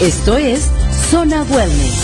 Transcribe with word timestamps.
Esto 0.00 0.36
es 0.36 0.68
Zona 1.08 1.44
Wellness. 1.44 2.00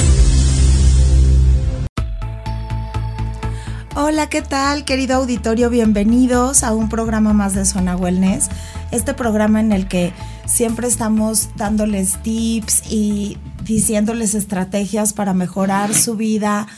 Hola, 3.96 4.28
¿qué 4.28 4.42
tal, 4.42 4.84
querido 4.84 5.16
auditorio? 5.16 5.70
Bienvenidos 5.70 6.62
a 6.62 6.72
un 6.72 6.88
programa 6.88 7.32
más 7.32 7.54
de 7.54 7.64
Zona 7.64 7.96
Wellness. 7.96 8.48
Este 8.92 9.12
programa 9.12 9.58
en 9.58 9.72
el 9.72 9.88
que 9.88 10.12
siempre 10.46 10.86
estamos 10.86 11.48
dándoles 11.56 12.22
tips 12.22 12.84
y 12.88 13.38
diciéndoles 13.64 14.34
estrategias 14.36 15.12
para 15.12 15.34
mejorar 15.34 15.92
su 15.92 16.14
vida 16.14 16.68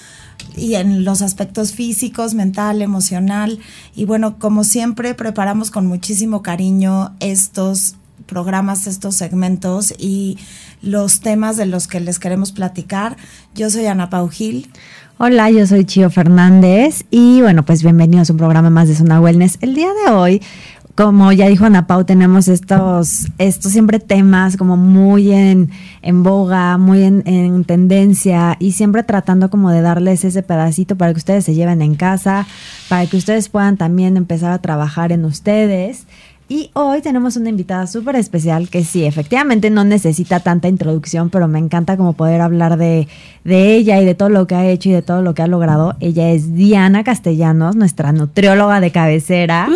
y 0.56 0.76
en 0.76 1.04
los 1.04 1.20
aspectos 1.20 1.72
físicos, 1.72 2.32
mental, 2.32 2.80
emocional. 2.80 3.58
Y 3.94 4.06
bueno, 4.06 4.38
como 4.38 4.64
siempre, 4.64 5.14
preparamos 5.14 5.70
con 5.70 5.86
muchísimo 5.86 6.42
cariño 6.42 7.14
estos 7.20 7.96
programas, 8.22 8.86
estos 8.86 9.16
segmentos 9.16 9.92
y 9.98 10.38
los 10.82 11.20
temas 11.20 11.56
de 11.56 11.66
los 11.66 11.86
que 11.86 12.00
les 12.00 12.18
queremos 12.18 12.52
platicar. 12.52 13.16
Yo 13.54 13.70
soy 13.70 13.86
Ana 13.86 14.10
Pau 14.10 14.28
Gil. 14.28 14.70
Hola, 15.18 15.50
yo 15.50 15.66
soy 15.66 15.84
Chio 15.84 16.10
Fernández 16.10 17.04
y 17.10 17.40
bueno, 17.40 17.64
pues 17.64 17.82
bienvenidos 17.82 18.28
a 18.28 18.32
un 18.32 18.38
programa 18.38 18.70
más 18.70 18.88
de 18.88 18.96
Zona 18.96 19.20
Wellness. 19.20 19.58
El 19.60 19.74
día 19.74 19.88
de 20.04 20.12
hoy 20.12 20.42
como 20.94 21.32
ya 21.32 21.48
dijo 21.48 21.64
Ana 21.64 21.86
Pau, 21.86 22.04
tenemos 22.04 22.48
estos, 22.48 23.26
estos 23.38 23.72
siempre 23.72 23.98
temas 23.98 24.58
como 24.58 24.76
muy 24.76 25.32
en, 25.32 25.70
en 26.02 26.22
boga, 26.22 26.76
muy 26.76 27.02
en, 27.02 27.22
en, 27.26 27.64
tendencia 27.64 28.56
y 28.58 28.72
siempre 28.72 29.02
tratando 29.02 29.48
como 29.48 29.70
de 29.70 29.80
darles 29.80 30.24
ese 30.24 30.42
pedacito 30.42 30.96
para 30.96 31.12
que 31.12 31.18
ustedes 31.18 31.44
se 31.44 31.54
lleven 31.54 31.80
en 31.80 31.94
casa, 31.94 32.46
para 32.90 33.06
que 33.06 33.16
ustedes 33.16 33.48
puedan 33.48 33.78
también 33.78 34.18
empezar 34.18 34.52
a 34.52 34.60
trabajar 34.60 35.12
en 35.12 35.24
ustedes. 35.24 36.06
Y 36.52 36.70
hoy 36.74 37.00
tenemos 37.00 37.36
una 37.36 37.48
invitada 37.48 37.86
súper 37.86 38.14
especial 38.16 38.68
que 38.68 38.84
sí, 38.84 39.06
efectivamente 39.06 39.70
no 39.70 39.84
necesita 39.84 40.40
tanta 40.40 40.68
introducción, 40.68 41.30
pero 41.30 41.48
me 41.48 41.58
encanta 41.58 41.96
como 41.96 42.12
poder 42.12 42.42
hablar 42.42 42.76
de, 42.76 43.08
de, 43.42 43.74
ella 43.74 43.98
y 44.02 44.04
de 44.04 44.14
todo 44.14 44.28
lo 44.28 44.46
que 44.46 44.54
ha 44.54 44.66
hecho 44.66 44.90
y 44.90 44.92
de 44.92 45.00
todo 45.00 45.22
lo 45.22 45.32
que 45.32 45.40
ha 45.40 45.46
logrado. 45.46 45.96
Ella 46.00 46.28
es 46.28 46.54
Diana 46.54 47.04
Castellanos, 47.04 47.74
nuestra 47.74 48.12
nutrióloga 48.12 48.80
de 48.80 48.90
cabecera. 48.90 49.66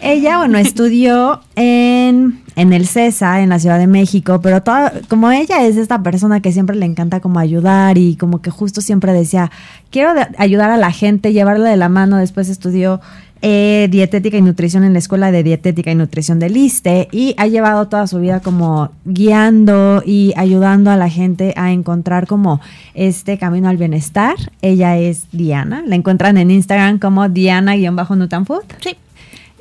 Ella, 0.00 0.38
bueno, 0.38 0.58
estudió 0.58 1.40
en, 1.56 2.40
en 2.54 2.72
el 2.72 2.86
CESA, 2.86 3.40
en 3.40 3.48
la 3.48 3.58
Ciudad 3.58 3.78
de 3.80 3.88
México, 3.88 4.40
pero 4.40 4.62
toda, 4.62 4.92
como 5.08 5.32
ella 5.32 5.66
es 5.66 5.76
esta 5.76 6.04
persona 6.04 6.38
que 6.40 6.52
siempre 6.52 6.76
le 6.76 6.86
encanta 6.86 7.18
como 7.18 7.40
ayudar 7.40 7.98
y 7.98 8.14
como 8.14 8.40
que 8.42 8.50
justo 8.50 8.80
siempre 8.80 9.12
decía, 9.12 9.50
quiero 9.90 10.12
ayudar 10.38 10.70
a 10.70 10.76
la 10.76 10.92
gente, 10.92 11.32
llevarla 11.32 11.68
de 11.68 11.76
la 11.76 11.88
mano, 11.88 12.18
después 12.18 12.48
estudió 12.48 13.00
eh, 13.48 13.86
dietética 13.92 14.36
y 14.36 14.42
nutrición 14.42 14.82
en 14.82 14.92
la 14.92 14.98
Escuela 14.98 15.30
de 15.30 15.44
Dietética 15.44 15.92
y 15.92 15.94
Nutrición 15.94 16.40
del 16.40 16.56
ISTE 16.56 17.06
y 17.12 17.36
ha 17.38 17.46
llevado 17.46 17.86
toda 17.86 18.08
su 18.08 18.18
vida 18.18 18.40
como 18.40 18.90
guiando 19.04 20.02
y 20.04 20.32
ayudando 20.36 20.90
a 20.90 20.96
la 20.96 21.08
gente 21.08 21.54
a 21.56 21.70
encontrar 21.70 22.26
como 22.26 22.60
este 22.94 23.38
camino 23.38 23.68
al 23.68 23.76
bienestar. 23.76 24.34
Ella 24.62 24.98
es 24.98 25.26
Diana, 25.30 25.84
la 25.86 25.94
encuentran 25.94 26.38
en 26.38 26.50
Instagram 26.50 26.98
como 26.98 27.28
Diana-Nutanfood. 27.28 28.64
Sí. 28.80 28.96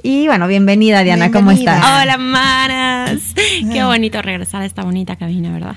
Y 0.01 0.25
bueno, 0.25 0.47
bienvenida 0.47 1.03
Diana, 1.03 1.29
Bienvenida. 1.29 1.39
¿cómo 1.39 1.51
estás? 1.51 2.01
Hola, 2.01 2.17
manas. 2.17 3.35
Qué 3.71 3.83
bonito 3.83 4.19
regresar 4.23 4.63
a 4.63 4.65
esta 4.65 4.83
bonita 4.83 5.15
cabina, 5.15 5.51
¿verdad? 5.51 5.75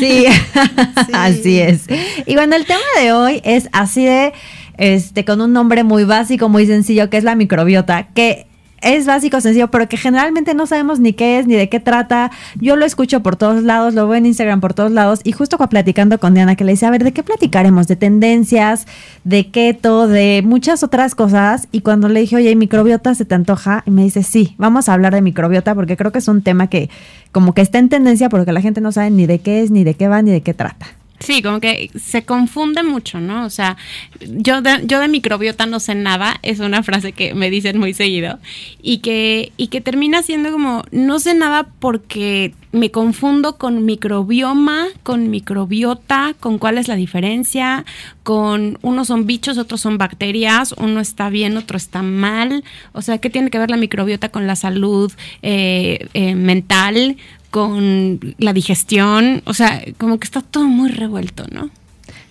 Sí, 0.00 0.26
así 1.12 1.60
es. 1.60 1.86
Y 2.26 2.34
bueno, 2.34 2.56
el 2.56 2.66
tema 2.66 2.80
de 3.00 3.12
hoy 3.12 3.40
es 3.44 3.68
así 3.70 4.04
de, 4.04 4.32
este, 4.78 5.24
con 5.24 5.40
un 5.40 5.52
nombre 5.52 5.84
muy 5.84 6.04
básico, 6.04 6.48
muy 6.48 6.66
sencillo, 6.66 7.10
que 7.10 7.16
es 7.16 7.24
la 7.24 7.34
microbiota, 7.34 8.08
que 8.14 8.46
es 8.84 9.06
básico, 9.06 9.40
sencillo, 9.40 9.68
pero 9.68 9.88
que 9.88 9.96
generalmente 9.96 10.52
no 10.54 10.66
sabemos 10.66 11.00
ni 11.00 11.14
qué 11.14 11.38
es, 11.38 11.46
ni 11.46 11.54
de 11.54 11.70
qué 11.70 11.80
trata. 11.80 12.30
Yo 12.60 12.76
lo 12.76 12.84
escucho 12.84 13.22
por 13.22 13.34
todos 13.34 13.62
lados, 13.62 13.94
lo 13.94 14.06
veo 14.06 14.18
en 14.18 14.26
Instagram 14.26 14.60
por 14.60 14.74
todos 14.74 14.92
lados, 14.92 15.20
y 15.24 15.32
justo 15.32 15.56
platicando 15.56 16.20
con 16.20 16.34
Diana, 16.34 16.54
que 16.54 16.64
le 16.64 16.72
dice, 16.72 16.84
a 16.84 16.90
ver, 16.90 17.02
¿de 17.02 17.12
qué 17.12 17.22
platicaremos? 17.22 17.88
De 17.88 17.96
tendencias, 17.96 18.86
de 19.24 19.50
keto, 19.50 20.06
de 20.06 20.42
muchas 20.44 20.82
otras 20.82 21.14
cosas. 21.14 21.66
Y 21.72 21.80
cuando 21.80 22.08
le 22.10 22.20
dije, 22.20 22.36
oye, 22.36 22.54
microbiota 22.54 23.14
se 23.14 23.24
te 23.24 23.34
antoja? 23.34 23.82
Y 23.86 23.90
me 23.90 24.02
dice, 24.02 24.22
sí, 24.22 24.54
vamos 24.58 24.90
a 24.90 24.92
hablar 24.92 25.14
de 25.14 25.22
microbiota, 25.22 25.74
porque 25.74 25.96
creo 25.96 26.12
que 26.12 26.18
es 26.18 26.28
un 26.28 26.42
tema 26.42 26.68
que 26.68 26.90
como 27.32 27.54
que 27.54 27.62
está 27.62 27.78
en 27.78 27.88
tendencia, 27.88 28.28
porque 28.28 28.52
la 28.52 28.60
gente 28.60 28.82
no 28.82 28.92
sabe 28.92 29.10
ni 29.10 29.26
de 29.26 29.38
qué 29.38 29.62
es, 29.62 29.70
ni 29.70 29.84
de 29.84 29.94
qué 29.94 30.08
va, 30.08 30.20
ni 30.20 30.30
de 30.30 30.42
qué 30.42 30.52
trata. 30.52 30.86
Sí, 31.24 31.40
como 31.40 31.58
que 31.58 31.90
se 31.98 32.24
confunde 32.24 32.82
mucho, 32.82 33.18
¿no? 33.18 33.46
O 33.46 33.50
sea, 33.50 33.78
yo 34.20 34.60
de, 34.60 34.82
yo 34.84 35.00
de 35.00 35.08
microbiota 35.08 35.64
no 35.64 35.80
sé 35.80 35.94
nada, 35.94 36.38
es 36.42 36.60
una 36.60 36.82
frase 36.82 37.12
que 37.12 37.34
me 37.34 37.48
dicen 37.48 37.78
muy 37.78 37.94
seguido, 37.94 38.38
y 38.82 38.98
que, 38.98 39.52
y 39.56 39.68
que 39.68 39.80
termina 39.80 40.22
siendo 40.22 40.52
como, 40.52 40.84
no 40.90 41.18
sé 41.18 41.34
nada 41.34 41.66
porque 41.78 42.52
me 42.72 42.90
confundo 42.90 43.56
con 43.56 43.86
microbioma, 43.86 44.88
con 45.02 45.30
microbiota, 45.30 46.34
con 46.40 46.58
cuál 46.58 46.76
es 46.76 46.88
la 46.88 46.96
diferencia, 46.96 47.86
con 48.22 48.78
unos 48.82 49.06
son 49.06 49.26
bichos, 49.26 49.56
otros 49.56 49.80
son 49.80 49.96
bacterias, 49.96 50.74
uno 50.76 51.00
está 51.00 51.30
bien, 51.30 51.56
otro 51.56 51.78
está 51.78 52.02
mal, 52.02 52.64
o 52.92 53.00
sea, 53.00 53.18
¿qué 53.18 53.30
tiene 53.30 53.50
que 53.50 53.58
ver 53.58 53.70
la 53.70 53.76
microbiota 53.76 54.28
con 54.28 54.46
la 54.46 54.56
salud 54.56 55.10
eh, 55.42 56.06
eh, 56.12 56.34
mental? 56.34 57.16
Con 57.54 58.34
la 58.38 58.52
digestión, 58.52 59.40
o 59.46 59.54
sea, 59.54 59.80
como 59.96 60.18
que 60.18 60.24
está 60.24 60.40
todo 60.40 60.64
muy 60.64 60.90
revuelto, 60.90 61.44
¿no? 61.52 61.70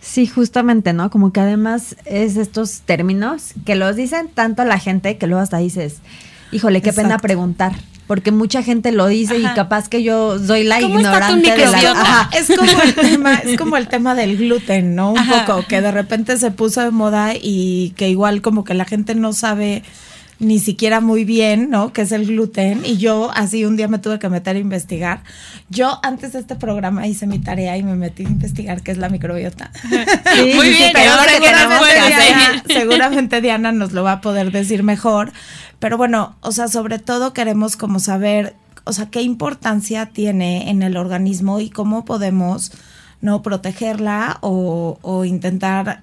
Sí, 0.01 0.27
justamente, 0.27 0.91
¿no? 0.91 1.09
Como 1.09 1.31
que 1.31 1.39
además 1.39 1.95
es 2.03 2.35
estos 2.35 2.81
términos 2.81 3.53
que 3.65 3.75
los 3.75 3.95
dicen 3.95 4.27
tanto 4.27 4.65
la 4.65 4.79
gente 4.79 5.17
que 5.17 5.27
luego 5.27 5.41
hasta 5.41 5.59
dices, 5.59 5.99
híjole, 6.51 6.81
qué 6.81 6.89
Exacto. 6.89 7.07
pena 7.07 7.19
preguntar. 7.19 7.71
Porque 8.05 8.33
mucha 8.33 8.63
gente 8.63 8.91
lo 8.91 9.07
dice 9.07 9.37
Ajá. 9.37 9.53
y 9.53 9.55
capaz 9.55 9.87
que 9.87 10.03
yo 10.03 10.37
soy 10.45 10.65
la 10.65 10.81
¿Cómo 10.81 10.99
está 10.99 11.29
tu 11.29 11.37
ignorante 11.37 11.51
de 11.55 11.71
la. 11.71 11.91
Ajá. 11.91 12.29
Es 12.37 12.47
como 12.53 12.81
el 12.81 12.93
tema, 12.93 13.35
es 13.35 13.57
como 13.57 13.77
el 13.77 13.87
tema 13.87 14.15
del 14.15 14.35
gluten, 14.35 14.93
¿no? 14.93 15.13
Un 15.13 15.19
Ajá. 15.19 15.45
poco, 15.45 15.65
que 15.65 15.79
de 15.79 15.91
repente 15.93 16.35
se 16.35 16.51
puso 16.51 16.81
de 16.81 16.91
moda 16.91 17.31
y 17.33 17.93
que 17.95 18.09
igual 18.09 18.41
como 18.41 18.65
que 18.65 18.73
la 18.73 18.83
gente 18.83 19.15
no 19.15 19.31
sabe 19.31 19.83
ni 20.39 20.59
siquiera 20.59 20.99
muy 20.99 21.25
bien, 21.25 21.69
¿no? 21.69 21.93
¿Qué 21.93 22.01
es 22.01 22.11
el 22.11 22.25
gluten? 22.25 22.81
Y 22.85 22.97
yo 22.97 23.31
así 23.33 23.65
un 23.65 23.75
día 23.77 23.87
me 23.87 23.99
tuve 23.99 24.19
que 24.19 24.29
meter 24.29 24.55
a 24.55 24.59
investigar. 24.59 25.23
Yo 25.69 25.99
antes 26.03 26.33
de 26.33 26.39
este 26.39 26.55
programa 26.55 27.07
hice 27.07 27.27
mi 27.27 27.39
tarea 27.39 27.77
y 27.77 27.83
me 27.83 27.95
metí 27.95 28.25
a 28.25 28.29
investigar 28.29 28.81
qué 28.81 28.91
es 28.91 28.97
la 28.97 29.09
microbiota. 29.09 29.71
Sí, 30.33 30.53
Muy 30.55 30.67
sí, 30.67 30.73
bien, 30.73 30.91
pero 30.93 31.11
ahora 31.11 31.31
que 31.33 31.39
que 31.39 31.47
decir. 31.47 32.15
Diana, 32.17 32.63
seguramente 32.67 33.41
Diana 33.41 33.71
nos 33.71 33.91
lo 33.91 34.03
va 34.03 34.13
a 34.13 34.21
poder 34.21 34.51
decir 34.51 34.83
mejor. 34.83 35.31
Pero 35.79 35.97
bueno, 35.97 36.35
o 36.41 36.51
sea, 36.51 36.67
sobre 36.67 36.97
todo 36.97 37.33
queremos 37.33 37.77
como 37.77 37.99
saber, 37.99 38.55
o 38.83 38.93
sea, 38.93 39.09
qué 39.09 39.21
importancia 39.21 40.07
tiene 40.07 40.69
en 40.69 40.81
el 40.81 40.97
organismo 40.97 41.59
y 41.59 41.69
cómo 41.69 42.05
podemos 42.05 42.71
no 43.21 43.41
protegerla 43.41 44.39
o, 44.41 44.97
o 45.01 45.25
intentar 45.25 46.01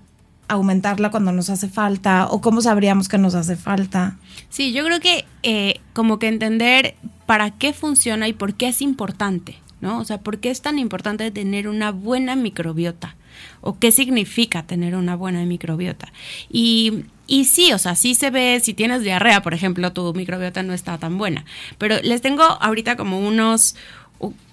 aumentarla 0.51 1.11
cuando 1.11 1.33
nos 1.33 1.51
hace 1.51 1.69
falta 1.69 2.27
o 2.27 2.41
cómo 2.41 2.61
sabríamos 2.61 3.09
que 3.09 3.19
nos 3.19 3.35
hace 3.35 3.57
falta. 3.57 4.19
Sí, 4.49 4.73
yo 4.73 4.85
creo 4.85 5.01
que 5.01 5.25
eh, 5.43 5.81
como 5.93 6.19
que 6.19 6.29
entender 6.29 6.97
para 7.27 7.51
qué 7.53 7.73
funciona 7.73 8.29
y 8.29 8.33
por 8.33 8.55
qué 8.55 8.69
es 8.69 8.83
importante, 8.83 9.57
¿no? 9.81 9.99
O 9.99 10.05
sea, 10.05 10.19
por 10.19 10.39
qué 10.39 10.51
es 10.51 10.63
tan 10.63 10.79
importante 10.79 11.31
tener 11.31 11.69
una 11.69 11.93
buena 11.93 12.37
microbiota 12.37 13.17
o 13.61 13.79
qué 13.79 13.93
significa 13.93 14.65
tener 14.65 14.97
una 14.97 15.17
buena 15.17 15.45
microbiota. 15.45 16.13
Y, 16.51 17.05
y 17.27 17.45
sí, 17.45 17.73
o 17.73 17.79
sea, 17.79 17.95
sí 17.95 18.15
se 18.15 18.31
ve, 18.31 18.61
si 18.63 18.75
tienes 18.75 19.03
diarrea, 19.03 19.43
por 19.43 19.55
ejemplo, 19.55 19.93
tu 19.93 20.13
microbiota 20.15 20.63
no 20.63 20.73
está 20.73 20.99
tan 20.99 21.19
buena. 21.19 21.45
Pero 21.79 21.97
les 22.03 22.21
tengo 22.21 22.43
ahorita 22.43 22.97
como 22.97 23.21
unos, 23.21 23.77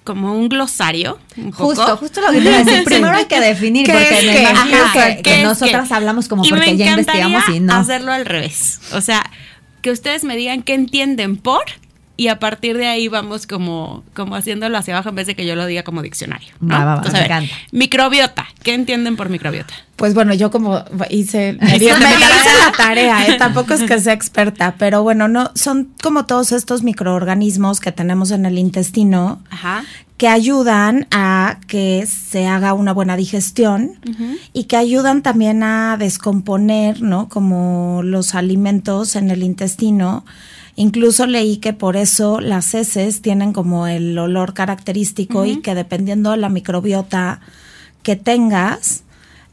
como 0.07 0.33
un 0.33 0.48
glosario. 0.48 1.19
Un 1.36 1.51
poco. 1.51 1.65
Justo, 1.75 1.98
justo 1.98 2.21
lo 2.21 2.31
que 2.31 2.39
te 2.39 2.48
iba 2.50 2.56
a 2.59 2.63
decir. 2.63 2.83
Primero 2.86 3.15
hay 3.18 3.25
que 3.25 3.39
definir, 3.42 3.86
¿Qué 3.86 3.92
porque 3.92 4.25
me 4.25 4.39
imagino 4.42 4.77
Ajá, 4.77 5.07
que, 5.09 5.15
¿qué 5.18 5.21
que 5.24 5.38
es 5.39 5.44
nosotras 5.44 5.89
qué? 5.89 5.94
hablamos 5.94 6.27
como 6.30 6.45
Y 6.45 6.50
porque 6.50 6.71
me 6.71 6.77
ya 6.77 6.92
investigamos 6.92 7.44
y 7.50 7.59
no. 7.59 7.75
hacerlo 7.75 8.13
al 8.13 8.25
revés. 8.25 8.80
O 8.94 9.01
sea, 9.01 9.30
que 9.81 9.92
ustedes 9.92 10.24
me 10.24 10.38
digan 10.38 10.63
qué 10.63 10.74
entienden 10.74 11.36
por 11.36 11.63
y 12.17 12.27
a 12.29 12.39
partir 12.39 12.77
de 12.77 12.87
ahí 12.87 13.07
vamos 13.07 13.45
como, 13.47 14.03
como 14.15 14.35
haciéndolo 14.35 14.77
hacia 14.77 14.95
abajo 14.95 15.09
en 15.09 15.15
vez 15.15 15.27
de 15.27 15.35
que 15.35 15.45
yo 15.45 15.55
lo 15.55 15.65
diga 15.67 15.83
como 15.83 16.01
diccionario. 16.01 16.49
¿no? 16.59 16.73
Va, 16.73 16.79
va, 16.79 16.85
va, 16.85 16.95
Entonces, 16.97 17.13
me 17.13 17.19
a 17.19 17.21
ver, 17.21 17.31
encanta. 17.49 17.55
microbiota. 17.71 18.45
¿Qué 18.63 18.73
entienden 18.73 19.15
por 19.15 19.29
microbiota? 19.29 19.73
Pues 19.95 20.13
bueno, 20.13 20.33
yo 20.33 20.51
como 20.51 20.83
hice, 21.09 21.53
me 21.61 21.79
dio- 21.79 21.93
me 21.97 22.07
dio 22.07 22.27
la 22.65 22.71
tarea, 22.75 23.27
¿eh? 23.27 23.35
tampoco 23.39 23.73
es 23.75 23.83
que 23.83 23.99
sea 23.99 24.13
experta, 24.13 24.75
pero 24.77 25.03
bueno, 25.03 25.27
no, 25.27 25.51
son 25.55 25.89
como 26.03 26.25
todos 26.25 26.51
estos 26.51 26.83
microorganismos 26.83 27.79
que 27.79 27.91
tenemos 27.91 28.31
en 28.31 28.45
el 28.45 28.57
intestino 28.57 29.41
Ajá. 29.49 29.83
que 30.17 30.27
ayudan 30.27 31.07
a 31.11 31.59
que 31.67 32.05
se 32.07 32.47
haga 32.47 32.73
una 32.73 32.93
buena 32.93 33.15
digestión 33.15 33.91
y 34.53 34.63
que 34.65 34.75
ayudan 34.77 35.21
también 35.21 35.61
a 35.63 35.97
descomponer, 35.97 37.01
¿no? 37.01 37.29
Como 37.29 38.01
los 38.03 38.33
alimentos 38.35 39.15
en 39.15 39.29
el 39.31 39.43
intestino. 39.43 40.25
Incluso 40.79 41.25
leí 41.25 41.57
que 41.57 41.74
por 41.74 41.97
eso 41.97 42.39
las 42.39 42.74
heces 42.75 43.21
tienen 43.21 43.51
como 43.51 43.88
el 43.88 44.18
olor 44.18 44.53
característico 44.53 45.44
y 45.45 45.57
que 45.62 45.74
dependiendo 45.75 46.31
de 46.31 46.38
la 46.38 46.50
microbiota 46.50 47.41
que 48.03 48.15
tengas, 48.15 49.03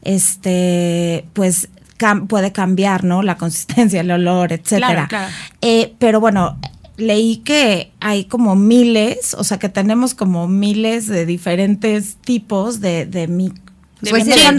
este, 0.03 1.25
pues 1.33 1.67
cam- 1.97 2.27
puede 2.27 2.51
cambiar, 2.51 3.03
¿no? 3.03 3.21
La 3.23 3.37
consistencia, 3.37 4.01
el 4.01 4.11
olor, 4.11 4.53
etcétera. 4.53 4.87
Claro, 4.87 5.07
claro. 5.09 5.33
Eh, 5.61 5.93
pero 5.99 6.19
bueno, 6.19 6.57
leí 6.97 7.37
que 7.37 7.91
hay 7.99 8.25
como 8.25 8.55
miles, 8.55 9.33
o 9.33 9.43
sea, 9.43 9.57
que 9.59 9.67
tenemos 9.67 10.13
como 10.13 10.47
miles 10.47 11.07
de 11.07 11.25
diferentes 11.25 12.15
tipos 12.17 12.79
de, 12.81 13.05
de 13.05 13.27
mi- 13.27 13.51
De 14.01 14.09
Pues 14.11 14.25
bichitos. 14.25 14.51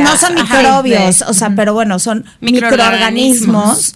no 0.00 0.16
son 0.18 0.38
Ajá. 0.38 0.58
microbios, 0.58 1.18
de- 1.20 1.24
o 1.26 1.32
sea, 1.32 1.54
pero 1.56 1.72
bueno, 1.72 1.98
son 1.98 2.24
Microorganismos. 2.40 2.54
microorganismos 3.78 3.94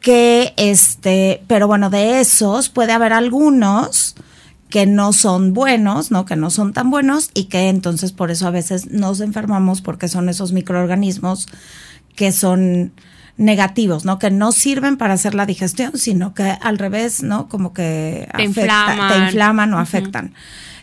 que, 0.00 0.54
este, 0.56 1.42
pero 1.48 1.66
bueno, 1.66 1.90
de 1.90 2.20
esos 2.20 2.68
puede 2.68 2.92
haber 2.92 3.12
algunos 3.12 4.14
que 4.68 4.86
no 4.86 5.12
son 5.12 5.52
buenos, 5.54 6.10
¿no? 6.10 6.24
Que 6.24 6.36
no 6.36 6.50
son 6.50 6.72
tan 6.72 6.90
buenos 6.90 7.30
y 7.34 7.44
que 7.44 7.68
entonces 7.68 8.12
por 8.12 8.30
eso 8.30 8.46
a 8.46 8.50
veces 8.50 8.90
nos 8.90 9.20
enfermamos 9.20 9.80
porque 9.80 10.08
son 10.08 10.28
esos 10.28 10.52
microorganismos 10.52 11.46
que 12.16 12.32
son 12.32 12.92
negativos, 13.36 14.04
¿no? 14.04 14.18
Que 14.18 14.30
no 14.30 14.50
sirven 14.50 14.96
para 14.96 15.14
hacer 15.14 15.34
la 15.34 15.46
digestión, 15.46 15.92
sino 15.98 16.34
que 16.34 16.42
al 16.60 16.78
revés, 16.78 17.22
¿no? 17.22 17.48
Como 17.48 17.72
que 17.74 18.26
Te 18.36 18.42
afecta- 18.44 18.44
inflaman. 18.44 19.12
te 19.12 19.18
inflaman 19.26 19.74
o 19.74 19.78
afectan. 19.78 20.34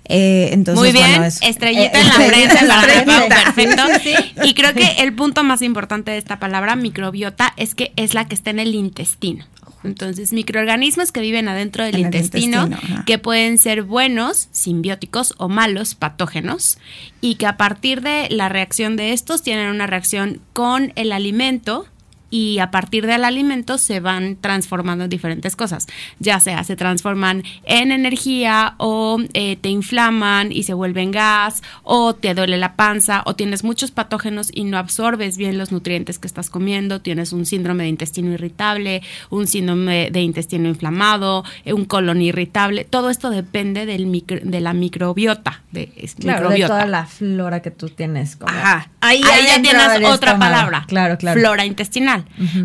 Eh, 0.05 0.49
entonces, 0.51 0.81
Muy 0.81 0.91
bien, 0.91 1.09
bueno, 1.09 1.25
eso. 1.25 1.39
estrellita 1.45 1.97
Eh, 1.97 2.01
en 2.01 2.07
la 2.07 2.13
frente 2.13 2.57
en 2.59 2.67
la 2.67 2.81
para 2.81 3.27
perfecto. 3.53 3.83
Sí, 4.03 4.13
Y 4.43 4.53
creo 4.53 4.73
que 4.73 4.95
el 4.99 5.13
punto 5.13 5.43
más 5.43 5.61
importante 5.61 6.11
de 6.11 6.17
esta 6.17 6.39
palabra, 6.39 6.75
microbiota, 6.75 7.53
es 7.57 7.73
que 7.75 7.93
es 7.95 8.13
la 8.13 8.27
que 8.27 8.35
está 8.35 8.49
en 8.49 8.59
el 8.59 8.75
intestino. 8.75 9.45
Entonces, 9.83 10.31
microorganismos 10.31 11.11
que 11.11 11.19
viven 11.19 11.47
adentro 11.47 11.83
del 11.83 11.95
En 11.95 12.01
intestino, 12.01 12.69
que 13.05 13.19
pueden 13.19 13.57
ser 13.57 13.83
buenos, 13.83 14.47
simbióticos 14.51 15.35
o 15.37 15.49
malos, 15.49 15.95
patógenos, 15.95 16.77
y 17.21 17.35
que 17.35 17.47
a 17.47 17.57
partir 17.57 18.01
de 18.01 18.27
la 18.29 18.49
reacción 18.49 18.95
de 18.95 19.11
estos 19.11 19.41
tienen 19.43 19.67
una 19.69 19.87
reacción 19.87 20.39
con 20.53 20.93
el 20.95 21.11
alimento 21.11 21.85
y 22.33 22.57
a 22.57 22.71
partir 22.71 23.05
del 23.05 23.25
alimento 23.25 23.77
se 23.77 23.99
van 23.99 24.37
transformando 24.41 25.03
en 25.03 25.09
diferentes 25.11 25.55
cosas, 25.55 25.85
ya 26.17 26.39
sea 26.39 26.63
se 26.63 26.75
transforman 26.75 27.43
en 27.65 27.91
energía 27.91 28.73
o 28.79 29.19
eh, 29.33 29.55
te 29.57 29.69
inflaman 29.69 30.51
y 30.51 30.63
se 30.63 30.73
vuelven 30.73 31.11
gas 31.11 31.61
o 31.83 32.15
te 32.15 32.33
duele 32.33 32.57
la 32.57 32.75
panza 32.75 33.21
o 33.27 33.35
tienes 33.35 33.63
muchos 33.63 33.91
patógenos 33.91 34.49
y 34.51 34.63
no 34.63 34.79
absorbes 34.79 35.37
bien 35.37 35.59
los 35.59 35.71
nutrientes 35.71 36.17
que 36.17 36.25
estás 36.25 36.49
comiendo, 36.49 37.01
tienes 37.01 37.33
un 37.33 37.45
síndrome 37.45 37.83
de 37.83 37.89
intestino 37.89 38.31
irritable, 38.31 39.03
un 39.29 39.45
síndrome 39.45 40.09
de 40.11 40.21
intestino 40.21 40.67
inflamado, 40.69 41.43
eh, 41.65 41.73
un 41.73 41.85
colon 41.85 42.19
irritable, 42.21 42.83
todo 42.83 43.11
esto 43.11 43.29
depende 43.29 43.85
del 43.85 44.07
micro- 44.07 44.39
de 44.43 44.59
la 44.59 44.73
microbiota, 44.73 45.61
de 45.71 45.87
Claro, 46.19 46.49
de 46.49 46.55
microbiota. 46.55 46.73
toda 46.73 46.85
la 46.87 47.05
flora 47.05 47.61
que 47.61 47.69
tú 47.71 47.89
tienes. 47.89 48.35
Como 48.37 48.49
Ajá. 48.51 48.89
Ahí, 49.01 49.21
Ahí, 49.23 49.45
ya 49.47 49.61
tienes 49.61 50.09
otra 50.09 50.39
palabra. 50.39 50.85
Claro, 50.87 51.17
claro. 51.17 51.39
Flora 51.39 51.65
intestinal. 51.65 52.22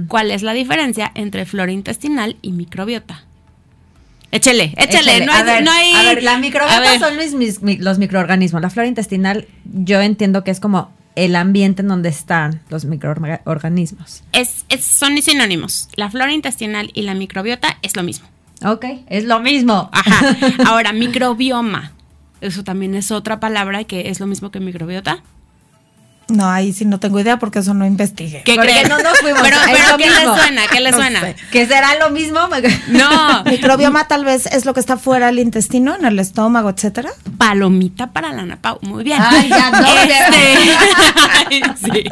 ¿Cuál 0.09 0.31
es 0.31 0.43
la 0.43 0.53
diferencia 0.53 1.11
entre 1.15 1.45
flora 1.47 1.73
intestinal 1.73 2.37
y 2.43 2.53
microbiota? 2.53 3.25
Échele, 4.31 4.75
échele. 4.77 5.25
No 5.25 5.33
hay, 5.33 5.41
a, 5.41 5.43
ver, 5.45 5.65
no 5.65 5.71
hay- 5.71 5.93
a 5.95 6.03
ver, 6.03 6.23
la 6.23 6.39
microbiota 6.39 6.99
son 6.99 7.17
mis- 7.39 7.81
los 7.81 7.99
microorganismos. 7.99 8.61
La 8.61 8.69
flora 8.71 8.87
intestinal, 8.87 9.47
yo 9.65 10.01
entiendo 10.03 10.45
que 10.45 10.51
es 10.51 10.61
como 10.61 10.93
el 11.17 11.35
ambiente 11.35 11.81
en 11.83 11.89
donde 11.89 12.11
están 12.11 12.61
los 12.69 12.85
microorganismos. 12.85 14.23
Es, 14.33 14.65
es- 14.69 14.85
son 14.85 15.21
sinónimos. 15.23 15.89
La 15.97 16.11
flora 16.11 16.33
intestinal 16.33 16.91
y 16.93 17.03
la 17.03 17.15
microbiota 17.15 17.79
es 17.83 17.97
lo 17.97 18.03
mismo. 18.03 18.29
Ok, 18.65 18.85
es 19.09 19.25
lo 19.25 19.41
mismo. 19.41 19.89
Ajá. 19.93 20.37
Ahora, 20.67 20.93
microbioma. 20.93 21.93
Eso 22.41 22.63
también 22.65 22.95
es 22.95 23.11
otra 23.11 23.41
palabra 23.41 23.85
que 23.85 24.11
es 24.11 24.21
lo 24.21 24.27
mismo 24.27 24.51
que 24.51 24.61
microbiota. 24.61 25.23
No, 26.29 26.47
ahí 26.51 26.75
sí 26.75 26.85
no 26.85 27.01
tengo 27.01 27.19
idea 27.21 27.39
porque 27.39 27.61
eso 27.61 27.73
no 27.73 27.87
investigué. 27.87 28.43
¿Qué 28.45 28.55
Porque 28.57 28.71
creen? 28.71 28.89
no 28.91 28.99
nos 28.99 29.19
fuimos. 29.19 29.41
Pero, 29.41 29.57
¿qué 29.97 30.07
mismo. 30.07 30.35
le 30.35 30.41
suena? 30.43 30.63
¿Qué 30.71 30.81
le 30.81 30.91
No 30.91 30.97
suena? 30.99 31.21
sé. 31.23 31.37
¿Que 31.51 31.67
será 31.67 31.95
lo 31.99 32.11
mismo? 32.11 32.39
No. 32.89 33.45
Microbioma 33.45 34.09
tal 34.09 34.25
vez 34.27 34.45
es 34.47 34.67
lo 34.67 34.75
que 34.75 34.81
está 34.81 34.99
fuera 34.99 35.27
del 35.27 35.39
intestino, 35.39 35.97
en 35.97 36.05
el 36.05 36.19
estómago, 36.19 36.69
etcétera. 36.69 37.11
Palomita 37.39 38.13
para 38.13 38.33
la 38.35 38.43
Ana 38.43 38.57
Pau. 38.61 38.79
Muy 38.83 39.05
bien. 39.05 39.19
Ay, 39.23 39.49
ya 39.49 39.71
no, 39.71 39.87
Este, 41.59 41.63
sí. 41.93 42.05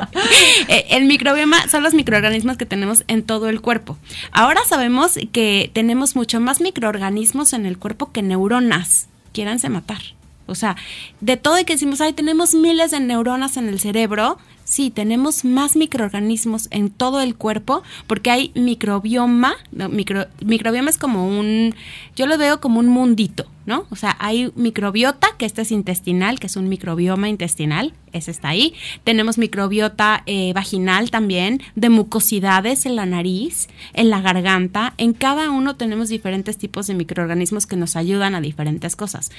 Eh, 0.69 0.87
El 0.91 1.05
microbioma 1.05 1.69
son 1.69 1.83
los 1.83 1.93
microorganismos 1.93 2.57
que 2.57 2.65
tenemos 2.67 3.05
en 3.09 3.23
todo 3.23 3.49
el 3.51 3.61
cuerpo. 3.61 3.99
Ahora 4.33 4.61
sabemos 4.67 5.13
que 5.33 5.71
tenemos 5.75 6.17
mucho 6.17 6.41
más 6.41 6.61
microorganismos 6.63 7.53
en 7.53 7.67
el 7.67 7.77
cuerpo 7.79 8.13
que 8.13 8.23
neuronas. 8.23 9.09
Quiéranse 9.33 9.69
matar. 9.69 10.01
O 10.47 10.55
sea, 10.55 10.77
de 11.21 11.37
todo 11.37 11.59
y 11.59 11.65
que 11.65 11.75
decimos, 11.75 12.01
ay, 12.01 12.13
tenemos 12.13 12.55
miles 12.55 12.91
de 12.91 13.01
neuronas 13.01 13.57
en 13.57 13.69
el 13.69 13.81
cerebro. 13.81 14.39
Sí, 14.67 14.91
tenemos 14.91 15.45
más 15.45 15.77
microorganismos 15.77 16.67
en 16.73 16.91
todo 16.91 17.21
el 17.21 17.37
cuerpo 17.37 17.85
porque 18.09 18.33
hay 18.33 18.51
microbioma. 18.57 19.55
microbioma 19.71 20.91
es 20.91 20.99
como 20.99 21.29
un, 21.29 21.73
yo 22.17 22.27
lo 22.27 22.37
veo 22.37 22.61
como 22.61 22.81
un 22.81 22.89
mundito, 22.89 23.47
¿no? 23.65 23.87
O 23.91 23.97
sea, 23.97 24.17
hay 24.19 24.51
microbiota, 24.57 25.29
que 25.39 25.47
este 25.47 25.63
es 25.63 25.71
intestinal, 25.71 26.41
que 26.41 26.49
es 26.49 26.57
un 26.57 26.69
microbioma 26.69 27.29
intestinal, 27.29 27.95
ese 28.13 28.33
está 28.33 28.49
ahí. 28.49 28.75
Tenemos 29.05 29.39
microbiota 29.39 30.25
eh, 30.27 30.53
vaginal 30.53 31.13
también, 31.13 31.63
de 31.77 31.89
mucosidades 31.89 32.87
en 32.87 32.97
la 32.97 33.07
nariz, 33.07 33.69
en 33.93 34.11
la 34.11 34.21
garganta. 34.21 34.95
En 34.99 35.13
cada 35.13 35.49
uno 35.53 35.77
tenemos 35.77 36.09
diferentes 36.09 36.59
tipos 36.59 36.89
de 36.89 36.95
microorganismos 36.95 37.67
que 37.67 37.77
nos 37.77 37.95
ayudan 37.95 38.35
a 38.35 38.41
diferentes 38.41 38.97
cosas. 38.97 39.31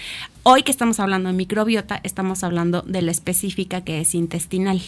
Hoy 0.43 0.63
que 0.63 0.71
estamos 0.71 1.01
hablando 1.01 1.27
de 1.27 1.35
microbiota, 1.35 1.99
estamos 2.03 2.45
hablando 2.45 2.81
de 2.83 3.01
la 3.01 3.11
específica 3.11 3.81
que 3.81 3.99
es 3.99 4.15
intestinal. 4.15 4.81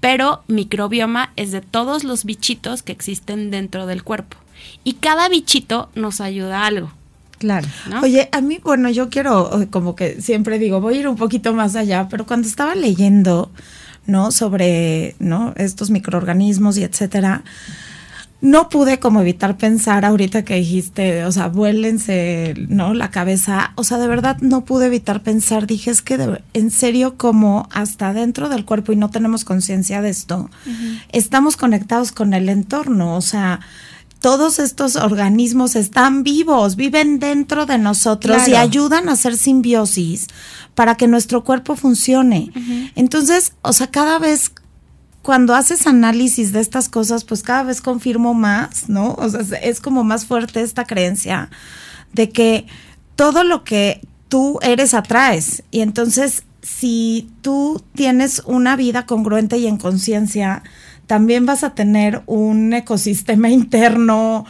Pero 0.00 0.42
microbioma 0.48 1.32
es 1.36 1.52
de 1.52 1.60
todos 1.60 2.04
los 2.04 2.24
bichitos 2.24 2.82
que 2.82 2.92
existen 2.92 3.50
dentro 3.50 3.86
del 3.86 4.02
cuerpo. 4.02 4.36
Y 4.84 4.94
cada 4.94 5.28
bichito 5.28 5.90
nos 5.94 6.20
ayuda 6.20 6.62
a 6.62 6.66
algo. 6.66 6.92
Claro. 7.38 7.66
¿no? 7.90 8.00
Oye, 8.02 8.28
a 8.30 8.40
mí, 8.40 8.60
bueno, 8.62 8.88
yo 8.90 9.08
quiero, 9.08 9.66
como 9.70 9.96
que 9.96 10.20
siempre 10.20 10.58
digo, 10.58 10.80
voy 10.80 10.96
a 10.96 11.00
ir 11.00 11.08
un 11.08 11.16
poquito 11.16 11.52
más 11.52 11.74
allá, 11.74 12.08
pero 12.08 12.24
cuando 12.24 12.46
estaba 12.46 12.74
leyendo, 12.76 13.50
¿no? 14.06 14.30
Sobre, 14.30 15.16
¿no? 15.18 15.52
Estos 15.56 15.90
microorganismos 15.90 16.78
y 16.78 16.84
etcétera, 16.84 17.42
no 18.42 18.68
pude 18.68 18.98
como 18.98 19.20
evitar 19.20 19.56
pensar 19.56 20.04
ahorita 20.04 20.44
que 20.44 20.56
dijiste, 20.56 21.24
o 21.24 21.30
sea, 21.32 21.46
vuélense, 21.48 22.54
¿no? 22.68 22.92
La 22.92 23.10
cabeza, 23.10 23.72
o 23.76 23.84
sea, 23.84 23.98
de 23.98 24.08
verdad 24.08 24.36
no 24.40 24.64
pude 24.64 24.86
evitar 24.86 25.22
pensar, 25.22 25.66
dije, 25.66 25.90
es 25.92 26.02
que 26.02 26.18
de- 26.18 26.42
en 26.52 26.70
serio 26.72 27.16
como 27.16 27.68
hasta 27.72 28.12
dentro 28.12 28.48
del 28.48 28.64
cuerpo 28.64 28.92
y 28.92 28.96
no 28.96 29.10
tenemos 29.10 29.44
conciencia 29.44 30.02
de 30.02 30.10
esto, 30.10 30.50
estamos 31.12 31.56
conectados 31.56 32.12
con 32.12 32.34
el 32.34 32.48
entorno, 32.48 33.16
o 33.16 33.20
sea, 33.22 33.60
todos 34.20 34.58
estos 34.60 34.94
organismos 34.96 35.74
están 35.74 36.22
vivos, 36.22 36.76
viven 36.76 37.18
dentro 37.18 37.66
de 37.66 37.78
nosotros 37.78 38.36
y 38.48 38.54
ayudan 38.56 39.08
a 39.08 39.12
hacer 39.12 39.36
simbiosis 39.36 40.26
para 40.74 40.96
que 40.96 41.08
nuestro 41.08 41.42
cuerpo 41.44 41.74
funcione. 41.76 42.50
Entonces, 42.94 43.52
o 43.62 43.72
sea, 43.72 43.88
cada 43.88 44.18
vez 44.20 44.52
cuando 45.22 45.54
haces 45.54 45.86
análisis 45.86 46.52
de 46.52 46.60
estas 46.60 46.88
cosas, 46.88 47.24
pues 47.24 47.42
cada 47.42 47.62
vez 47.62 47.80
confirmo 47.80 48.34
más, 48.34 48.88
¿no? 48.88 49.14
O 49.14 49.28
sea, 49.28 49.40
es- 49.58 49.80
como 49.80 50.04
más 50.04 50.26
fuerte 50.26 50.60
esta 50.62 50.84
creencia 50.84 51.48
de 52.12 52.30
que 52.30 52.66
todo 53.16 53.44
lo 53.44 53.62
que 53.64 54.00
tú 54.28 54.58
eres 54.62 54.94
atraes. 54.94 55.62
Y 55.70 55.80
entonces, 55.80 56.42
si 56.62 57.30
tú 57.40 57.82
tienes 57.94 58.42
una 58.46 58.76
vida 58.76 59.06
congruente 59.06 59.58
y 59.58 59.66
en 59.66 59.76
conciencia, 59.78 60.62
también 61.06 61.46
vas 61.46 61.62
a 61.64 61.74
tener 61.74 62.22
un 62.26 62.72
ecosistema 62.72 63.48
interno 63.60 64.44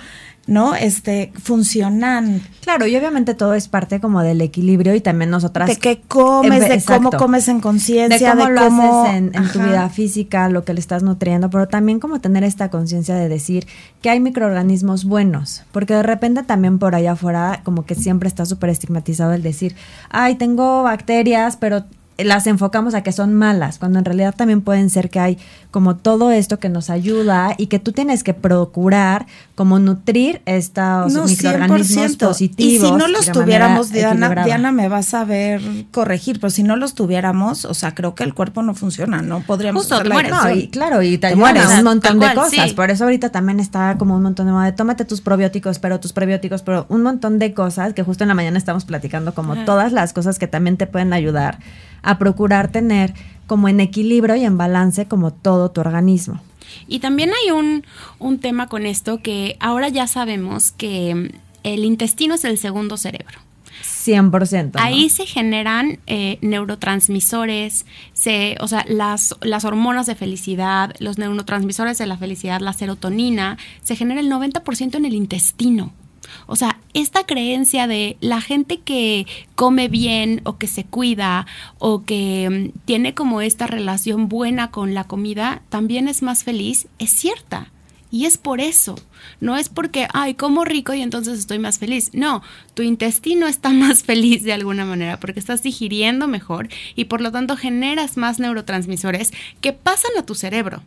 ¿no? 0.46 0.74
Este, 0.74 1.32
funcionan. 1.40 2.42
Claro, 2.62 2.86
y 2.86 2.96
obviamente 2.96 3.34
todo 3.34 3.54
es 3.54 3.68
parte 3.68 4.00
como 4.00 4.22
del 4.22 4.40
equilibrio 4.40 4.94
y 4.94 5.00
también 5.00 5.30
nosotras... 5.30 5.68
De 5.68 5.76
qué 5.76 6.00
comes, 6.06 6.68
de 6.68 6.82
cómo 6.82 7.10
comes 7.10 7.48
en 7.48 7.60
conciencia, 7.60 8.34
de 8.34 8.40
cómo 8.40 8.50
lo 8.50 8.60
haces 8.60 9.16
en, 9.16 9.32
tu 9.52 9.60
vida 9.60 9.88
física, 9.88 10.48
lo 10.48 10.64
que 10.64 10.74
le 10.74 10.80
estás 10.80 11.02
nutriendo, 11.02 11.50
pero 11.50 11.68
también 11.68 12.00
como 12.00 12.20
tener 12.20 12.44
esta 12.44 12.70
conciencia 12.70 13.14
de 13.14 13.28
decir 13.28 13.66
que 14.00 14.10
hay 14.10 14.20
microorganismos 14.20 15.04
buenos, 15.04 15.62
porque 15.72 15.94
de 15.94 16.02
repente 16.02 16.42
también 16.42 16.78
por 16.78 16.94
allá 16.94 17.12
afuera 17.12 17.60
como 17.64 17.86
que 17.86 17.94
siempre 17.94 18.28
está 18.28 18.46
súper 18.46 18.70
estigmatizado 18.70 19.32
el 19.32 19.42
decir, 19.42 19.76
ay, 20.10 20.34
tengo 20.36 20.82
bacterias, 20.82 21.56
pero 21.56 21.84
las 22.18 22.46
enfocamos 22.46 22.94
a 22.94 23.02
que 23.02 23.12
son 23.12 23.34
malas, 23.34 23.78
cuando 23.78 23.98
en 23.98 24.04
realidad 24.04 24.34
también 24.36 24.60
pueden 24.60 24.90
ser 24.90 25.10
que 25.10 25.20
hay 25.20 25.38
como 25.70 25.96
todo 25.96 26.30
esto 26.30 26.58
que 26.58 26.68
nos 26.68 26.90
ayuda 26.90 27.54
y 27.56 27.66
que 27.66 27.78
tú 27.78 27.92
tienes 27.92 28.22
que 28.22 28.34
procurar 28.34 29.26
como 29.54 29.78
nutrir 29.78 30.42
estos 30.44 31.12
microorganismos 31.14 32.16
positivos. 32.16 32.74
Y 32.74 32.78
si 32.78 32.92
no 32.92 33.08
los 33.08 33.32
tuviéramos, 33.32 33.90
Diana, 33.90 34.44
Diana 34.44 34.72
me 34.72 34.88
vas 34.88 35.14
a 35.14 35.24
ver 35.24 35.62
corregir, 35.90 36.40
pero 36.40 36.50
si 36.50 36.62
no 36.62 36.76
los 36.76 36.94
tuviéramos, 36.94 37.64
o 37.64 37.74
sea, 37.74 37.94
creo 37.94 38.14
que 38.14 38.24
el 38.24 38.34
cuerpo 38.34 38.62
no 38.62 38.74
funciona, 38.74 39.22
no 39.22 39.40
podríamos 39.40 39.82
Justo, 39.82 40.02
y, 40.54 40.68
claro, 40.68 41.02
y 41.02 41.18
te, 41.18 41.34
mueres 41.36 41.66
un 41.66 41.84
montón 41.84 42.18
de 42.18 42.34
cosas. 42.34 42.72
Por 42.74 42.90
eso 42.90 43.04
ahorita 43.04 43.30
también 43.30 43.60
está 43.60 43.96
como 43.98 44.16
un 44.16 44.22
montón 44.22 44.46
de 44.46 44.52
moda 44.52 44.66
de 44.66 44.72
tómate 44.72 45.04
tus 45.04 45.20
probióticos, 45.20 45.78
pero 45.78 46.00
tus 46.00 46.12
prebióticos, 46.12 46.62
pero 46.62 46.86
un 46.88 47.02
montón 47.02 47.38
de 47.38 47.54
cosas 47.54 47.94
que 47.94 48.02
justo 48.02 48.24
en 48.24 48.28
la 48.28 48.34
mañana 48.34 48.58
estamos 48.58 48.84
platicando 48.84 49.34
como 49.34 49.64
todas 49.64 49.92
las 49.92 50.12
cosas 50.12 50.38
que 50.38 50.46
también 50.46 50.76
te 50.76 50.86
pueden 50.86 51.12
ayudar 51.12 51.58
a 52.02 52.18
procurar 52.18 52.70
tener 52.70 53.14
como 53.46 53.68
en 53.68 53.80
equilibrio 53.80 54.36
y 54.36 54.44
en 54.44 54.58
balance 54.58 55.06
como 55.06 55.32
todo 55.32 55.70
tu 55.70 55.80
organismo. 55.80 56.40
Y 56.86 57.00
también 57.00 57.30
hay 57.30 57.50
un, 57.50 57.84
un 58.18 58.38
tema 58.38 58.68
con 58.68 58.86
esto 58.86 59.20
que 59.22 59.56
ahora 59.60 59.88
ya 59.88 60.06
sabemos 60.06 60.72
que 60.72 61.14
mm, 61.14 61.28
el 61.64 61.84
intestino 61.84 62.34
es 62.34 62.44
el 62.44 62.58
segundo 62.58 62.96
cerebro. 62.96 63.38
100%. 63.82 64.72
Ahí 64.74 65.08
se 65.08 65.26
generan 65.26 65.98
eh, 66.06 66.38
neurotransmisores, 66.40 67.86
se, 68.12 68.56
o 68.60 68.68
sea, 68.68 68.84
las, 68.88 69.34
las 69.42 69.64
hormonas 69.64 70.06
de 70.06 70.14
felicidad, 70.14 70.94
los 70.98 71.18
neurotransmisores 71.18 71.98
de 71.98 72.06
la 72.06 72.16
felicidad, 72.16 72.60
la 72.60 72.72
serotonina, 72.72 73.58
se 73.82 73.96
genera 73.96 74.20
el 74.20 74.30
90% 74.30 74.96
en 74.96 75.04
el 75.04 75.14
intestino. 75.14 75.92
O 76.46 76.56
sea, 76.56 76.78
esta 76.94 77.24
creencia 77.24 77.86
de 77.86 78.16
la 78.20 78.40
gente 78.40 78.78
que 78.78 79.26
come 79.54 79.88
bien 79.88 80.40
o 80.44 80.58
que 80.58 80.66
se 80.66 80.84
cuida 80.84 81.46
o 81.78 82.04
que 82.04 82.72
mm, 82.74 82.78
tiene 82.84 83.14
como 83.14 83.40
esta 83.40 83.66
relación 83.66 84.28
buena 84.28 84.70
con 84.70 84.94
la 84.94 85.04
comida, 85.04 85.62
también 85.68 86.08
es 86.08 86.22
más 86.22 86.44
feliz, 86.44 86.86
es 86.98 87.10
cierta. 87.10 87.70
Y 88.10 88.26
es 88.26 88.36
por 88.36 88.60
eso. 88.60 88.94
No 89.40 89.56
es 89.56 89.70
porque, 89.70 90.06
ay, 90.12 90.34
como 90.34 90.66
rico 90.66 90.92
y 90.92 91.00
entonces 91.00 91.38
estoy 91.38 91.58
más 91.58 91.78
feliz. 91.78 92.10
No, 92.12 92.42
tu 92.74 92.82
intestino 92.82 93.46
está 93.46 93.70
más 93.72 94.02
feliz 94.02 94.42
de 94.44 94.52
alguna 94.52 94.84
manera 94.84 95.18
porque 95.18 95.40
estás 95.40 95.62
digiriendo 95.62 96.28
mejor 96.28 96.68
y 96.94 97.06
por 97.06 97.22
lo 97.22 97.32
tanto 97.32 97.56
generas 97.56 98.18
más 98.18 98.38
neurotransmisores 98.38 99.32
que 99.62 99.72
pasan 99.72 100.12
a 100.18 100.26
tu 100.26 100.34
cerebro. 100.34 100.82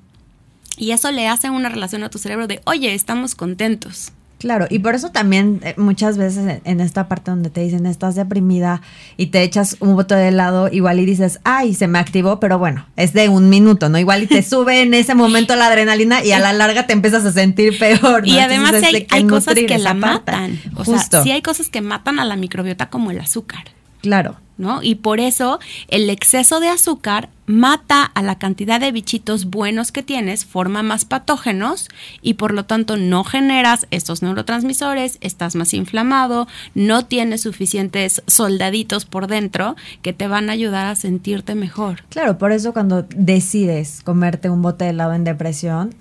Y 0.78 0.92
eso 0.92 1.12
le 1.12 1.28
hace 1.28 1.50
una 1.50 1.70
relación 1.70 2.04
a 2.04 2.10
tu 2.10 2.20
cerebro 2.20 2.48
de, 2.48 2.62
oye, 2.66 2.94
estamos 2.94 3.34
contentos. 3.34 4.12
Claro, 4.38 4.68
y 4.70 4.80
por 4.80 4.96
eso 4.96 5.12
también 5.12 5.62
eh, 5.64 5.76
muchas 5.78 6.18
veces 6.18 6.60
en 6.64 6.82
esta 6.82 7.08
parte 7.08 7.32
donde 7.32 7.50
te 7.50 7.62
dicen 7.62 7.86
estás 7.86 8.16
deprimida 8.16 8.82
y 9.18 9.28
te 9.28 9.42
echas 9.44 9.78
un 9.80 9.96
bote 9.96 10.16
de 10.16 10.28
helado, 10.28 10.70
igual 10.72 11.00
y 11.00 11.06
dices, 11.06 11.40
ay, 11.44 11.74
se 11.74 11.88
me 11.88 12.00
activó, 12.00 12.40
pero 12.40 12.60
bueno, 12.60 12.86
es 12.98 13.14
de 13.14 13.30
un 13.30 13.50
minuto, 13.50 13.88
¿no? 13.88 13.98
Igual 13.98 14.24
y 14.24 14.28
te 14.28 14.44
sube 14.44 14.82
en 14.82 14.94
ese 14.94 15.16
momento 15.16 15.56
la 15.56 15.68
adrenalina 15.68 16.24
y 16.24 16.32
a 16.32 16.40
la 16.40 16.54
larga 16.54 16.86
te 16.86 16.94
empiezas 16.94 17.26
a 17.26 17.32
sentir 17.32 17.80
peor. 17.80 18.28
Y 18.28 18.40
además 18.40 18.74
hay, 18.74 19.08
hay 19.10 19.24
cosas 19.26 19.56
que 19.56 19.78
la 19.78 19.94
matan. 19.94 20.60
O 20.76 20.84
sea, 20.84 21.24
sí 21.24 21.32
hay 21.32 21.42
cosas 21.42 21.70
que 21.70 21.82
matan 21.82 22.20
a 22.20 22.26
la 22.26 22.36
microbiota 22.36 22.90
como 22.90 23.12
el 23.12 23.20
azúcar. 23.20 23.75
Claro. 24.06 24.38
¿no? 24.58 24.82
Y 24.82 24.96
por 24.96 25.20
eso 25.20 25.60
el 25.88 26.10
exceso 26.10 26.60
de 26.60 26.70
azúcar 26.70 27.30
mata 27.46 28.04
a 28.04 28.24
la 28.24 28.40
cantidad 28.40 28.80
de 28.80 28.92
bichitos 28.92 29.46
buenos 29.46 29.92
que 29.92 30.02
tienes, 30.02 30.46
forma 30.46 30.82
más 30.82 31.06
patógenos 31.06 31.90
y 32.22 32.36
por 32.36 32.54
lo 32.54 32.66
tanto 32.66 32.98
no 32.98 33.24
generas 33.24 33.86
estos 33.92 34.24
neurotransmisores, 34.24 35.18
estás 35.22 35.56
más 35.56 35.74
inflamado, 35.74 36.48
no 36.74 37.06
tienes 37.06 37.42
suficientes 37.42 38.24
soldaditos 38.26 39.06
por 39.06 39.28
dentro 39.28 39.76
que 40.02 40.14
te 40.14 40.28
van 40.28 40.50
a 40.50 40.54
ayudar 40.54 40.88
a 40.88 40.96
sentirte 40.96 41.54
mejor. 41.54 42.04
Claro, 42.10 42.38
por 42.38 42.52
eso 42.52 42.74
cuando 42.74 43.06
decides 43.16 44.02
comerte 44.04 44.50
un 44.50 44.62
bote 44.62 44.86
de 44.86 44.92
helado 44.92 45.14
en 45.14 45.24
depresión, 45.24 45.94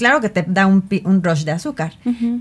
claro 0.00 0.22
que 0.22 0.30
te 0.30 0.46
da 0.48 0.66
un, 0.66 0.82
un 1.04 1.22
rush 1.22 1.44
de 1.44 1.52
azúcar, 1.52 1.92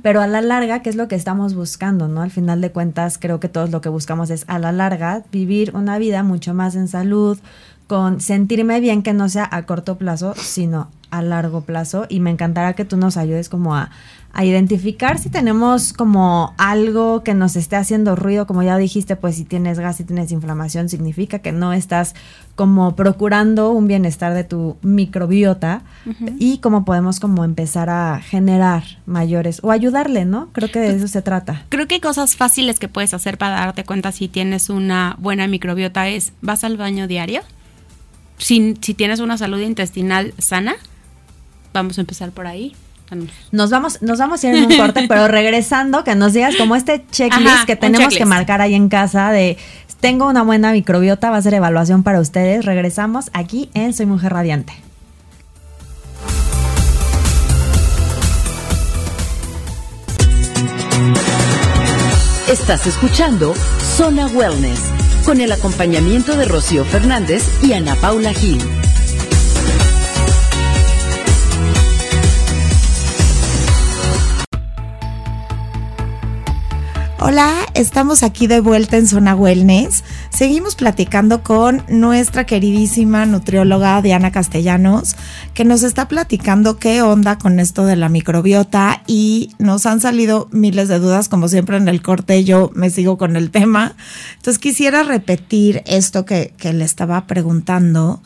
pero 0.02 0.22
a 0.22 0.28
la 0.28 0.40
larga, 0.40 0.82
¿qué 0.82 0.90
es 0.90 0.96
lo 0.96 1.10
que 1.10 1.16
estamos 1.16 1.56
buscando? 1.56 2.08
¿no? 2.08 2.22
Al 2.22 2.32
final 2.32 2.62
de 2.62 2.72
cuentas, 2.72 3.18
creo 3.18 3.42
que 3.42 3.50
todos 3.50 3.70
lo 3.70 3.82
que 3.82 3.90
buscamos 3.90 4.30
es 4.30 4.46
a 4.48 4.60
la 4.60 4.72
larga 4.72 5.24
vivir 5.30 5.76
una 5.76 5.98
vida 5.98 6.24
mucho 6.24 6.54
más 6.54 6.76
en 6.76 6.88
salud, 6.88 7.38
con 7.88 8.22
sentirme 8.22 8.80
bien 8.80 9.04
que 9.04 9.12
no 9.12 9.28
sea 9.28 9.46
a 9.52 9.66
corto 9.66 9.98
plazo, 9.98 10.36
sino 10.38 10.88
a 11.12 11.22
largo 11.22 11.60
plazo. 11.60 12.06
Y 12.08 12.22
me 12.22 12.30
encantará 12.30 12.76
que 12.76 12.86
tú 12.86 12.96
nos 12.96 13.18
ayudes 13.18 13.50
como 13.50 13.76
a, 13.76 13.90
a 14.32 14.46
identificar 14.46 15.18
si 15.18 15.30
tenemos 15.30 15.92
como 15.92 16.54
algo 16.58 17.24
que 17.24 17.34
nos 17.34 17.56
esté 17.56 17.76
haciendo 17.76 18.16
ruido, 18.16 18.46
como 18.46 18.62
ya 18.64 18.78
dijiste, 18.78 19.16
pues 19.16 19.36
si 19.36 19.44
tienes 19.44 19.80
gas, 19.80 19.98
si 19.98 20.04
tienes 20.04 20.32
inflamación, 20.32 20.88
significa 20.88 21.40
que 21.40 21.52
no 21.52 21.74
estás 21.74 22.16
como 22.56 22.96
procurando 22.96 23.72
un 23.72 23.88
bienestar 23.88 24.34
de 24.34 24.44
tu 24.44 24.78
microbiota 24.82 25.82
y 26.38 26.60
cómo 26.60 26.86
podemos 26.86 27.20
como 27.20 27.44
empezar 27.44 27.90
a 27.90 28.20
generar 28.22 28.84
mayores 29.06 29.62
o 29.64 29.72
ayudarle, 29.72 30.26
¿no? 30.26 30.50
Creo 30.52 30.70
que 30.70 30.80
de 30.80 30.96
eso 30.96 31.08
se 31.08 31.22
trata. 31.22 31.66
Creo 31.70 31.88
que 31.88 32.00
cosas 32.00 32.36
fáciles 32.36 32.80
que 32.80 32.88
puedes 32.88 33.14
hacer 33.14 33.38
para 33.38 33.56
darte 33.56 33.84
cuenta 33.84 34.12
si 34.12 34.28
tienes 34.28 34.70
una 34.70 35.16
buena 35.20 35.48
microbiota 35.48 36.08
es, 36.08 36.34
¿vas 36.42 36.64
al 36.64 36.78
baño 36.78 37.08
diario? 37.08 37.42
Si, 38.38 38.76
si 38.82 38.94
tienes 38.94 39.20
una 39.20 39.38
salud 39.38 39.60
intestinal 39.60 40.34
sana, 40.38 40.76
vamos 41.74 41.98
a 41.98 42.02
empezar 42.02 42.32
por 42.32 42.46
ahí. 42.48 42.76
Nos 43.52 43.70
vamos, 43.70 44.02
nos 44.02 44.20
vamos 44.20 44.44
a 44.44 44.48
ir 44.50 44.56
en 44.56 44.66
un 44.66 44.78
corte, 44.78 45.06
pero 45.08 45.28
regresando, 45.30 46.04
que 46.04 46.16
nos 46.16 46.34
digas 46.34 46.56
como 46.56 46.76
este 46.76 47.06
checklist 47.12 47.66
que 47.66 47.76
tenemos 47.76 48.16
que 48.16 48.26
marcar 48.26 48.62
ahí 48.62 48.76
en 48.76 48.90
casa 48.90 49.32
de 49.32 49.58
tengo 50.00 50.28
una 50.28 50.44
buena 50.44 50.72
microbiota, 50.72 51.30
va 51.30 51.38
a 51.38 51.42
ser 51.42 51.54
evaluación 51.54 52.04
para 52.04 52.22
ustedes. 52.22 52.66
Regresamos 52.66 53.30
aquí 53.34 53.70
en 53.74 53.94
Soy 53.94 54.06
Mujer 54.06 54.32
Radiante. 54.32 54.74
Estás 62.50 62.88
escuchando 62.88 63.54
Zona 63.96 64.26
Wellness 64.28 64.80
con 65.24 65.40
el 65.40 65.52
acompañamiento 65.52 66.36
de 66.36 66.46
Rocío 66.46 66.84
Fernández 66.86 67.44
y 67.62 67.74
Ana 67.74 67.96
Paula 67.96 68.34
Gil. 68.34 68.60
Hola, 77.22 77.66
estamos 77.74 78.24
aquí 78.24 78.48
de 78.48 78.62
vuelta 78.62 78.96
en 78.96 79.06
Zona 79.06 79.36
Wellness. 79.36 80.06
Seguimos 80.30 80.76
platicando 80.76 81.44
con 81.44 81.84
nuestra 81.90 82.46
queridísima 82.46 83.26
nutrióloga 83.26 84.02
Diana 84.02 84.32
Castellanos, 84.32 85.18
que 85.54 85.66
nos 85.66 85.84
está 85.84 86.08
platicando 86.08 86.78
qué 86.78 87.02
onda 87.02 87.38
con 87.38 87.60
esto 87.60 87.86
de 87.86 87.98
la 87.98 88.08
microbiota 88.08 89.04
y 89.06 89.52
nos 89.60 89.86
han 89.86 90.00
salido 90.00 90.48
miles 90.54 90.88
de 90.88 91.00
dudas, 91.00 91.28
como 91.28 91.50
siempre 91.50 91.76
en 91.76 91.90
el 91.90 92.02
corte 92.02 92.46
yo 92.46 92.72
me 92.74 92.90
sigo 92.90 93.18
con 93.18 93.36
el 93.36 93.52
tema. 93.52 93.98
Entonces 94.38 94.58
quisiera 94.58 95.04
repetir 95.04 95.84
esto 95.88 96.24
que, 96.24 96.54
que 96.58 96.72
le 96.72 96.86
estaba 96.86 97.28
preguntando 97.28 98.22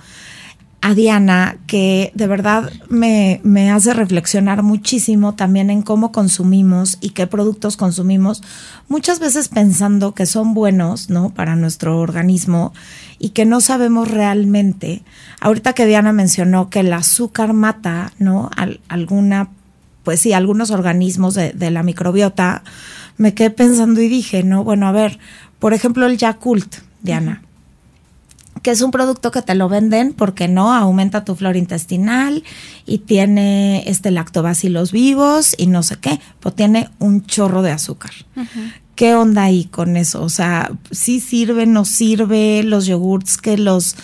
a 0.83 0.93
Diana, 0.93 1.55
que 1.65 2.11
de 2.13 2.27
verdad 2.27 2.69
me, 2.89 3.39
me, 3.45 3.71
hace 3.71 3.93
reflexionar 3.93 4.63
muchísimo 4.63 5.33
también 5.33 5.69
en 5.69 5.81
cómo 5.81 6.11
consumimos 6.11 6.97
y 6.99 7.11
qué 7.11 7.25
productos 7.25 7.77
consumimos, 7.77 8.43
muchas 8.89 9.21
veces 9.21 9.47
pensando 9.47 10.13
que 10.13 10.25
son 10.25 10.53
buenos, 10.53 11.09
¿no? 11.09 11.29
Para 11.29 11.55
nuestro 11.55 11.99
organismo 11.99 12.73
y 13.17 13.29
que 13.29 13.45
no 13.45 13.61
sabemos 13.61 14.11
realmente. 14.11 15.03
Ahorita 15.39 15.71
que 15.71 15.85
Diana 15.85 16.11
mencionó 16.11 16.69
que 16.69 16.81
el 16.81 16.91
azúcar 16.91 17.53
mata, 17.53 18.11
¿no? 18.19 18.51
alguna, 18.89 19.51
pues 20.03 20.19
sí, 20.19 20.33
algunos 20.33 20.69
organismos 20.69 21.33
de, 21.33 21.53
de, 21.53 21.71
la 21.71 21.83
microbiota, 21.83 22.61
me 23.15 23.33
quedé 23.33 23.51
pensando 23.51 24.01
y 24.01 24.09
dije, 24.09 24.43
¿no? 24.43 24.65
Bueno, 24.65 24.89
a 24.89 24.91
ver, 24.91 25.17
por 25.59 25.73
ejemplo, 25.73 26.05
el 26.07 26.17
Yakult, 26.17 26.75
Diana 27.01 27.41
que 28.63 28.71
es 28.71 28.81
un 28.81 28.91
producto 28.91 29.29
que 29.29 29.41
te 29.41 29.53
lo 29.53 29.69
venden 29.69 30.13
porque 30.13 30.47
no 30.47 30.73
aumenta 30.73 31.25
tu 31.25 31.35
flora 31.35 31.57
intestinal 31.57 32.43
y 32.85 32.99
tiene 32.99 33.83
este 33.87 34.09
lactobacilos 34.09 34.91
vivos 34.91 35.53
y 35.57 35.67
no 35.67 35.83
sé 35.83 35.97
qué, 35.97 36.19
pero 36.39 36.55
tiene 36.55 36.89
un 36.97 37.25
chorro 37.25 37.61
de 37.61 37.71
azúcar. 37.71 38.11
¿Qué 38.95 39.15
onda 39.15 39.43
ahí 39.43 39.65
con 39.65 39.97
eso? 39.97 40.23
O 40.23 40.29
sea, 40.29 40.71
sí 40.91 41.19
sirve, 41.19 41.65
no 41.65 41.83
sirve 41.83 42.63
los 42.63 42.85
yogurts 42.85 43.37
que 43.37 43.57
los 43.57 43.95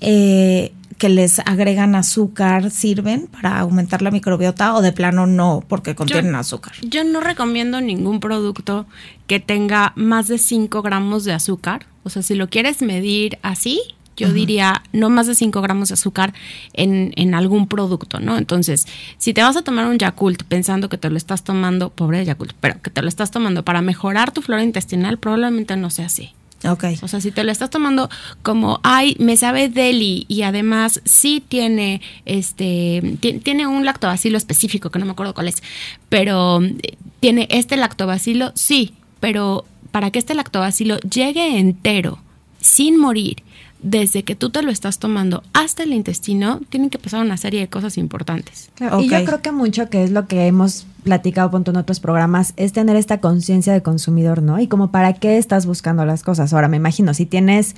eh, 0.00 0.72
que 1.00 1.08
les 1.08 1.38
agregan 1.38 1.94
azúcar 1.94 2.70
sirven 2.70 3.26
para 3.26 3.58
aumentar 3.58 4.02
la 4.02 4.10
microbiota 4.10 4.74
o 4.74 4.82
de 4.82 4.92
plano 4.92 5.26
no 5.26 5.64
porque 5.66 5.94
contienen 5.94 6.34
azúcar? 6.34 6.74
Yo 6.82 7.04
no 7.04 7.20
recomiendo 7.20 7.80
ningún 7.80 8.20
producto 8.20 8.86
que 9.26 9.40
tenga 9.40 9.94
más 9.96 10.28
de 10.28 10.36
5 10.36 10.82
gramos 10.82 11.24
de 11.24 11.32
azúcar. 11.32 11.86
O 12.02 12.10
sea, 12.10 12.22
si 12.22 12.34
lo 12.34 12.50
quieres 12.50 12.82
medir 12.82 13.38
así, 13.40 13.80
yo 14.20 14.32
diría 14.32 14.82
no 14.92 15.08
más 15.08 15.26
de 15.26 15.34
5 15.34 15.62
gramos 15.62 15.88
de 15.88 15.94
azúcar 15.94 16.34
en, 16.74 17.12
en, 17.16 17.34
algún 17.34 17.66
producto, 17.66 18.20
¿no? 18.20 18.36
Entonces, 18.36 18.86
si 19.18 19.32
te 19.32 19.42
vas 19.42 19.56
a 19.56 19.62
tomar 19.62 19.86
un 19.86 19.98
Yakult 19.98 20.44
pensando 20.44 20.88
que 20.88 20.98
te 20.98 21.08
lo 21.08 21.16
estás 21.16 21.42
tomando, 21.42 21.90
pobre 21.90 22.24
Yakult, 22.24 22.52
pero 22.60 22.80
que 22.82 22.90
te 22.90 23.02
lo 23.02 23.08
estás 23.08 23.30
tomando 23.30 23.64
para 23.64 23.80
mejorar 23.80 24.32
tu 24.32 24.42
flora 24.42 24.62
intestinal, 24.62 25.18
probablemente 25.18 25.76
no 25.76 25.90
sea 25.90 26.06
así. 26.06 26.32
Ok. 26.68 26.84
O 27.00 27.08
sea, 27.08 27.20
si 27.20 27.30
te 27.30 27.42
lo 27.42 27.52
estás 27.52 27.70
tomando 27.70 28.10
como, 28.42 28.80
ay, 28.82 29.16
me 29.18 29.36
sabe 29.36 29.68
deli 29.68 30.26
y 30.28 30.42
además 30.42 31.00
sí 31.04 31.42
tiene, 31.46 32.02
este, 32.26 33.16
tiene 33.42 33.66
un 33.66 33.86
lactobacilo 33.86 34.36
específico, 34.36 34.90
que 34.90 34.98
no 34.98 35.06
me 35.06 35.12
acuerdo 35.12 35.32
cuál 35.32 35.48
es, 35.48 35.62
pero 36.10 36.62
eh, 36.62 36.96
tiene 37.20 37.48
este 37.50 37.76
lactobacilo, 37.76 38.52
sí, 38.54 38.92
pero 39.20 39.64
para 39.90 40.10
que 40.10 40.18
este 40.18 40.34
lactobacilo 40.34 40.98
llegue 40.98 41.58
entero, 41.58 42.18
sin 42.60 42.98
morir, 42.98 43.42
desde 43.82 44.22
que 44.22 44.34
tú 44.34 44.50
te 44.50 44.62
lo 44.62 44.70
estás 44.70 44.98
tomando 44.98 45.42
hasta 45.52 45.82
el 45.82 45.92
intestino, 45.92 46.60
tienen 46.68 46.90
que 46.90 46.98
pasar 46.98 47.22
una 47.24 47.36
serie 47.36 47.60
de 47.60 47.68
cosas 47.68 47.98
importantes. 47.98 48.70
Claro, 48.74 49.00
Y 49.00 49.08
yo 49.08 49.24
creo 49.24 49.40
que 49.42 49.52
mucho 49.52 49.88
que 49.88 50.04
es 50.04 50.10
lo 50.10 50.26
que 50.26 50.46
hemos 50.46 50.86
platicado 51.02 51.50
punto 51.50 51.70
en 51.70 51.78
otros 51.78 52.00
programas 52.00 52.52
es 52.56 52.72
tener 52.72 52.96
esta 52.96 53.18
conciencia 53.18 53.72
de 53.72 53.82
consumidor, 53.82 54.42
¿no? 54.42 54.60
Y 54.60 54.66
como 54.66 54.90
para 54.90 55.14
qué 55.14 55.38
estás 55.38 55.66
buscando 55.66 56.04
las 56.04 56.22
cosas. 56.22 56.52
Ahora 56.52 56.68
me 56.68 56.76
imagino, 56.76 57.14
si 57.14 57.26
tienes 57.26 57.74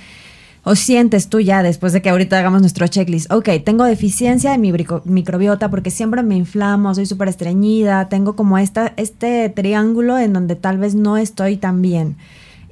o 0.65 0.75
sientes 0.75 1.27
tú 1.27 1.39
ya 1.39 1.61
después 1.61 1.93
de 1.93 2.01
que 2.01 2.09
ahorita 2.09 2.39
hagamos 2.39 2.61
nuestro 2.61 2.87
checklist, 2.87 3.31
ok, 3.31 3.49
tengo 3.65 3.83
deficiencia 3.83 4.51
de 4.51 4.57
mi 4.57 4.73
microbiota 5.05 5.69
porque 5.69 5.91
siempre 5.91 6.23
me 6.23 6.35
inflamo, 6.35 6.95
soy 6.95 7.05
súper 7.05 7.27
estreñida, 7.27 8.07
tengo 8.09 8.35
como 8.35 8.57
esta, 8.57 8.93
este 8.97 9.49
triángulo 9.49 10.17
en 10.17 10.33
donde 10.33 10.55
tal 10.55 10.77
vez 10.77 10.95
no 10.95 11.17
estoy 11.17 11.57
tan 11.57 11.81
bien 11.81 12.15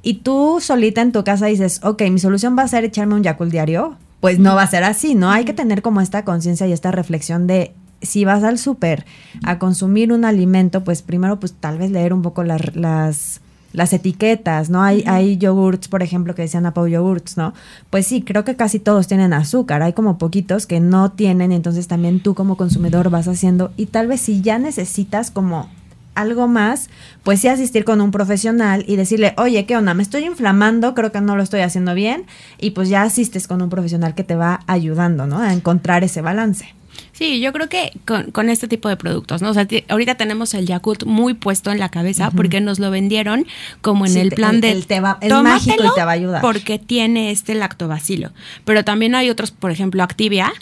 y 0.02 0.14
tú 0.14 0.58
solita 0.60 1.00
en 1.00 1.12
tu 1.12 1.22
casa 1.24 1.46
dices, 1.46 1.80
ok, 1.82 2.02
mi 2.10 2.18
solución 2.18 2.56
va 2.58 2.62
a 2.62 2.68
ser 2.68 2.84
echarme 2.84 3.14
un 3.14 3.22
Yakult 3.22 3.52
diario, 3.52 3.96
pues 4.20 4.38
no 4.38 4.54
va 4.54 4.62
a 4.62 4.66
ser 4.66 4.84
así, 4.84 5.14
¿no? 5.14 5.30
Hay 5.30 5.44
que 5.44 5.52
tener 5.52 5.82
como 5.82 6.00
esta 6.00 6.24
conciencia 6.24 6.66
y 6.66 6.72
esta 6.72 6.90
reflexión 6.90 7.46
de 7.46 7.72
si 8.02 8.24
vas 8.24 8.42
al 8.42 8.58
súper 8.58 9.04
a 9.44 9.58
consumir 9.58 10.12
un 10.12 10.24
alimento, 10.24 10.84
pues 10.84 11.02
primero 11.02 11.38
pues 11.38 11.54
tal 11.54 11.78
vez 11.78 11.90
leer 11.90 12.12
un 12.12 12.22
poco 12.22 12.42
las, 12.42 12.74
las, 12.74 13.40
las 13.72 13.92
etiquetas, 13.92 14.70
¿no? 14.70 14.82
Hay, 14.82 15.04
hay 15.06 15.38
yogurts, 15.38 15.88
por 15.88 16.02
ejemplo, 16.02 16.34
que 16.34 16.42
decían 16.42 16.66
Apau 16.66 16.86
yogurts, 16.86 17.36
¿no? 17.36 17.54
Pues 17.90 18.06
sí, 18.06 18.22
creo 18.22 18.44
que 18.44 18.56
casi 18.56 18.78
todos 18.78 19.06
tienen 19.06 19.32
azúcar, 19.32 19.82
hay 19.82 19.92
como 19.92 20.18
poquitos 20.18 20.66
que 20.66 20.80
no 20.80 21.12
tienen, 21.12 21.52
entonces 21.52 21.88
también 21.88 22.20
tú 22.20 22.34
como 22.34 22.56
consumidor 22.56 23.10
vas 23.10 23.28
haciendo, 23.28 23.72
y 23.76 23.86
tal 23.86 24.08
vez 24.08 24.20
si 24.20 24.40
ya 24.40 24.58
necesitas 24.58 25.30
como 25.30 25.68
algo 26.14 26.48
más, 26.48 26.90
pues 27.22 27.40
sí 27.40 27.48
asistir 27.48 27.84
con 27.84 28.00
un 28.00 28.10
profesional 28.10 28.84
y 28.86 28.96
decirle, 28.96 29.34
oye, 29.36 29.64
¿qué 29.66 29.76
onda? 29.76 29.94
Me 29.94 30.02
estoy 30.02 30.24
inflamando, 30.24 30.94
creo 30.94 31.12
que 31.12 31.20
no 31.20 31.36
lo 31.36 31.42
estoy 31.42 31.60
haciendo 31.60 31.94
bien, 31.94 32.26
y 32.58 32.70
pues 32.70 32.88
ya 32.88 33.02
asistes 33.02 33.46
con 33.46 33.62
un 33.62 33.70
profesional 33.70 34.14
que 34.14 34.24
te 34.24 34.34
va 34.34 34.60
ayudando, 34.66 35.26
¿no? 35.26 35.38
A 35.38 35.52
encontrar 35.52 36.04
ese 36.04 36.20
balance. 36.20 36.74
Sí, 37.12 37.40
yo 37.40 37.52
creo 37.52 37.68
que 37.68 37.92
con, 38.32 38.48
este 38.48 38.68
tipo 38.68 38.88
de 38.88 38.96
productos, 38.96 39.42
¿no? 39.42 39.50
O 39.50 39.54
sea, 39.54 39.66
ahorita 39.88 40.16
tenemos 40.16 40.54
el 40.54 40.66
Yakult 40.66 41.04
muy 41.04 41.34
puesto 41.34 41.70
en 41.70 41.78
la 41.78 41.90
cabeza 41.90 42.30
porque 42.30 42.60
nos 42.60 42.78
lo 42.78 42.90
vendieron 42.90 43.46
como 43.80 44.06
en 44.06 44.16
el 44.16 44.30
plan 44.30 44.60
de 44.60 44.72
el 44.72 44.86
te 44.86 45.00
va, 45.00 45.18
es 45.20 45.32
mágico 45.32 45.84
y 45.84 45.94
te 45.94 46.04
va 46.04 46.10
a 46.10 46.14
ayudar. 46.14 46.40
Porque 46.42 46.78
tiene 46.78 47.30
este 47.30 47.54
lactobacilo. 47.54 48.32
Pero 48.64 48.84
también 48.84 49.14
hay 49.14 49.30
otros, 49.30 49.50
por 49.52 49.70
ejemplo, 49.70 50.02
Activia, 50.02 50.52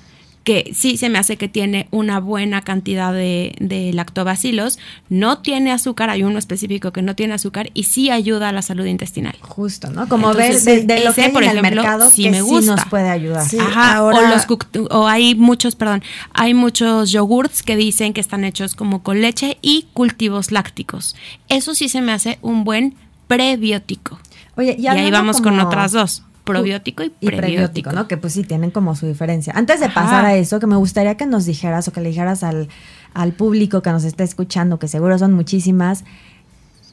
que 0.45 0.73
sí 0.75 0.97
se 0.97 1.11
me 1.11 1.19
hace 1.19 1.37
que 1.37 1.49
tiene 1.49 1.87
una 1.91 2.19
buena 2.19 2.63
cantidad 2.63 3.13
de, 3.13 3.55
de, 3.61 3.93
lactobacilos, 3.93 4.79
no 5.09 5.39
tiene 5.39 5.71
azúcar, 5.71 6.09
hay 6.09 6.23
uno 6.23 6.39
específico 6.39 6.93
que 6.93 7.03
no 7.03 7.15
tiene 7.15 7.35
azúcar 7.35 7.71
y 7.75 7.85
sí 7.85 8.11
ayuda 8.11 8.49
a 8.49 8.53
la 8.53 8.63
salud 8.63 8.87
intestinal. 8.87 9.37
Justo, 9.41 9.91
¿no? 9.91 10.09
Como 10.09 10.33
ver 10.33 10.59
de, 10.61 11.05
lo 11.05 11.13
que 11.13 11.23
hay 11.23 11.33
por 11.33 11.45
en 11.45 11.51
el 11.51 11.63
mercado 11.63 12.11
sí 12.11 12.25
que 12.25 12.31
me 12.31 12.43
gusta. 12.43 12.61
Sí 12.61 12.67
nos 12.69 12.85
puede 12.87 13.11
ayudar. 13.11 13.47
Ajá, 13.61 14.03
o, 14.03 14.13
los, 14.13 14.47
o 14.91 15.07
hay 15.07 15.35
muchos, 15.35 15.77
perdón, 15.77 16.03
hay 16.33 16.55
muchos 16.55 17.11
yogurts 17.11 17.63
que 17.63 17.77
dicen 17.77 18.15
que 18.15 18.21
están 18.21 18.45
hechos 18.45 18.75
como 18.75 19.03
con 19.03 19.21
leche 19.21 19.59
y 19.61 19.89
cultivos 19.93 20.53
lácticos. 20.53 21.17
Eso 21.49 21.75
sí 21.75 21.89
se 21.89 22.01
me 22.01 22.13
hace 22.13 22.39
un 22.41 22.65
buen 22.65 22.95
prebiótico. 23.27 24.19
Oye, 24.57 24.77
y, 24.79 24.87
ahí 24.87 25.11
vamos 25.11 25.41
con 25.41 25.61
otras 25.61 25.93
dos 25.93 26.23
probiótico 26.51 27.03
y 27.03 27.11
prebiótico. 27.27 27.93
¿no? 27.93 28.09
Que 28.09 28.17
pues 28.17 28.33
sí 28.33 28.45
tienen 28.45 28.71
como 28.71 28.95
su 28.95 29.07
diferencia. 29.07 29.53
Antes 29.57 29.81
de 29.81 29.89
pasar 29.89 30.25
a 30.25 30.35
eso, 30.37 30.61
que 30.61 30.67
me 30.67 30.77
gustaría 30.77 31.17
que 31.17 31.27
nos 31.27 31.47
dijeras 31.47 31.89
o 31.89 31.93
que 31.93 32.01
le 32.01 32.11
dijeras 32.11 32.43
al, 32.43 32.69
al 33.15 33.33
público 33.33 33.83
que 33.83 33.91
nos 33.91 34.05
está 34.05 34.25
escuchando, 34.25 34.79
que 34.79 34.89
seguro 34.89 35.19
son 35.19 35.33
muchísimas, 35.33 36.05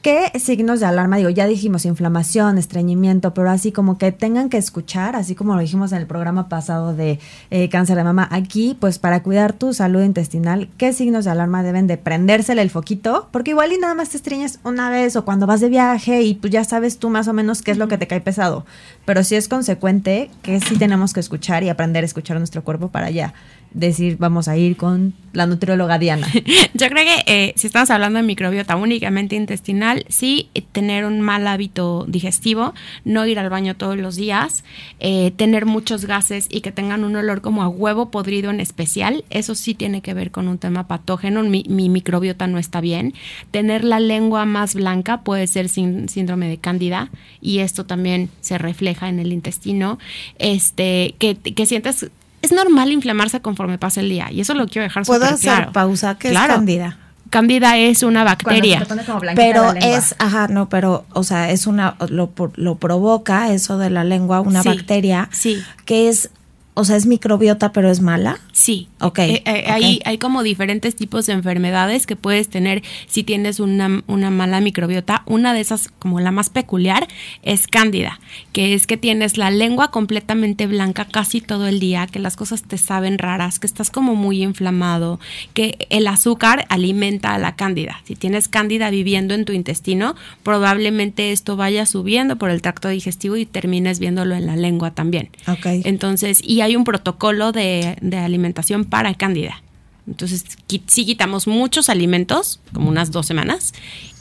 ¿Qué 0.08 0.32
signos 0.38 0.80
de 0.80 0.86
alarma? 0.86 1.18
Digo, 1.18 1.28
ya 1.28 1.46
dijimos 1.46 1.84
inflamación, 1.84 2.56
estreñimiento, 2.56 3.34
pero 3.34 3.50
así 3.50 3.72
como 3.72 3.98
que 3.98 4.10
tengan 4.10 4.48
que 4.48 4.56
escuchar, 4.56 5.14
así 5.14 5.34
como 5.34 5.54
lo 5.54 5.60
dijimos 5.60 5.92
en 5.92 5.98
el 5.98 6.06
programa 6.06 6.48
pasado 6.48 6.94
de 6.94 7.18
eh, 7.50 7.68
cáncer 7.68 7.98
de 7.98 8.04
mama, 8.04 8.26
aquí, 8.30 8.74
pues 8.80 8.98
para 8.98 9.22
cuidar 9.22 9.52
tu 9.52 9.74
salud 9.74 10.02
intestinal, 10.02 10.70
¿qué 10.78 10.94
signos 10.94 11.26
de 11.26 11.32
alarma 11.32 11.62
deben 11.62 11.86
de 11.86 11.98
prendérsele 11.98 12.62
el 12.62 12.70
foquito? 12.70 13.28
Porque 13.32 13.50
igual 13.50 13.70
y 13.70 13.76
nada 13.76 13.92
más 13.92 14.08
te 14.08 14.16
estreñes 14.16 14.60
una 14.64 14.88
vez 14.88 15.14
o 15.14 15.26
cuando 15.26 15.46
vas 15.46 15.60
de 15.60 15.68
viaje 15.68 16.22
y 16.22 16.36
pues 16.36 16.54
ya 16.54 16.64
sabes 16.64 16.98
tú 16.98 17.10
más 17.10 17.28
o 17.28 17.34
menos 17.34 17.60
qué 17.60 17.72
es 17.72 17.76
lo 17.76 17.88
que 17.88 17.98
te 17.98 18.06
cae 18.06 18.22
pesado. 18.22 18.64
Pero 19.04 19.22
si 19.22 19.34
es 19.34 19.46
consecuente, 19.46 20.30
que 20.40 20.58
sí 20.60 20.78
tenemos 20.78 21.12
que 21.12 21.20
escuchar 21.20 21.64
y 21.64 21.68
aprender 21.68 22.02
a 22.02 22.06
escuchar 22.06 22.38
a 22.38 22.40
nuestro 22.40 22.64
cuerpo 22.64 22.88
para 22.88 23.10
ya 23.10 23.34
decir 23.72 24.16
vamos 24.18 24.48
a 24.48 24.56
ir 24.56 24.76
con 24.76 25.14
la 25.32 25.46
nutrióloga 25.46 25.98
Diana? 25.98 26.26
Yo 26.74 26.88
creo 26.88 27.04
que 27.04 27.22
eh, 27.26 27.52
si 27.56 27.66
estamos 27.66 27.90
hablando 27.90 28.18
de 28.18 28.22
microbiota 28.22 28.76
únicamente 28.76 29.36
intestinal, 29.36 30.04
sí 30.08 30.48
eh, 30.54 30.62
tener 30.62 31.04
un 31.04 31.20
mal 31.20 31.46
hábito 31.46 32.04
digestivo, 32.08 32.74
no 33.04 33.26
ir 33.26 33.38
al 33.38 33.50
baño 33.50 33.76
todos 33.76 33.96
los 33.96 34.16
días, 34.16 34.64
eh, 35.00 35.32
tener 35.36 35.66
muchos 35.66 36.06
gases 36.06 36.46
y 36.50 36.60
que 36.60 36.72
tengan 36.72 37.04
un 37.04 37.16
olor 37.16 37.40
como 37.40 37.62
a 37.62 37.68
huevo 37.68 38.10
podrido 38.10 38.50
en 38.50 38.60
especial, 38.60 39.24
eso 39.30 39.54
sí 39.54 39.74
tiene 39.74 40.02
que 40.02 40.14
ver 40.14 40.30
con 40.30 40.48
un 40.48 40.58
tema 40.58 40.86
patógeno, 40.88 41.42
mi, 41.42 41.64
microbiota 41.68 42.46
no 42.46 42.58
está 42.58 42.80
bien. 42.80 43.14
Tener 43.50 43.84
la 43.84 44.00
lengua 44.00 44.44
más 44.44 44.74
blanca 44.74 45.22
puede 45.22 45.46
ser 45.46 45.68
síndrome 45.68 46.48
de 46.48 46.58
cándida 46.58 47.10
y 47.40 47.60
esto 47.60 47.86
también 47.86 48.30
se 48.40 48.58
refleja 48.58 49.08
en 49.08 49.18
el 49.18 49.32
intestino. 49.32 49.98
Este, 50.38 51.14
que, 51.18 51.36
que 51.36 51.66
sientes 51.66 52.10
es 52.42 52.52
normal 52.52 52.92
inflamarse 52.92 53.40
conforme 53.40 53.78
pasa 53.78 54.00
el 54.00 54.08
día 54.08 54.30
y 54.30 54.40
eso 54.40 54.54
lo 54.54 54.66
quiero 54.66 54.84
dejar 54.84 55.04
¿Puedo 55.04 55.24
hacer 55.24 55.70
pausa? 55.72 56.16
¿Qué 56.18 56.30
es 56.30 56.38
cándida? 56.38 56.98
Cándida 57.30 57.76
es 57.76 58.02
una 58.02 58.24
bacteria. 58.24 58.86
pero 59.34 59.74
es, 59.74 60.14
ajá, 60.18 60.48
no, 60.48 60.70
pero, 60.70 61.04
o 61.12 61.24
sea, 61.24 61.50
es 61.50 61.66
una, 61.66 61.96
lo, 62.08 62.32
lo 62.54 62.74
provoca 62.76 63.52
eso 63.52 63.76
de 63.76 63.90
la 63.90 64.02
lengua, 64.02 64.40
una 64.40 64.62
bacteria, 64.62 65.28
sí. 65.30 65.62
que 65.84 66.08
es 66.08 66.30
o 66.78 66.84
sea, 66.84 66.94
es 66.94 67.06
microbiota, 67.06 67.72
pero 67.72 67.90
es 67.90 68.00
mala. 68.00 68.38
Sí. 68.52 68.86
Ok. 69.00 69.18
Eh, 69.18 69.42
eh, 69.44 69.64
hay, 69.66 70.00
hay, 70.04 70.18
como 70.18 70.44
diferentes 70.44 70.94
tipos 70.94 71.26
de 71.26 71.32
enfermedades 71.32 72.06
que 72.06 72.14
puedes 72.14 72.48
tener 72.48 72.84
si 73.08 73.24
tienes 73.24 73.58
una, 73.58 74.04
una, 74.06 74.30
mala 74.30 74.60
microbiota. 74.60 75.24
Una 75.26 75.54
de 75.54 75.60
esas, 75.60 75.88
como 75.98 76.20
la 76.20 76.30
más 76.30 76.50
peculiar, 76.50 77.08
es 77.42 77.66
cándida, 77.66 78.20
que 78.52 78.74
es 78.74 78.86
que 78.86 78.96
tienes 78.96 79.38
la 79.38 79.50
lengua 79.50 79.90
completamente 79.90 80.68
blanca 80.68 81.04
casi 81.04 81.40
todo 81.40 81.66
el 81.66 81.80
día, 81.80 82.06
que 82.06 82.20
las 82.20 82.36
cosas 82.36 82.62
te 82.62 82.78
saben 82.78 83.18
raras, 83.18 83.58
que 83.58 83.66
estás 83.66 83.90
como 83.90 84.14
muy 84.14 84.44
inflamado, 84.44 85.18
que 85.54 85.88
el 85.90 86.06
azúcar 86.06 86.64
alimenta 86.68 87.34
a 87.34 87.38
la 87.38 87.56
cándida. 87.56 88.02
Si 88.04 88.14
tienes 88.14 88.46
cándida 88.46 88.90
viviendo 88.90 89.34
en 89.34 89.44
tu 89.44 89.52
intestino, 89.52 90.14
probablemente 90.44 91.32
esto 91.32 91.56
vaya 91.56 91.86
subiendo 91.86 92.36
por 92.36 92.50
el 92.50 92.62
tracto 92.62 92.88
digestivo 92.88 93.36
y 93.36 93.46
termines 93.46 93.98
viéndolo 93.98 94.36
en 94.36 94.46
la 94.46 94.54
lengua 94.54 94.92
también. 94.92 95.30
Ok. 95.48 95.66
Entonces, 95.84 96.40
y 96.44 96.60
hay 96.60 96.67
un 96.76 96.84
protocolo 96.84 97.52
de, 97.52 97.96
alimentación 98.12 98.84
para 98.84 99.14
cándida. 99.14 99.62
Entonces, 100.06 100.44
si 100.86 101.04
quitamos 101.04 101.46
muchos 101.46 101.88
alimentos, 101.90 102.60
como 102.72 102.88
unas 102.88 103.10
dos 103.10 103.26
semanas, 103.26 103.74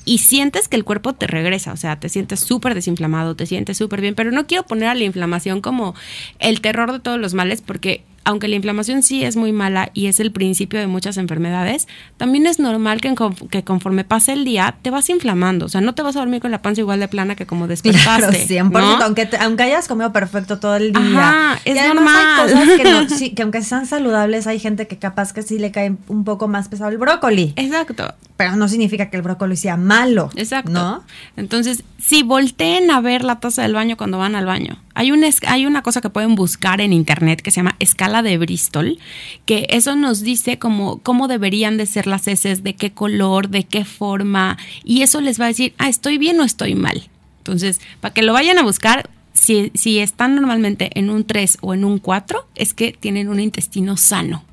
y 0.03 0.19
sientes 0.19 0.67
que 0.67 0.77
el 0.77 0.83
cuerpo 0.83 1.13
te 1.13 1.27
regresa, 1.27 1.73
o 1.73 1.77
sea, 1.77 1.99
te 1.99 2.09
sientes 2.09 2.39
súper 2.39 2.73
desinflamado, 2.75 3.35
te 3.35 3.45
sientes 3.45 3.77
súper 3.77 4.01
bien, 4.01 4.15
pero 4.15 4.31
no 4.31 4.47
quiero 4.47 4.65
poner 4.65 4.89
a 4.89 4.95
la 4.95 5.03
inflamación 5.03 5.61
como 5.61 5.95
el 6.39 6.61
terror 6.61 6.91
de 6.91 6.99
todos 6.99 7.19
los 7.19 7.33
males, 7.33 7.61
porque 7.61 8.03
aunque 8.27 8.49
la 8.49 8.57
inflamación 8.57 9.03
sí 9.03 9.23
es 9.23 9.37
muy 9.37 9.53
mala 9.53 9.89
y 9.93 10.07
es 10.07 10.19
el 10.19 10.33
principio 10.33 10.81
de 10.81 10.87
muchas 10.87 11.15
enfermedades, 11.15 11.87
también 12.17 12.45
es 12.45 12.59
normal 12.59 12.99
que, 12.99 13.15
que, 13.49 13.63
conforme 13.63 14.03
pase 14.03 14.33
el 14.33 14.43
día 14.43 14.75
te 14.81 14.89
vas 14.89 15.09
inflamando. 15.09 15.67
O 15.67 15.69
sea, 15.69 15.79
no 15.79 15.95
te 15.95 16.01
vas 16.01 16.17
a 16.17 16.19
dormir 16.19 16.41
con 16.41 16.51
la 16.51 16.61
panza 16.61 16.81
igual 16.81 16.99
de 16.99 17.07
plana 17.07 17.35
que 17.35 17.45
como 17.45 17.67
despertaste. 17.67 18.45
Claro, 18.47 18.69
100%, 18.69 19.01
aunque, 19.01 19.29
aunque 19.39 19.63
hayas 19.63 19.87
comido 19.87 20.11
perfecto 20.11 20.59
todo 20.59 20.75
el 20.75 20.91
día. 20.91 21.29
Ajá, 21.29 21.61
es 21.63 21.87
normal. 21.87 22.15
Hay 22.17 22.53
cosas 22.53 23.17
que, 23.17 23.33
que 23.35 23.41
aunque 23.43 23.61
sean 23.61 23.85
saludables, 23.85 24.45
hay 24.45 24.59
gente 24.59 24.87
que 24.87 24.97
capaz 24.97 25.31
que 25.31 25.41
sí 25.41 25.57
le 25.57 25.71
cae 25.71 25.95
un 26.09 26.25
poco 26.25 26.49
más 26.49 26.67
pesado 26.67 26.91
el 26.91 26.97
brócoli. 26.97 27.53
Exacto. 27.55 28.13
Pero 28.35 28.57
no 28.57 28.67
significa 28.67 29.09
que 29.09 29.15
el 29.15 29.23
brócoli 29.23 29.55
sea 29.55 29.77
malo. 29.77 30.31
Exacto. 30.35 30.71
¿No? 30.71 31.03
Entonces, 31.37 31.83
si 31.97 32.23
volteen 32.23 32.91
a 32.91 33.01
ver 33.01 33.23
la 33.23 33.39
taza 33.39 33.61
del 33.63 33.73
baño 33.73 33.97
cuando 33.97 34.17
van 34.17 34.35
al 34.35 34.45
baño 34.45 34.77
Hay, 34.93 35.11
un, 35.11 35.23
hay 35.47 35.65
una 35.65 35.81
cosa 35.81 36.01
que 36.01 36.09
pueden 36.09 36.35
buscar 36.35 36.81
en 36.81 36.93
internet 36.93 37.41
que 37.41 37.51
se 37.51 37.57
llama 37.57 37.75
escala 37.79 38.16
de 38.23 38.37
Bristol, 38.37 38.99
que 39.45 39.67
eso 39.69 39.95
nos 39.95 40.21
dice 40.21 40.59
cómo, 40.59 41.27
deberían 41.27 41.77
de 41.77 41.85
ser 41.85 42.07
las 42.07 42.27
heces, 42.27 42.63
de 42.63 42.75
qué 42.75 42.91
color, 42.91 43.49
de 43.49 43.63
qué 43.63 43.85
forma, 43.85 44.57
y 44.83 45.01
eso 45.01 45.21
les 45.21 45.39
va 45.39 45.45
a 45.45 45.49
decir, 45.49 45.73
ah, 45.77 45.89
estoy 45.89 46.17
bien 46.17 46.39
o 46.39 46.43
estoy 46.43 46.75
mal. 46.75 47.09
Entonces, 47.39 47.81
para 48.01 48.13
que 48.13 48.21
lo 48.21 48.33
vayan 48.33 48.57
a 48.57 48.63
buscar, 48.63 49.09
si, 49.33 49.71
si 49.75 49.99
están 49.99 50.35
normalmente 50.35 50.89
en 50.99 51.09
un 51.09 51.25
3 51.25 51.59
o 51.61 51.73
en 51.73 51.85
un 51.85 51.99
4, 51.99 52.47
es 52.55 52.73
que 52.73 52.91
tienen 52.91 53.29
un 53.29 53.39
intestino 53.39 53.97
sano. 53.97 54.43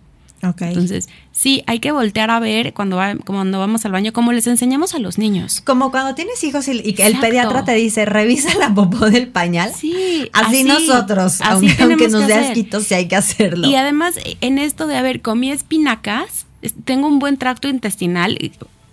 Entonces, 0.44 1.08
sí, 1.32 1.62
hay 1.66 1.78
que 1.80 1.92
voltear 1.92 2.30
a 2.30 2.40
ver 2.40 2.74
cuando, 2.74 3.00
cuando 3.24 3.58
vamos 3.58 3.84
al 3.84 3.92
baño, 3.92 4.12
como 4.12 4.32
les 4.32 4.46
enseñamos 4.46 4.94
a 4.94 4.98
los 4.98 5.18
niños. 5.18 5.60
Como 5.62 5.90
cuando 5.90 6.14
tienes 6.14 6.42
hijos 6.44 6.68
y, 6.68 6.92
que 6.94 7.06
el 7.06 7.18
pediatra 7.18 7.64
te 7.64 7.74
dice, 7.74 8.04
revisa 8.04 8.54
la 8.58 8.74
popó 8.74 9.10
del 9.10 9.28
pañal. 9.28 9.72
Sí. 9.74 10.28
Así, 10.32 10.64
nosotros, 10.64 11.40
aunque, 11.40 12.08
nos 12.08 12.26
dé 12.26 12.34
asquito, 12.34 12.80
sí 12.80 12.94
hay 12.94 13.08
que 13.08 13.16
hacerlo. 13.16 13.66
Y 13.68 13.74
además, 13.76 14.14
en 14.40 14.58
esto 14.58 14.86
de, 14.86 14.96
a 14.96 15.02
ver, 15.02 15.22
comí 15.22 15.50
espinacas, 15.50 16.46
tengo 16.84 17.06
un 17.06 17.18
buen 17.18 17.36
tracto 17.36 17.68
intestinal. 17.68 18.38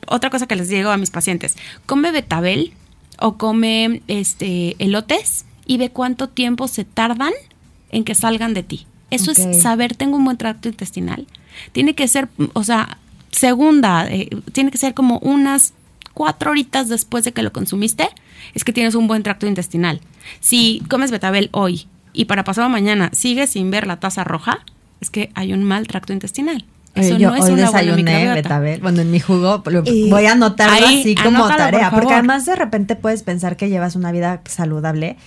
Otra 0.08 0.30
cosa 0.30 0.48
que 0.48 0.56
les 0.56 0.70
digo 0.70 0.92
a 0.92 0.98
mis 0.98 1.10
pacientes, 1.10 1.56
come 1.86 2.12
betabel 2.12 2.74
o 3.20 3.38
come 3.38 4.02
este 4.08 4.76
elotes 4.80 5.46
y 5.66 5.78
ve 5.78 5.90
cuánto 5.90 6.28
tiempo 6.28 6.68
se 6.68 6.84
tardan 6.86 7.34
en 7.92 8.04
que 8.04 8.16
salgan 8.16 8.54
de 8.54 8.64
ti. 8.64 8.86
Eso 9.10 9.32
es 9.32 9.62
saber, 9.62 9.96
tengo 9.96 10.16
un 10.16 10.24
buen 10.24 10.38
tracto 10.38 10.70
intestinal. 10.70 11.28
Tiene 11.72 11.96
que 11.96 12.08
ser, 12.08 12.30
o 12.54 12.64
sea, 12.64 12.98
segunda, 13.32 14.08
eh, 14.08 14.30
tiene 14.52 14.72
que 14.72 14.78
ser 14.78 14.94
como 14.94 15.20
unas 15.20 15.74
cuatro 16.14 16.52
horitas 16.52 16.90
después 16.90 17.24
de 17.24 17.32
que 17.32 17.44
lo 17.44 17.52
consumiste, 17.52 18.10
es 18.54 18.64
que 18.64 18.74
tienes 18.74 18.96
un 18.96 19.08
buen 19.08 19.24
tracto 19.24 19.48
intestinal. 19.48 20.02
Si 20.40 20.84
comes 20.90 21.12
betabel 21.12 21.50
hoy 21.52 21.88
y 22.14 22.26
para 22.26 22.44
pasado 22.44 22.70
mañana 22.70 23.10
sigues 23.14 23.52
sin 23.52 23.72
ver 23.72 23.88
la 23.88 24.00
taza 24.00 24.24
roja, 24.24 24.60
es 25.00 25.10
que 25.10 25.32
hay 25.34 25.54
un 25.54 25.64
mal 25.64 25.88
tracto 25.88 26.14
intestinal. 26.14 26.66
Eso 26.94 27.18
no 27.18 27.34
es 27.36 27.44
hoy 27.44 27.52
una 27.52 27.68
desayuné 27.68 28.34
betabel. 28.34 28.82
Bueno, 28.82 29.02
en 29.02 29.12
mi 29.12 29.20
jugo 29.20 29.64
voy 29.64 30.26
a 30.26 30.34
anotarlo 30.34 30.88
así 30.88 31.16
como 31.16 31.48
tarea, 31.48 31.90
porque 31.90 32.14
además 32.14 32.46
de 32.46 32.56
repente 32.56 32.96
puedes 32.96 33.24
pensar 33.24 33.56
que 33.56 33.70
llevas 33.70 33.96
una 33.96 34.12
vida 34.12 34.42
saludable. 34.46 35.18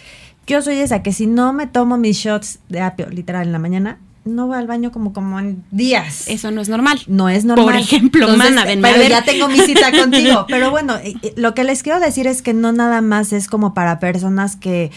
Yo 0.47 0.61
soy 0.61 0.77
esa 0.77 1.03
que 1.03 1.13
si 1.13 1.27
no 1.27 1.55
me 1.55 1.67
tomo 1.67 1.97
mis 1.97 2.19
shots 2.19 2.59
de 2.69 2.83
apio 2.83 3.09
literal 3.09 3.47
en 3.47 3.53
la 3.53 3.59
mañana, 3.59 3.99
no 4.25 4.49
va 4.49 4.59
al 4.59 4.67
baño 4.67 4.91
como, 4.91 5.13
como 5.13 5.39
en 5.39 5.65
días. 5.71 6.29
Eso 6.29 6.51
no 6.51 6.61
es 6.61 6.69
normal. 6.69 7.01
No 7.07 7.29
es 7.29 7.45
normal. 7.45 7.67
Por 7.67 7.77
ejemplo, 7.77 8.29
mana, 8.37 8.65
Pero 8.65 9.03
ya 9.09 9.25
tengo 9.25 9.49
mi 9.49 9.61
cita 9.61 9.93
contigo. 9.99 10.47
Pero 10.49 10.71
bueno, 10.71 10.97
lo 11.37 11.55
que 11.55 11.65
les 11.65 11.83
quiero 11.83 12.01
decir 12.01 12.27
es 12.27 12.43
que 12.43 12.55
no 12.55 12.73
nada 12.73 13.01
más 13.01 13.33
es 13.33 13.49
como 13.49 13.75
para 13.75 13.99
personas 13.99 14.57
que 14.57 14.91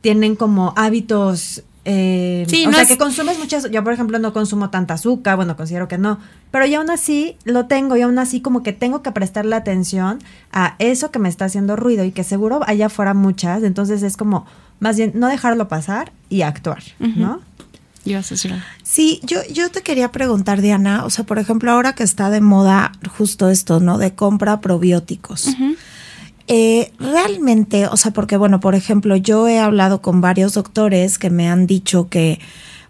tienen 0.00 0.36
como 0.36 0.74
hábitos 0.76 1.64
eh, 1.86 2.46
sí, 2.48 2.66
o 2.66 2.72
sea, 2.72 2.86
que 2.86 2.96
consumes 2.96 3.38
muchas. 3.38 3.70
Yo, 3.70 3.84
por 3.84 3.92
ejemplo, 3.92 4.18
no 4.18 4.32
consumo 4.32 4.70
tanta 4.70 4.94
azúcar, 4.94 5.36
bueno, 5.36 5.56
considero 5.56 5.86
que 5.86 5.98
no. 5.98 6.18
Pero 6.50 6.66
y 6.66 6.74
aún 6.74 6.90
así 6.90 7.36
lo 7.44 7.66
tengo, 7.66 7.96
y 7.96 8.02
aún 8.02 8.18
así, 8.18 8.40
como 8.40 8.62
que 8.62 8.72
tengo 8.72 9.02
que 9.02 9.12
prestarle 9.12 9.54
atención 9.54 10.18
a 10.52 10.76
eso 10.78 11.10
que 11.10 11.18
me 11.18 11.28
está 11.28 11.44
haciendo 11.44 11.76
ruido 11.76 12.04
y 12.04 12.12
que 12.12 12.24
seguro 12.24 12.60
allá 12.66 12.88
fuera 12.88 13.12
muchas. 13.12 13.62
Entonces 13.62 14.02
es 14.02 14.16
como, 14.16 14.46
más 14.80 14.96
bien, 14.96 15.12
no 15.14 15.28
dejarlo 15.28 15.68
pasar 15.68 16.12
y 16.30 16.42
actuar, 16.42 16.82
¿no? 16.98 17.40
Sí, 18.82 19.20
yo, 19.22 19.38
yo 19.52 19.70
te 19.70 19.82
quería 19.82 20.12
preguntar, 20.12 20.60
Diana, 20.60 21.04
o 21.04 21.10
sea, 21.10 21.24
por 21.24 21.38
ejemplo, 21.38 21.72
ahora 21.72 21.94
que 21.94 22.02
está 22.02 22.30
de 22.30 22.40
moda 22.40 22.92
justo 23.16 23.48
esto, 23.48 23.80
¿no? 23.80 23.98
De 23.98 24.14
compra 24.14 24.60
probióticos. 24.60 25.48
Eh, 26.46 26.92
realmente, 26.98 27.86
o 27.86 27.96
sea, 27.96 28.12
porque 28.12 28.36
bueno, 28.36 28.60
por 28.60 28.74
ejemplo, 28.74 29.16
yo 29.16 29.48
he 29.48 29.58
hablado 29.58 30.02
con 30.02 30.20
varios 30.20 30.54
doctores 30.54 31.18
que 31.18 31.30
me 31.30 31.48
han 31.48 31.66
dicho 31.66 32.08
que, 32.08 32.38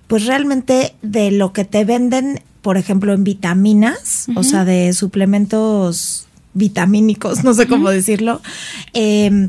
pues 0.09 0.27
realmente 0.27 0.95
de 1.03 1.31
lo 1.31 1.53
que 1.53 1.65
te 1.65 1.85
venden, 1.85 2.41
por 2.63 2.77
ejemplo, 2.77 3.13
en 3.13 3.23
vitaminas, 3.23 4.27
o 4.35 4.43
sea, 4.43 4.65
de 4.65 4.93
suplementos 4.93 6.27
vitamínicos, 6.53 7.45
no 7.45 7.55
sé 7.55 7.69
cómo 7.69 7.91
decirlo, 7.91 8.41
eh, 8.93 9.49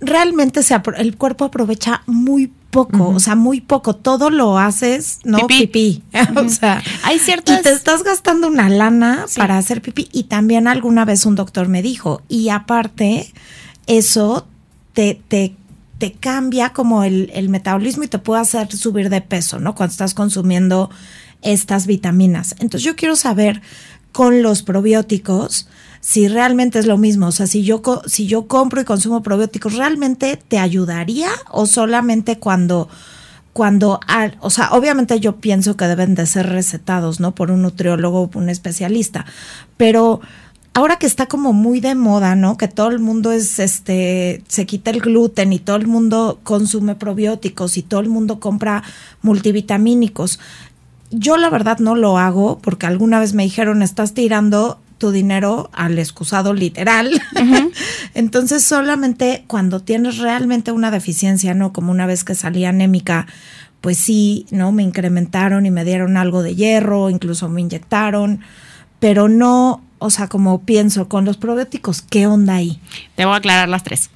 realmente 0.00 0.62
se 0.62 0.80
el 0.96 1.16
cuerpo 1.16 1.44
aprovecha 1.44 2.02
muy 2.06 2.50
poco, 2.74 3.08
o 3.08 3.20
sea, 3.20 3.36
muy 3.36 3.60
poco. 3.60 3.94
Todo 3.94 4.30
lo 4.30 4.58
haces, 4.58 5.20
¿no? 5.24 5.46
Pipí. 5.46 6.02
o 6.36 6.48
sea, 6.48 6.82
hay 7.04 7.18
ciertas... 7.18 7.60
Y 7.60 7.62
te 7.62 7.70
estás 7.70 8.02
gastando 8.02 8.48
una 8.48 8.68
lana 8.68 9.26
para 9.36 9.56
hacer 9.56 9.80
pipí. 9.80 10.08
Y 10.12 10.24
también 10.24 10.66
alguna 10.66 11.04
vez 11.04 11.24
un 11.24 11.36
doctor 11.36 11.68
me 11.68 11.82
dijo, 11.82 12.22
y 12.28 12.48
aparte, 12.48 13.32
eso 13.86 14.46
te, 14.92 15.20
te, 15.28 15.54
te 15.98 16.12
cambia 16.12 16.70
como 16.70 17.04
el, 17.04 17.30
el 17.32 17.48
metabolismo 17.48 18.02
y 18.02 18.08
te 18.08 18.18
puede 18.18 18.42
hacer 18.42 18.70
subir 18.72 19.08
de 19.08 19.20
peso, 19.20 19.60
¿no? 19.60 19.74
Cuando 19.74 19.92
estás 19.92 20.12
consumiendo 20.12 20.90
estas 21.42 21.86
vitaminas. 21.86 22.56
Entonces 22.58 22.82
yo 22.82 22.96
quiero 22.96 23.14
saber 23.14 23.62
con 24.10 24.42
los 24.42 24.62
probióticos, 24.62 25.68
si 26.04 26.28
realmente 26.28 26.78
es 26.78 26.84
lo 26.84 26.98
mismo. 26.98 27.28
O 27.28 27.32
sea, 27.32 27.46
si 27.46 27.62
yo, 27.62 27.80
si 28.04 28.26
yo 28.26 28.46
compro 28.46 28.78
y 28.78 28.84
consumo 28.84 29.22
probióticos, 29.22 29.72
¿realmente 29.72 30.36
te 30.36 30.58
ayudaría 30.58 31.30
o 31.50 31.64
solamente 31.64 32.38
cuando, 32.38 32.90
cuando, 33.54 34.00
o 34.40 34.50
sea, 34.50 34.72
obviamente 34.72 35.18
yo 35.18 35.36
pienso 35.36 35.78
que 35.78 35.86
deben 35.86 36.14
de 36.14 36.26
ser 36.26 36.50
recetados, 36.50 37.20
¿no? 37.20 37.34
Por 37.34 37.50
un 37.50 37.62
nutriólogo 37.62 38.20
o 38.20 38.30
un 38.34 38.50
especialista, 38.50 39.24
pero 39.78 40.20
ahora 40.74 40.96
que 40.96 41.06
está 41.06 41.24
como 41.24 41.54
muy 41.54 41.80
de 41.80 41.94
moda, 41.94 42.36
¿no? 42.36 42.58
Que 42.58 42.68
todo 42.68 42.88
el 42.88 42.98
mundo 42.98 43.32
es, 43.32 43.58
este, 43.58 44.44
se 44.46 44.66
quita 44.66 44.90
el 44.90 45.00
gluten 45.00 45.54
y 45.54 45.58
todo 45.58 45.76
el 45.76 45.86
mundo 45.86 46.38
consume 46.42 46.96
probióticos 46.96 47.78
y 47.78 47.82
todo 47.82 48.00
el 48.00 48.10
mundo 48.10 48.40
compra 48.40 48.82
multivitamínicos. 49.22 50.38
Yo 51.10 51.38
la 51.38 51.48
verdad 51.48 51.78
no 51.78 51.94
lo 51.94 52.18
hago 52.18 52.58
porque 52.58 52.84
alguna 52.84 53.20
vez 53.20 53.32
me 53.32 53.44
dijeron, 53.44 53.80
estás 53.80 54.12
tirando 54.12 54.80
tu 55.04 55.10
dinero 55.10 55.68
al 55.74 55.98
excusado 55.98 56.54
literal. 56.54 57.10
Entonces 58.14 58.64
solamente 58.64 59.44
cuando 59.46 59.80
tienes 59.80 60.16
realmente 60.16 60.72
una 60.72 60.90
deficiencia, 60.90 61.52
¿no? 61.52 61.74
Como 61.74 61.90
una 61.90 62.06
vez 62.06 62.24
que 62.24 62.34
salí 62.34 62.64
anémica, 62.64 63.26
pues 63.82 63.98
sí, 63.98 64.46
¿no? 64.50 64.72
Me 64.72 64.82
incrementaron 64.82 65.66
y 65.66 65.70
me 65.70 65.84
dieron 65.84 66.16
algo 66.16 66.42
de 66.42 66.54
hierro, 66.54 67.10
incluso 67.10 67.50
me 67.50 67.60
inyectaron, 67.60 68.40
pero 68.98 69.28
no, 69.28 69.84
o 69.98 70.08
sea, 70.08 70.28
como 70.28 70.62
pienso 70.62 71.06
con 71.06 71.26
los 71.26 71.36
probióticos, 71.36 72.00
¿qué 72.00 72.26
onda 72.26 72.54
ahí? 72.54 72.80
Te 73.14 73.26
voy 73.26 73.34
a 73.34 73.36
aclarar 73.36 73.68
las 73.68 73.82
tres. 73.82 74.08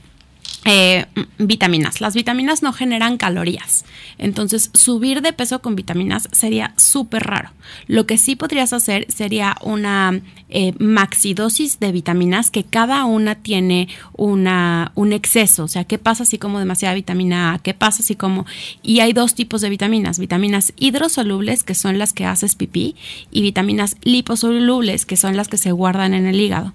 Eh, 0.65 1.07
vitaminas. 1.39 2.01
Las 2.01 2.15
vitaminas 2.15 2.63
no 2.63 2.73
generan 2.73 3.17
calorías. 3.17 3.87
Entonces, 4.19 4.71
subir 4.75 5.23
de 5.23 5.33
peso 5.33 5.61
con 5.61 5.77
vitaminas 5.77 6.29
sería 6.33 6.75
súper 6.77 7.23
raro. 7.23 7.51
Lo 7.87 8.07
que 8.07 8.19
sí 8.19 8.37
podrías 8.37 8.73
hacer 8.73 9.07
sería 9.09 9.57
una 9.63 10.21
eh, 10.51 10.75
maxidosis 10.79 11.79
de 11.79 11.93
vitaminas 11.93 12.51
que 12.51 12.65
cada 12.65 13.05
una 13.05 13.37
tiene 13.37 13.89
una, 14.15 14.93
un 14.95 15.13
exceso. 15.13 15.65
O 15.65 15.69
sea, 15.69 15.85
¿qué 15.85 15.99
pasa 15.99 16.25
si 16.25 16.39
como 16.39 16.59
demasiada 16.59 16.95
vitamina 16.95 17.55
A? 17.55 17.59
¿Qué 17.61 17.73
pasa 17.73 18.03
si 18.03 18.17
como... 18.17 18.45
Y 18.83 19.01
hay 19.01 19.13
dos 19.13 19.35
tipos 19.35 19.61
de 19.61 19.71
vitaminas. 19.71 20.19
Vitaminas 20.19 20.73
hidrosolubles, 20.77 21.65
que 21.65 21.75
son 21.75 21.99
las 21.99 22.13
que 22.13 22.27
haces 22.27 22.57
pipí, 22.57 22.97
y 23.31 23.43
vitaminas 23.43 23.97
liposolubles, 24.03 25.07
que 25.07 25.17
son 25.17 25.37
las 25.37 25.49
que 25.49 25.57
se 25.57 25.73
guardan 25.73 26.15
en 26.15 26.27
el 26.27 26.41
hígado. 26.41 26.75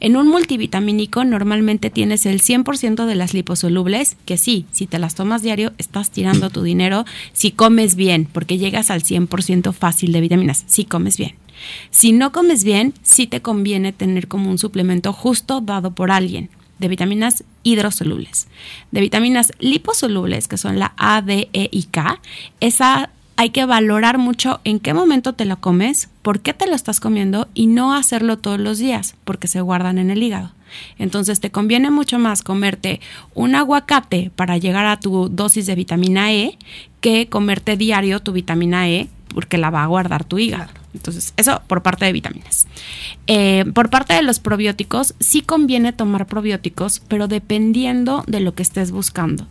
En 0.00 0.16
un 0.16 0.28
multivitamínico 0.28 1.24
normalmente 1.24 1.90
tienes 1.90 2.26
el 2.26 2.40
100% 2.40 3.06
de 3.06 3.13
las 3.14 3.34
liposolubles, 3.34 4.16
que 4.24 4.36
sí, 4.36 4.66
si 4.72 4.86
te 4.86 4.98
las 4.98 5.14
tomas 5.14 5.42
diario, 5.42 5.72
estás 5.78 6.10
tirando 6.10 6.50
tu 6.50 6.62
dinero 6.62 7.04
si 7.32 7.50
comes 7.50 7.96
bien, 7.96 8.28
porque 8.30 8.58
llegas 8.58 8.90
al 8.90 9.02
100% 9.02 9.72
fácil 9.72 10.12
de 10.12 10.20
vitaminas, 10.20 10.64
si 10.66 10.84
comes 10.84 11.16
bien. 11.16 11.34
Si 11.90 12.12
no 12.12 12.32
comes 12.32 12.64
bien, 12.64 12.94
sí 13.02 13.26
te 13.26 13.42
conviene 13.42 13.92
tener 13.92 14.28
como 14.28 14.50
un 14.50 14.58
suplemento 14.58 15.12
justo 15.12 15.60
dado 15.60 15.92
por 15.92 16.10
alguien 16.10 16.50
de 16.78 16.88
vitaminas 16.88 17.44
hidrosolubles. 17.62 18.48
De 18.90 19.00
vitaminas 19.00 19.52
liposolubles, 19.58 20.48
que 20.48 20.56
son 20.56 20.78
la 20.78 20.92
A, 20.96 21.22
D, 21.22 21.48
E 21.52 21.68
y 21.70 21.84
K, 21.84 22.20
esa 22.60 23.10
hay 23.36 23.50
que 23.50 23.64
valorar 23.64 24.18
mucho 24.18 24.60
en 24.64 24.78
qué 24.78 24.94
momento 24.94 25.32
te 25.32 25.44
lo 25.44 25.60
comes, 25.60 26.08
por 26.22 26.40
qué 26.40 26.54
te 26.54 26.66
lo 26.66 26.74
estás 26.74 27.00
comiendo 27.00 27.48
y 27.54 27.66
no 27.66 27.94
hacerlo 27.94 28.38
todos 28.38 28.60
los 28.60 28.78
días, 28.78 29.16
porque 29.24 29.48
se 29.48 29.60
guardan 29.60 29.98
en 29.98 30.10
el 30.10 30.22
hígado. 30.22 30.52
Entonces 30.98 31.40
te 31.40 31.50
conviene 31.50 31.90
mucho 31.90 32.18
más 32.18 32.42
comerte 32.42 33.00
un 33.34 33.54
aguacate 33.54 34.30
para 34.34 34.58
llegar 34.58 34.86
a 34.86 34.98
tu 34.98 35.28
dosis 35.28 35.66
de 35.66 35.74
vitamina 35.74 36.32
E 36.32 36.58
que 37.00 37.28
comerte 37.28 37.76
diario 37.76 38.20
tu 38.20 38.32
vitamina 38.32 38.88
E 38.88 39.08
porque 39.34 39.58
la 39.58 39.70
va 39.70 39.82
a 39.82 39.86
guardar 39.86 40.24
tu 40.24 40.38
hígado. 40.38 40.70
Entonces, 40.94 41.34
eso 41.36 41.60
por 41.66 41.82
parte 41.82 42.04
de 42.04 42.12
vitaminas. 42.12 42.68
Eh, 43.26 43.64
por 43.74 43.90
parte 43.90 44.14
de 44.14 44.22
los 44.22 44.38
probióticos, 44.38 45.14
sí 45.18 45.42
conviene 45.42 45.92
tomar 45.92 46.26
probióticos, 46.26 47.02
pero 47.08 47.26
dependiendo 47.26 48.22
de 48.28 48.38
lo 48.38 48.54
que 48.54 48.62
estés 48.62 48.92
buscando. 48.92 49.48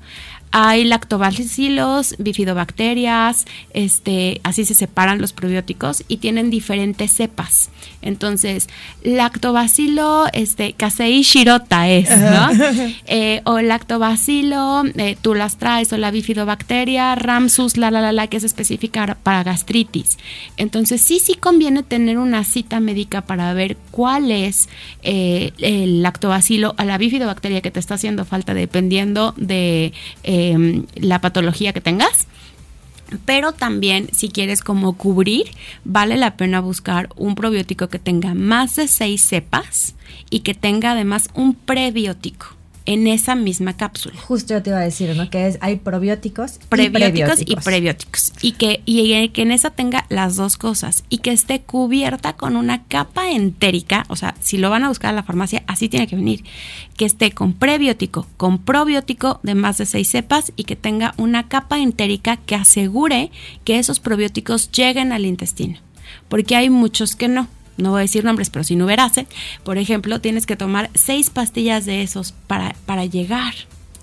Hay 0.56 0.84
lactobacilos, 0.84 2.16
bifidobacterias, 2.20 3.46
este, 3.74 4.40
así 4.44 4.66
se 4.66 4.76
separan 4.76 5.20
los 5.20 5.34
probióticos 5.34 6.04
y 6.08 6.18
tienen 6.18 6.52
diferentes 6.52 7.12
cepas. 7.12 7.72
Entonces, 8.04 8.70
lactobacilo, 9.02 10.28
este, 10.32 10.74
casei 10.74 11.24
shirota 11.24 11.90
es, 11.90 12.08
¿no? 12.10 12.50
Eh, 13.08 13.42
o 13.46 13.60
lactobacilo, 13.62 14.84
eh, 14.96 15.18
tú 15.22 15.34
las 15.34 15.58
traes, 15.58 15.92
o 15.92 15.98
la 15.98 16.12
bifidobacteria, 16.12 17.16
ramsus, 17.16 17.76
la, 17.78 17.90
la, 17.90 18.02
la, 18.02 18.12
la, 18.12 18.28
que 18.28 18.38
es 18.38 18.44
específica 18.44 19.18
para 19.24 19.44
gastritis. 19.44 20.18
Entonces, 20.58 21.02
sí, 21.02 21.20
sí 21.20 21.34
conviene 21.34 21.82
tener 21.82 22.20
una 22.20 22.44
cita 22.44 22.80
médica 22.80 23.22
para 23.22 23.54
ver 23.54 23.78
cuál 23.90 24.32
es 24.32 24.70
eh, 25.02 25.52
el 25.58 26.04
lactobacilo 26.04 26.76
a 26.78 26.86
la 26.86 26.98
bifidobacteria 26.98 27.62
que 27.62 27.72
te 27.72 27.80
está 27.80 27.96
haciendo 27.96 28.26
falta 28.26 28.54
dependiendo 28.54 29.34
de 29.38 29.94
em, 30.52 30.86
la 30.96 31.22
patología 31.22 31.74
que 31.74 31.82
tengas. 31.82 32.28
Pero 33.26 33.52
también 33.52 34.10
si 34.12 34.30
quieres 34.30 34.62
como 34.62 34.98
cubrir, 34.98 35.52
vale 35.84 36.18
la 36.18 36.36
pena 36.36 36.62
buscar 36.62 37.10
un 37.16 37.36
probiótico 37.36 37.88
que 37.88 38.00
tenga 38.00 38.34
más 38.34 38.76
de 38.76 38.88
seis 38.88 39.22
cepas 39.24 39.94
y 40.30 40.40
que 40.40 40.56
tenga 40.56 40.92
además 40.94 41.30
un 41.36 41.54
prebiótico 41.54 42.56
en 42.86 43.08
esa 43.08 43.36
misma 43.36 43.76
cápsula. 43.78 44.20
Justo 44.20 44.54
yo 44.54 44.64
te 44.64 44.70
iba 44.72 44.80
a 44.80 44.84
decir, 44.84 45.16
¿no? 45.16 45.30
Que 45.30 45.48
es, 45.48 45.58
hay 45.62 45.78
probióticos, 45.78 46.60
prebióticos 46.70 47.42
y 47.46 47.56
prebióticos. 47.56 48.34
Y, 48.42 48.54
que, 48.54 48.82
y 48.86 49.30
que 49.30 49.42
en 49.42 49.52
esa 49.52 49.70
tenga 49.70 50.06
las 50.10 50.36
dos 50.36 50.58
cosas 50.58 51.04
y 51.10 51.20
que 51.20 51.32
esté 51.32 51.62
cubierta 51.62 52.34
con 52.34 52.56
una 52.56 52.84
capa 52.84 53.32
entérica, 53.32 54.06
o 54.10 54.16
sea, 54.16 54.36
si 54.40 54.58
lo 54.58 54.70
van 54.70 54.84
a 54.84 54.90
buscar 54.90 55.12
a 55.12 55.16
la 55.16 55.24
farmacia, 55.24 55.64
así 55.68 55.90
tiene 55.90 56.08
que 56.08 56.16
venir, 56.16 56.44
que 56.98 57.06
esté 57.06 57.32
con 57.32 57.54
prebiótico, 57.54 58.28
con 58.38 58.60
probiótico 58.60 59.40
de 59.44 59.56
más 59.56 59.78
de 59.78 59.86
seis 59.86 60.10
cepas 60.10 60.52
y 60.56 60.66
que 60.66 60.76
tenga 60.76 61.14
una 61.18 61.48
capa 61.48 61.80
entérica 61.80 62.38
que 62.38 62.56
asegure 62.56 63.32
que 63.64 63.80
esos 63.80 64.00
probióticos 64.00 64.72
lleguen 64.72 65.12
al 65.12 65.26
intestino, 65.26 65.80
porque 66.28 66.56
hay 66.56 66.70
muchos 66.70 67.16
que 67.16 67.28
no 67.28 67.48
no 67.78 67.92
voy 67.92 68.00
a 68.00 68.02
decir 68.02 68.24
nombres, 68.24 68.50
pero 68.50 68.64
si 68.64 68.76
no 68.76 68.86
verase, 68.86 69.28
por 69.64 69.78
ejemplo, 69.78 70.22
tienes 70.22 70.46
que 70.46 70.56
tomar 70.56 70.90
seis 70.94 71.30
pastillas 71.30 71.86
de 71.86 72.02
esos 72.02 72.34
para, 72.48 72.76
para 72.86 73.06
llegar, 73.06 73.54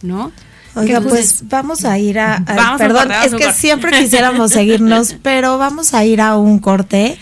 ¿no? 0.03 0.33
Oiga, 0.77 1.01
pues 1.01 1.49
vamos 1.49 1.85
a 1.85 1.99
ir 1.99 2.19
a, 2.21 2.45
perdón, 2.79 3.11
es 3.25 3.35
que 3.35 3.53
siempre 3.53 3.99
quisiéramos 3.99 4.53
seguirnos, 4.53 5.17
pero 5.23 5.59
vamos 5.59 5.95
a 5.95 6.05
ir 6.05 6.21
a 6.21 6.37
un 6.37 6.61
corte 6.61 7.19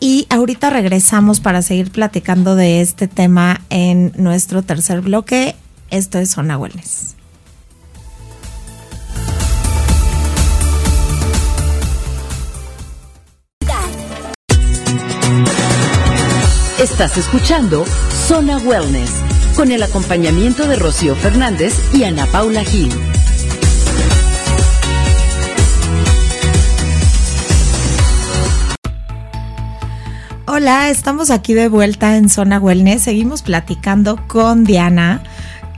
y 0.00 0.26
ahorita 0.28 0.70
regresamos 0.70 1.40
para 1.40 1.62
seguir 1.62 1.90
platicando 1.90 2.56
de 2.56 2.80
este 2.80 3.08
tema 3.08 3.62
en 3.70 4.12
nuestro 4.16 4.62
tercer 4.62 5.00
bloque. 5.00 5.56
Esto 5.90 6.18
es 6.18 6.30
Zona 6.30 6.58
Wellness. 6.58 7.16
Estás 16.80 17.18
escuchando 17.18 17.84
Zona 18.26 18.56
Wellness 18.56 19.10
con 19.54 19.70
el 19.70 19.82
acompañamiento 19.82 20.66
de 20.66 20.76
Rocío 20.76 21.14
Fernández 21.14 21.74
y 21.92 22.04
Ana 22.04 22.24
Paula 22.24 22.64
Gil. 22.64 22.90
Hola, 30.46 30.88
estamos 30.88 31.30
aquí 31.30 31.52
de 31.52 31.68
vuelta 31.68 32.16
en 32.16 32.30
Zona 32.30 32.58
Wellness. 32.58 33.02
Seguimos 33.02 33.42
platicando 33.42 34.18
con 34.26 34.64
Diana 34.64 35.22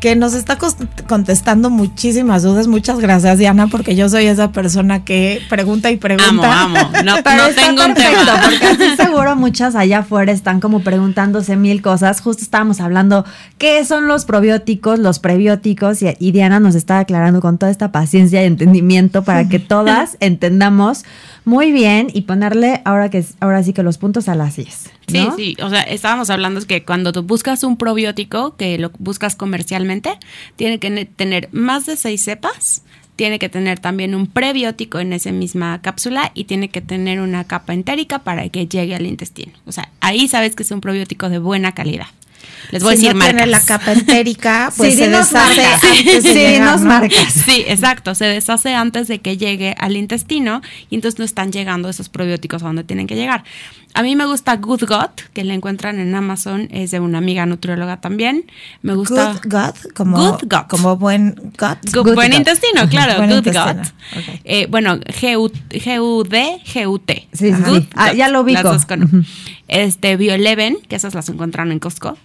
que 0.02 0.16
nos 0.16 0.34
está 0.34 0.58
contestando 1.06 1.70
muchísimas 1.70 2.42
dudas. 2.42 2.66
Muchas 2.66 2.98
gracias, 2.98 3.38
Diana, 3.38 3.68
porque 3.68 3.94
yo 3.94 4.08
soy 4.08 4.26
esa 4.26 4.50
persona 4.50 5.04
que 5.04 5.40
pregunta 5.48 5.92
y 5.92 5.96
pregunta. 5.96 6.62
Amo, 6.62 6.76
amo. 6.76 6.90
No, 7.04 7.16
no 7.16 7.22
tengo 7.54 7.84
un 7.84 7.94
tema. 7.94 8.40
Porque 8.44 8.66
así 8.66 8.96
seguro 9.00 9.36
muchas 9.36 9.76
allá 9.76 10.00
afuera 10.00 10.32
están 10.32 10.58
como 10.58 10.80
preguntándose 10.80 11.54
mil 11.54 11.82
cosas. 11.82 12.20
Justo 12.20 12.42
estábamos 12.42 12.80
hablando 12.80 13.24
qué 13.58 13.84
son 13.84 14.08
los 14.08 14.24
probióticos, 14.24 14.98
los 14.98 15.20
prebióticos, 15.20 16.02
y, 16.02 16.16
y 16.18 16.32
Diana 16.32 16.58
nos 16.58 16.74
está 16.74 16.98
aclarando 16.98 17.40
con 17.40 17.58
toda 17.58 17.70
esta 17.70 17.92
paciencia 17.92 18.42
y 18.42 18.46
entendimiento 18.46 19.22
para 19.22 19.48
que 19.48 19.60
todas 19.60 20.16
entendamos 20.20 21.04
muy 21.44 21.70
bien 21.70 22.08
y 22.12 22.22
ponerle 22.22 22.82
ahora 22.84 23.08
que 23.08 23.24
ahora 23.38 23.62
sí 23.62 23.72
que 23.72 23.84
los 23.84 23.98
puntos 23.98 24.28
a 24.28 24.34
las 24.34 24.56
10. 24.56 24.90
Sí, 25.12 25.28
sí, 25.36 25.56
o 25.62 25.70
sea, 25.70 25.82
estábamos 25.82 26.30
hablando 26.30 26.60
que 26.66 26.84
cuando 26.84 27.12
tú 27.12 27.22
buscas 27.22 27.62
un 27.64 27.76
probiótico, 27.76 28.56
que 28.56 28.78
lo 28.78 28.90
buscas 28.98 29.36
comercialmente, 29.36 30.18
tiene 30.56 30.78
que 30.78 31.04
tener 31.04 31.48
más 31.52 31.86
de 31.86 31.96
seis 31.96 32.22
cepas, 32.24 32.82
tiene 33.16 33.38
que 33.38 33.48
tener 33.48 33.78
también 33.78 34.14
un 34.14 34.26
prebiótico 34.26 34.98
en 34.98 35.12
esa 35.12 35.32
misma 35.32 35.80
cápsula 35.82 36.32
y 36.34 36.44
tiene 36.44 36.70
que 36.70 36.80
tener 36.80 37.20
una 37.20 37.44
capa 37.44 37.74
entérica 37.74 38.20
para 38.20 38.48
que 38.48 38.66
llegue 38.66 38.94
al 38.94 39.06
intestino. 39.06 39.52
O 39.66 39.72
sea, 39.72 39.90
ahí 40.00 40.28
sabes 40.28 40.56
que 40.56 40.62
es 40.62 40.70
un 40.70 40.80
probiótico 40.80 41.28
de 41.28 41.38
buena 41.38 41.72
calidad. 41.72 42.06
Les 42.70 42.82
voy 42.82 42.92
a 42.92 42.96
decir 42.96 43.14
no 43.14 43.24
tiene 43.24 43.46
la 43.46 43.60
capa 43.60 43.92
entérica, 43.92 44.72
pues 44.76 44.96
se 44.96 45.08
deshace 45.08 45.64
antes 45.64 46.24
de 46.24 46.34
llegar, 46.34 46.80
marcas. 46.80 47.32
Sí, 47.32 47.64
exacto, 47.66 48.14
se 48.14 48.24
deshace 48.24 48.74
antes 48.74 49.08
de 49.08 49.20
que 49.20 49.36
llegue 49.36 49.74
al 49.78 49.96
intestino 49.96 50.62
y 50.88 50.94
entonces 50.94 51.18
no 51.18 51.24
están 51.24 51.52
llegando 51.52 51.88
esos 51.88 52.08
probióticos 52.08 52.62
a 52.62 52.66
donde 52.66 52.84
tienen 52.84 53.06
que 53.06 53.14
llegar. 53.14 53.44
A 53.94 54.02
mí 54.02 54.16
me 54.16 54.24
gusta 54.26 54.56
Good 54.56 54.84
Gut, 54.84 55.20
que 55.32 55.44
la 55.44 55.54
encuentran 55.54 56.00
en 56.00 56.14
Amazon, 56.14 56.68
es 56.70 56.90
de 56.90 57.00
una 57.00 57.18
amiga 57.18 57.44
nutrióloga 57.46 58.00
también. 58.00 58.46
Me 58.80 58.94
gusta 58.94 59.34
Good 59.44 59.52
Gut, 59.52 59.92
como, 59.94 60.38
como 60.68 60.96
buen 60.96 61.34
gut. 61.34 62.14
buen 62.14 62.32
intestino, 62.32 62.88
claro, 62.88 63.26
Good 63.26 63.46
Gut. 63.46 63.86
Eh, 64.44 64.66
bueno, 64.70 64.98
G-U-D, 64.98 66.60
G-U-T. 66.64 67.28
Sí, 67.32 67.52
sí, 67.52 67.88
ah, 67.94 68.12
ya 68.12 68.28
lo 68.28 68.44
vi. 68.44 68.54
Este, 69.68 70.16
Bioleven, 70.16 70.78
que 70.88 70.96
esas 70.96 71.14
las 71.14 71.28
encuentran 71.28 71.72
en 71.72 71.78
Costco. 71.78 72.16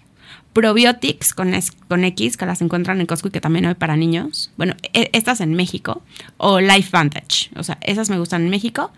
Probiotics 0.58 1.36
con, 1.36 1.54
con 1.88 2.04
X, 2.04 2.36
que 2.36 2.48
las 2.48 2.64
encuentran 2.64 3.00
en 3.00 3.06
Costco 3.06 3.28
y 3.28 3.32
que 3.32 3.40
también 3.40 3.68
hay 3.68 3.76
para 3.76 3.96
niños. 3.96 4.50
Bueno, 4.58 4.74
e, 4.92 5.08
estas 5.14 5.40
en 5.40 5.54
México. 5.54 6.02
O 6.38 6.60
Life 6.60 6.90
Vantage. 6.92 7.52
O 7.58 7.62
sea, 7.62 7.78
esas 7.82 8.10
me 8.10 8.18
gustan 8.18 8.42
en 8.42 8.50
México. 8.50 8.92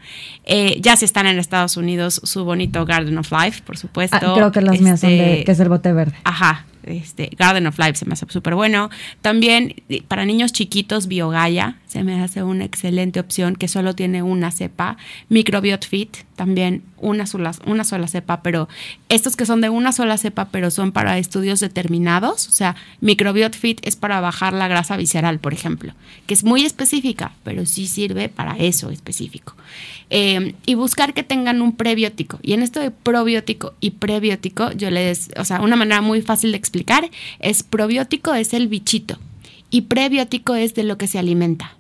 Eh, 0.45 0.79
ya 0.79 0.95
si 0.95 1.03
están 1.03 1.27
en 1.27 1.37
Estados 1.37 1.75
Unidos, 1.75 2.21
su 2.23 2.45
bonito 2.45 2.85
Garden 2.85 3.17
of 3.17 3.29
Life, 3.33 3.63
por 3.65 3.75
supuesto. 3.75 4.15
Ah, 4.21 4.33
creo 4.35 4.53
que 4.53 4.61
las 4.61 4.79
mías 4.79 5.01
son 5.01 5.09
de, 5.09 5.31
este, 5.33 5.43
que 5.43 5.51
es 5.51 5.59
el 5.59 5.67
bote 5.67 5.91
verde. 5.91 6.15
Ajá, 6.23 6.65
este, 6.83 7.29
Garden 7.37 7.67
of 7.67 7.77
Life 7.77 7.95
se 7.95 8.05
me 8.05 8.13
hace 8.13 8.25
súper 8.29 8.55
bueno. 8.55 8.89
También 9.21 9.75
para 10.07 10.25
niños 10.25 10.53
chiquitos, 10.53 11.07
Biogaya 11.07 11.77
se 11.89 12.03
me 12.03 12.21
hace 12.21 12.43
una 12.43 12.65
excelente 12.65 13.19
opción 13.19 13.55
que 13.55 13.67
solo 13.67 13.95
tiene 13.95 14.21
una 14.21 14.51
cepa. 14.51 14.97
Microbiot 15.29 15.87
Fit, 15.87 16.17
también 16.35 16.83
una 16.97 17.25
sola, 17.25 17.51
una 17.65 17.83
sola 17.83 18.07
cepa, 18.07 18.43
pero 18.43 18.69
estos 19.09 19.35
que 19.35 19.47
son 19.47 19.59
de 19.61 19.69
una 19.69 19.91
sola 19.91 20.17
cepa, 20.17 20.49
pero 20.51 20.69
son 20.69 20.91
para 20.91 21.17
estudios 21.17 21.59
determinados. 21.59 22.47
O 22.47 22.51
sea, 22.51 22.75
Microbiot 23.01 23.55
Fit 23.55 23.79
es 23.87 23.95
para 23.95 24.21
bajar 24.21 24.53
la 24.53 24.67
grasa 24.67 24.97
visceral, 24.97 25.39
por 25.39 25.53
ejemplo, 25.53 25.93
que 26.27 26.35
es 26.35 26.43
muy 26.43 26.63
específica, 26.63 27.31
pero 27.43 27.65
sí 27.65 27.87
sirve 27.87 28.29
para 28.29 28.55
eso 28.57 28.91
específico. 28.91 29.55
Eh, 30.11 30.55
y 30.65 30.73
buscar 30.73 31.13
que 31.13 31.23
tengan 31.23 31.61
un 31.61 31.75
prebiótico. 31.75 32.39
Y 32.41 32.53
en 32.53 32.63
esto 32.63 32.79
de 32.79 32.89
probiótico 32.91 33.73
y 33.79 33.91
prebiótico, 33.91 34.71
yo 34.71 34.89
les, 34.89 35.29
o 35.37 35.45
sea, 35.45 35.61
una 35.61 35.75
manera 35.75 36.01
muy 36.01 36.21
fácil 36.21 36.51
de 36.51 36.57
explicar 36.57 37.09
es 37.39 37.61
probiótico 37.61 38.33
es 38.33 38.53
el 38.53 38.67
bichito 38.67 39.19
y 39.69 39.81
prebiótico 39.81 40.55
es 40.55 40.73
de 40.73 40.83
lo 40.83 40.97
que 40.97 41.07
se 41.07 41.19
alimenta. 41.19 41.75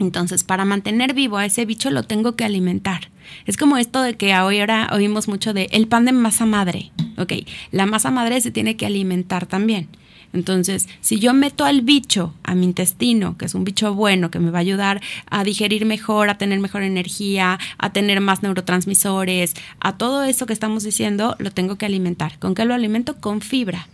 Entonces, 0.00 0.44
para 0.44 0.64
mantener 0.64 1.14
vivo 1.14 1.38
a 1.38 1.46
ese 1.46 1.64
bicho 1.64 1.90
lo 1.90 2.02
tengo 2.02 2.36
que 2.36 2.44
alimentar. 2.44 3.10
Es 3.46 3.56
como 3.56 3.76
esto 3.76 4.02
de 4.02 4.16
que 4.16 4.32
ahora 4.32 4.88
oímos 4.92 5.28
mucho 5.28 5.52
de 5.52 5.68
el 5.72 5.86
pan 5.86 6.04
de 6.04 6.12
masa 6.12 6.46
madre. 6.46 6.90
Ok, 7.16 7.32
la 7.72 7.86
masa 7.86 8.10
madre 8.10 8.40
se 8.40 8.50
tiene 8.50 8.76
que 8.76 8.86
alimentar 8.86 9.46
también. 9.46 9.88
Entonces, 10.32 10.88
si 11.00 11.18
yo 11.18 11.32
meto 11.32 11.64
al 11.64 11.80
bicho 11.80 12.34
a 12.42 12.54
mi 12.54 12.66
intestino, 12.66 13.36
que 13.38 13.46
es 13.46 13.54
un 13.54 13.64
bicho 13.64 13.94
bueno, 13.94 14.30
que 14.30 14.38
me 14.38 14.50
va 14.50 14.58
a 14.58 14.60
ayudar 14.60 15.00
a 15.30 15.44
digerir 15.44 15.86
mejor, 15.86 16.28
a 16.28 16.38
tener 16.38 16.60
mejor 16.60 16.82
energía, 16.82 17.58
a 17.78 17.92
tener 17.92 18.20
más 18.20 18.42
neurotransmisores, 18.42 19.54
a 19.80 19.96
todo 19.96 20.24
eso 20.24 20.46
que 20.46 20.52
estamos 20.52 20.82
diciendo, 20.82 21.36
lo 21.38 21.50
tengo 21.50 21.76
que 21.76 21.86
alimentar. 21.86 22.38
¿Con 22.38 22.54
qué 22.54 22.64
lo 22.64 22.74
alimento? 22.74 23.16
Con 23.16 23.40
fibra. 23.40 23.88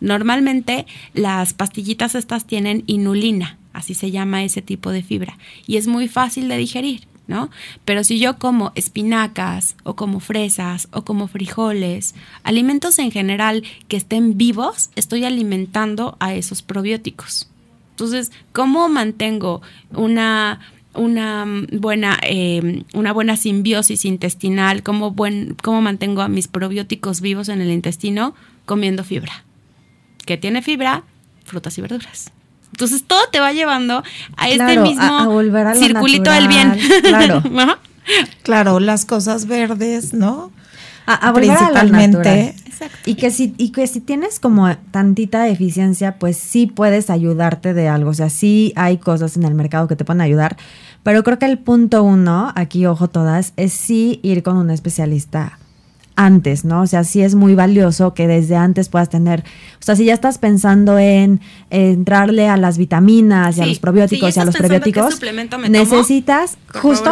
Normalmente 0.00 0.86
las 1.14 1.52
pastillitas 1.52 2.14
estas 2.14 2.44
tienen 2.44 2.82
inulina, 2.86 3.56
así 3.72 3.94
se 3.94 4.10
llama 4.10 4.42
ese 4.42 4.60
tipo 4.60 4.90
de 4.90 5.02
fibra, 5.02 5.38
y 5.66 5.76
es 5.76 5.86
muy 5.86 6.08
fácil 6.08 6.48
de 6.48 6.56
digerir. 6.56 7.11
Pero 7.84 8.04
si 8.04 8.18
yo 8.18 8.38
como 8.38 8.72
espinacas 8.74 9.76
o 9.84 9.96
como 9.96 10.20
fresas 10.20 10.88
o 10.92 11.02
como 11.02 11.28
frijoles, 11.28 12.14
alimentos 12.42 12.98
en 12.98 13.10
general 13.10 13.62
que 13.88 13.96
estén 13.96 14.36
vivos, 14.36 14.90
estoy 14.96 15.24
alimentando 15.24 16.16
a 16.20 16.34
esos 16.34 16.62
probióticos. 16.62 17.48
Entonces, 17.90 18.32
¿cómo 18.52 18.88
mantengo 18.88 19.62
una 19.92 20.60
una 20.94 21.46
buena, 21.72 22.18
em, 22.22 22.84
una 22.92 23.12
buena 23.12 23.36
simbiosis 23.36 24.04
intestinal, 24.04 24.82
cómo, 24.82 25.14
cómo 25.62 25.80
mantengo 25.80 26.20
a 26.20 26.28
mis 26.28 26.48
probióticos 26.48 27.20
vivos 27.20 27.48
en 27.48 27.60
el 27.62 27.70
intestino 27.70 28.34
comiendo 28.66 29.04
fibra. 29.04 29.44
¿Qué 30.26 30.36
tiene 30.36 30.62
fibra? 30.62 31.04
Frutas 31.44 31.78
y 31.78 31.80
verduras. 31.80 32.32
Entonces 32.82 33.06
todo 33.06 33.20
te 33.30 33.38
va 33.38 33.52
llevando 33.52 34.02
a 34.36 34.48
este 34.48 34.56
Claro, 34.64 34.82
mismo 34.82 35.02
a 35.18 35.26
volver 35.28 35.66
a 35.68 35.74
circulito 35.76 36.30
del 36.32 36.48
bien. 36.48 36.76
claro. 37.02 37.42
Claro, 38.42 38.80
las 38.80 39.04
cosas 39.04 39.46
verdes, 39.46 40.12
¿no? 40.12 40.50
A, 41.06 41.28
a 41.28 41.30
volver 41.32 41.50
a 41.50 41.52
lo 41.52 41.58
Principalmente. 41.80 42.18
natural. 42.18 42.54
Exacto. 42.66 42.96
Y 43.06 43.14
que 43.14 43.30
si, 43.30 43.54
y 43.58 43.70
que 43.70 43.86
si 43.86 44.00
tienes 44.00 44.40
como 44.40 44.76
tantita 44.90 45.42
deficiencia, 45.44 46.16
pues 46.18 46.36
sí 46.36 46.66
puedes 46.66 47.10
ayudarte 47.10 47.74
de 47.74 47.88
algo. 47.88 48.10
O 48.10 48.14
sea, 48.14 48.28
sí 48.30 48.72
hay 48.74 48.98
cosas 48.98 49.36
en 49.36 49.44
el 49.44 49.54
mercado 49.54 49.86
que 49.86 49.94
te 49.94 50.04
pueden 50.04 50.20
ayudar. 50.20 50.56
Pero 51.04 51.22
creo 51.22 51.38
que 51.38 51.46
el 51.46 51.58
punto 51.60 52.02
uno, 52.02 52.52
aquí 52.56 52.86
ojo 52.86 53.08
todas, 53.08 53.52
es 53.56 53.72
sí 53.72 54.18
ir 54.24 54.42
con 54.42 54.56
un 54.56 54.70
especialista 54.70 55.58
antes, 56.16 56.64
¿no? 56.64 56.82
O 56.82 56.86
sea, 56.86 57.04
sí 57.04 57.22
es 57.22 57.34
muy 57.34 57.54
valioso 57.54 58.14
que 58.14 58.26
desde 58.26 58.56
antes 58.56 58.88
puedas 58.88 59.08
tener, 59.08 59.40
o 59.40 59.82
sea, 59.84 59.96
si 59.96 60.04
ya 60.04 60.14
estás 60.14 60.38
pensando 60.38 60.98
en 60.98 61.40
entrarle 61.70 62.48
a 62.48 62.56
las 62.56 62.78
vitaminas 62.78 63.56
y 63.56 63.60
a 63.60 63.66
los 63.66 63.78
probióticos 63.78 64.36
y 64.36 64.40
a 64.40 64.44
los 64.44 64.54
prebióticos, 64.68 65.04
tomo, 65.48 65.66
necesitas 65.72 66.58
justo, 66.80 67.10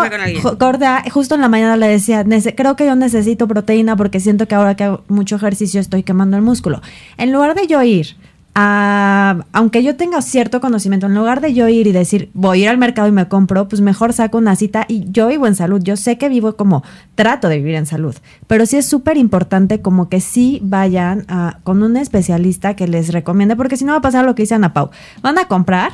Gorda, 0.59 1.03
justo 1.11 1.35
en 1.35 1.41
la 1.41 1.49
mañana 1.49 1.77
le 1.77 1.89
decía, 1.89 2.25
"Nece- 2.25 2.55
creo 2.57 2.77
que 2.77 2.87
yo 2.87 2.95
necesito 2.97 3.49
proteína 3.49 3.97
porque 3.97 4.21
siento 4.21 4.47
que 4.47 4.55
ahora 4.55 4.77
que 4.77 4.85
hago 4.85 5.05
mucho 5.09 5.37
ejercicio 5.37 5.81
estoy 5.81 6.03
quemando 6.03 6.37
el 6.37 6.43
músculo. 6.43 6.81
En 7.17 7.33
lugar 7.33 7.55
de 7.55 7.67
yo 7.67 7.83
ir 7.83 8.17
a, 8.55 9.45
aunque 9.53 9.83
yo 9.83 9.97
tenga 9.97 10.21
cierto 10.23 10.61
conocimiento, 10.61 11.07
en 11.07 11.15
lugar 11.15 11.41
de 11.41 11.55
yo 11.55 11.69
ir 11.69 11.87
y 11.87 11.93
decir, 11.93 12.31
voy 12.35 12.61
a 12.61 12.63
ir 12.65 12.69
al 12.69 12.79
mercado 12.79 13.09
y 13.09 13.13
me 13.13 13.29
compro, 13.29 13.69
pues 13.69 13.81
mejor 13.81 14.13
saco 14.13 14.39
una 14.39 14.57
cita 14.57 14.87
y 14.89 15.05
yo 15.11 15.29
vivo 15.29 15.47
en 15.47 15.55
salud. 15.55 15.81
Yo 15.83 15.97
sé 15.97 16.19
que 16.19 16.29
vivo 16.29 16.57
como 16.57 16.83
trato 17.15 17.49
de 17.49 17.59
vivir 17.59 17.77
en 17.77 17.87
salud, 17.87 18.15
pero 18.47 18.67
sí 18.67 18.77
es 18.77 18.87
súper 18.87 19.17
importante 19.17 19.81
como 19.81 20.09
que 20.09 20.21
sí 20.21 20.59
vayan 20.63 21.25
a- 21.29 21.59
con 21.63 21.83
un 21.83 21.97
especialista 21.97 22.75
que 22.75 22.89
les 22.89 23.13
recomiende, 23.13 23.57
porque 23.57 23.77
si 23.77 23.85
no 23.85 23.93
va 23.93 23.99
a 23.99 24.03
pasar 24.03 24.25
lo 24.25 24.35
que 24.35 24.43
dice 24.43 24.55
Ana 24.55 24.73
Pau. 24.73 24.91
Van 25.23 25.39
a 25.39 25.45
comprar 25.47 25.93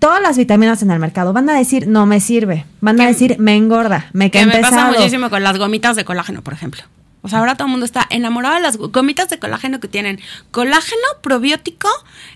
todas 0.00 0.20
las 0.20 0.36
vitaminas 0.36 0.82
en 0.82 0.90
el 0.90 0.98
mercado. 0.98 1.32
Van 1.32 1.48
a 1.48 1.56
decir, 1.56 1.86
no 1.88 2.04
me 2.04 2.20
sirve. 2.20 2.66
Van 2.80 3.00
a 3.00 3.04
Que- 3.04 3.08
decir, 3.12 3.36
me 3.38 3.54
engorda, 3.56 4.06
me 4.12 4.30
Que 4.30 4.40
queda 4.40 4.52
me 4.54 4.60
pasa 4.60 4.88
muchísimo 4.90 5.30
con 5.30 5.42
las 5.42 5.56
gomitas 5.56 5.96
de 5.96 6.04
colágeno, 6.04 6.42
por 6.42 6.52
ejemplo. 6.52 6.82
O 7.26 7.28
sea, 7.28 7.40
ahora 7.40 7.56
todo 7.56 7.66
el 7.66 7.72
mundo 7.72 7.84
está 7.84 8.06
enamorado 8.08 8.54
de 8.54 8.60
las 8.62 8.76
gomitas 8.76 9.28
de 9.28 9.38
colágeno 9.38 9.80
que 9.80 9.88
tienen 9.88 10.20
colágeno, 10.52 11.02
probiótico, 11.22 11.88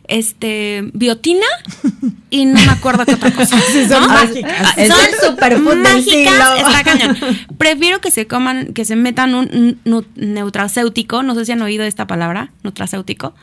este, 0.08 0.90
biotina 0.92 1.46
y 2.28 2.44
no 2.46 2.54
me 2.60 2.70
acuerdo 2.70 3.06
qué 3.06 3.14
otra 3.14 3.30
cosa. 3.32 3.56
Sí, 3.72 3.86
son 3.88 4.02
¿no? 4.02 4.08
mágicas. 4.08 4.52
Ah, 4.60 4.74
son 4.76 5.36
del 5.36 5.82
mágicas, 5.94 6.58
está 6.58 6.82
cañón. 6.84 7.16
Prefiero 7.58 8.00
que 8.00 8.10
se 8.10 8.26
coman, 8.26 8.72
que 8.74 8.84
se 8.84 8.96
metan 8.96 9.34
un 9.34 9.78
nu- 9.84 10.04
nutracéutico, 10.16 11.22
no 11.22 11.34
sé 11.34 11.44
si 11.44 11.52
han 11.52 11.62
oído 11.62 11.84
esta 11.84 12.06
palabra, 12.06 12.50
nutracéutico. 12.62 13.34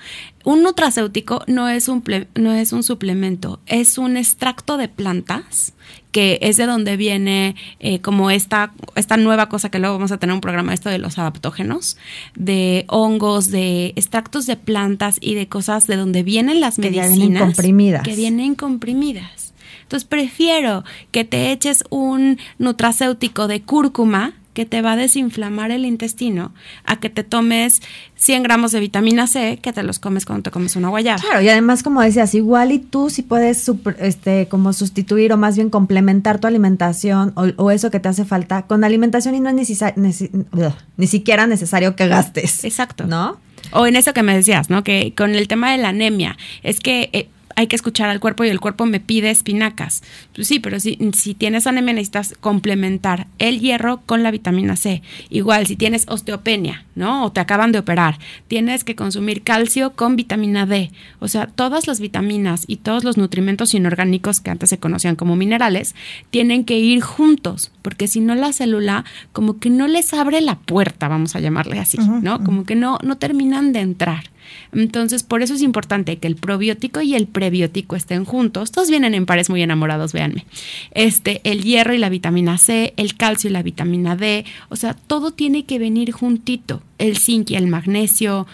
Un 0.48 0.64
nutracéutico 0.64 1.44
no 1.48 1.68
es 1.68 1.90
un, 1.90 2.02
ple- 2.02 2.28
no 2.36 2.54
es 2.54 2.72
un 2.72 2.82
suplemento, 2.82 3.60
es 3.66 3.98
un 3.98 4.16
extracto 4.16 4.78
de 4.78 4.88
plantas 4.88 5.74
que 6.14 6.40
es 6.42 6.56
de 6.56 6.66
donde 6.66 6.96
viene 6.96 7.56
eh, 7.82 8.00
como 8.00 8.32
esta, 8.32 8.72
esta 8.96 9.18
nueva 9.18 9.50
cosa 9.50 9.70
que 9.70 9.78
luego 9.78 9.96
vamos 9.96 10.14
a 10.14 10.20
tener 10.20 10.34
un 10.34 10.40
programa, 10.40 10.74
esto 10.74 10.90
de 10.90 11.00
los 11.00 11.18
adaptógenos, 11.18 11.98
de 12.36 12.86
hongos, 12.88 13.52
de 13.52 13.88
extractos 13.98 14.46
de 14.46 14.56
plantas 14.56 15.18
y 15.20 15.36
de 15.36 15.50
cosas 15.50 15.86
de 15.86 15.98
donde 15.98 16.24
vienen 16.24 16.62
las 16.62 16.76
Que 16.78 16.84
medicinas. 16.92 17.18
vienen 17.18 17.40
comprimidas. 17.44 18.04
Que 18.04 18.16
vienen 18.16 18.56
comprimidas. 18.56 19.54
Entonces 19.84 20.08
prefiero 20.08 20.86
que 21.12 21.26
te 21.26 21.52
eches 21.52 21.84
un 21.90 22.38
nutracéutico 22.58 23.50
de 23.50 23.64
cúrcuma 23.64 24.34
que 24.58 24.66
te 24.66 24.82
va 24.82 24.94
a 24.94 24.96
desinflamar 24.96 25.70
el 25.70 25.86
intestino 25.86 26.52
a 26.84 27.00
que 27.00 27.12
te 27.12 27.24
tomes 27.24 27.80
100 28.16 28.42
gramos 28.42 28.72
de 28.72 28.80
vitamina 28.80 29.28
C 29.28 29.60
que 29.62 29.72
te 29.72 29.84
los 29.84 30.00
comes 30.00 30.26
cuando 30.26 30.42
te 30.42 30.50
comes 30.50 30.76
una 30.76 30.90
guayaba. 30.90 31.22
Claro, 31.22 31.42
y 31.42 31.50
además, 31.50 31.84
como 31.84 32.02
decías, 32.02 32.34
igual 32.34 32.72
y 32.72 32.80
tú 32.80 33.12
sí 33.12 33.22
puedes 33.22 33.64
super- 33.64 33.98
este, 34.00 34.48
como 34.48 34.74
sustituir 34.74 35.32
o 35.32 35.38
más 35.38 35.58
bien 35.58 35.70
complementar 35.70 36.40
tu 36.40 36.48
alimentación 36.48 37.34
o, 37.36 37.44
o 37.58 37.70
eso 37.70 37.92
que 37.92 38.00
te 38.00 38.10
hace 38.10 38.26
falta 38.26 38.64
con 38.64 38.84
alimentación 38.84 39.36
y 39.36 39.42
no 39.42 39.50
es 39.52 39.70
ugh, 39.72 40.74
ni 40.98 41.06
siquiera 41.06 41.46
necesario 41.46 41.96
que 41.96 42.08
gastes. 42.08 42.64
Exacto. 42.64 43.06
¿No? 43.06 43.38
O 43.74 43.86
en 43.86 43.96
eso 43.96 44.12
que 44.12 44.24
me 44.24 44.34
decías, 44.36 44.72
¿no? 44.72 44.84
Que 44.84 45.14
con 45.16 45.36
el 45.36 45.48
tema 45.48 45.72
de 45.72 45.78
la 45.78 45.90
anemia, 45.90 46.36
es 46.64 46.80
que 46.80 47.12
eh, 47.14 47.30
hay 47.58 47.66
que 47.66 47.76
escuchar 47.76 48.08
al 48.10 48.20
cuerpo 48.20 48.46
y 48.46 48.50
el 48.50 48.60
cuerpo 48.60 48.86
me 48.86 49.00
pide 49.00 49.32
espinacas. 49.32 50.04
Pues 50.36 50.48
sí, 50.48 50.60
pero 50.60 50.80
si, 50.80 51.00
si 51.14 51.34
tienes 51.34 51.66
anemia 51.66 51.96
necesitas 51.96 52.36
complementar 52.40 53.26
el 53.40 53.60
hierro 53.60 54.02
con 54.06 54.22
la 54.22 54.30
vitamina 54.30 54.76
C. 54.76 55.02
Igual, 55.32 55.66
si 55.66 55.76
tienes 55.76 56.06
osteopenia, 56.08 56.86
¿no? 56.94 57.26
O 57.26 57.32
te 57.32 57.40
acaban 57.40 57.72
de 57.72 57.80
operar, 57.80 58.20
tienes 58.48 58.84
que 58.84 58.96
consumir 58.96 59.42
calcio 59.42 59.94
con 59.94 60.16
vitamina 60.16 60.68
D. 60.68 60.92
O 61.20 61.28
sea, 61.28 61.48
todas 61.48 61.88
las 61.88 62.00
vitaminas 62.00 62.64
y 62.68 62.78
todos 62.78 63.04
los 63.04 63.18
nutrimentos 63.18 63.74
inorgánicos 63.74 64.40
que 64.40 64.52
antes 64.52 64.70
se 64.70 64.78
conocían 64.78 65.16
como 65.16 65.36
minerales 65.36 65.96
tienen 66.30 66.64
que 66.64 66.78
ir 66.78 67.02
juntos, 67.02 67.72
porque 67.82 68.08
si 68.08 68.20
no 68.20 68.36
la 68.36 68.54
célula 68.54 69.04
como 69.32 69.58
que 69.58 69.72
no 69.72 69.88
les 69.88 70.14
abre 70.14 70.42
la 70.42 70.60
puerta, 70.60 71.08
vamos 71.08 71.36
a 71.36 71.40
llamarle 71.40 71.80
así, 71.80 71.98
¿no? 71.98 72.44
Como 72.44 72.66
que 72.66 72.76
no, 72.76 73.00
no 73.02 73.18
terminan 73.18 73.74
de 73.74 73.80
entrar. 73.80 74.30
Entonces, 74.74 75.24
por 75.24 75.42
eso 75.42 75.54
es 75.54 75.62
importante 75.62 76.18
que 76.18 76.28
el 76.28 76.36
probiótico 76.36 77.02
y 77.02 77.16
el 77.16 77.28
prebiótico 77.28 77.96
estén 77.96 78.26
juntos. 78.26 78.72
Todos 78.72 78.90
vienen 78.90 79.14
en 79.14 79.26
pares 79.26 79.50
muy 79.50 79.62
enamorados, 79.62 80.14
véanme. 80.14 80.46
Este, 80.92 81.42
el 81.44 81.64
hierro 81.64 81.94
y 81.94 81.98
la 81.98 82.10
vitamina 82.10 82.58
C, 82.58 82.94
el 82.98 83.16
calcio 83.16 83.50
y 83.50 83.54
la 83.54 83.64
vitamina 83.64 84.16
D, 84.16 84.46
o 84.70 84.76
sea, 84.76 84.94
todo 84.94 85.32
tiene 85.32 85.66
que 85.66 85.80
venir 85.80 86.12
juntito. 86.12 86.82
El 86.98 87.18
zinc 87.18 87.52
y 87.52 87.56
el 87.56 87.68
magnesio. 87.68 88.48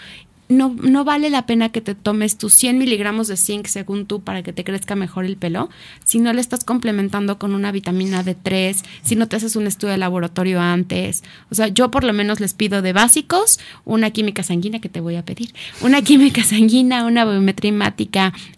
No, 0.54 0.74
no 0.82 1.04
vale 1.04 1.30
la 1.30 1.46
pena 1.46 1.70
que 1.70 1.80
te 1.80 1.94
tomes 1.94 2.38
tus 2.38 2.54
100 2.54 2.78
miligramos 2.78 3.28
de 3.28 3.36
zinc 3.36 3.66
según 3.66 4.06
tú 4.06 4.22
para 4.22 4.42
que 4.42 4.52
te 4.52 4.64
crezca 4.64 4.94
mejor 4.94 5.24
el 5.24 5.36
pelo 5.36 5.70
si 6.04 6.20
no 6.20 6.32
le 6.32 6.40
estás 6.40 6.64
complementando 6.64 7.38
con 7.38 7.54
una 7.54 7.72
vitamina 7.72 8.24
D3, 8.24 8.84
si 9.02 9.16
no 9.16 9.28
te 9.28 9.36
haces 9.36 9.56
un 9.56 9.66
estudio 9.66 9.92
de 9.92 9.98
laboratorio 9.98 10.60
antes. 10.60 11.24
O 11.50 11.54
sea, 11.54 11.68
yo 11.68 11.90
por 11.90 12.04
lo 12.04 12.12
menos 12.12 12.40
les 12.40 12.54
pido 12.54 12.82
de 12.82 12.92
básicos 12.92 13.58
una 13.84 14.10
química 14.10 14.42
sanguínea 14.42 14.80
que 14.80 14.88
te 14.88 15.00
voy 15.00 15.16
a 15.16 15.24
pedir, 15.24 15.52
una 15.80 16.02
química 16.02 16.42
sanguínea, 16.44 17.04
una 17.04 17.24
biometría 17.24 17.64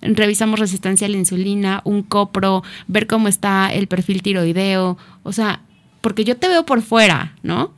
revisamos 0.01 0.59
resistencia 0.59 1.07
a 1.07 1.11
la 1.11 1.17
insulina, 1.17 1.81
un 1.85 2.03
copro, 2.03 2.63
ver 2.87 3.07
cómo 3.07 3.29
está 3.29 3.73
el 3.73 3.87
perfil 3.87 4.23
tiroideo, 4.23 4.99
o 5.23 5.33
sea, 5.33 5.63
porque 6.01 6.25
yo 6.25 6.37
te 6.37 6.49
veo 6.49 6.65
por 6.65 6.83
fuera, 6.83 7.35
¿no? 7.43 7.73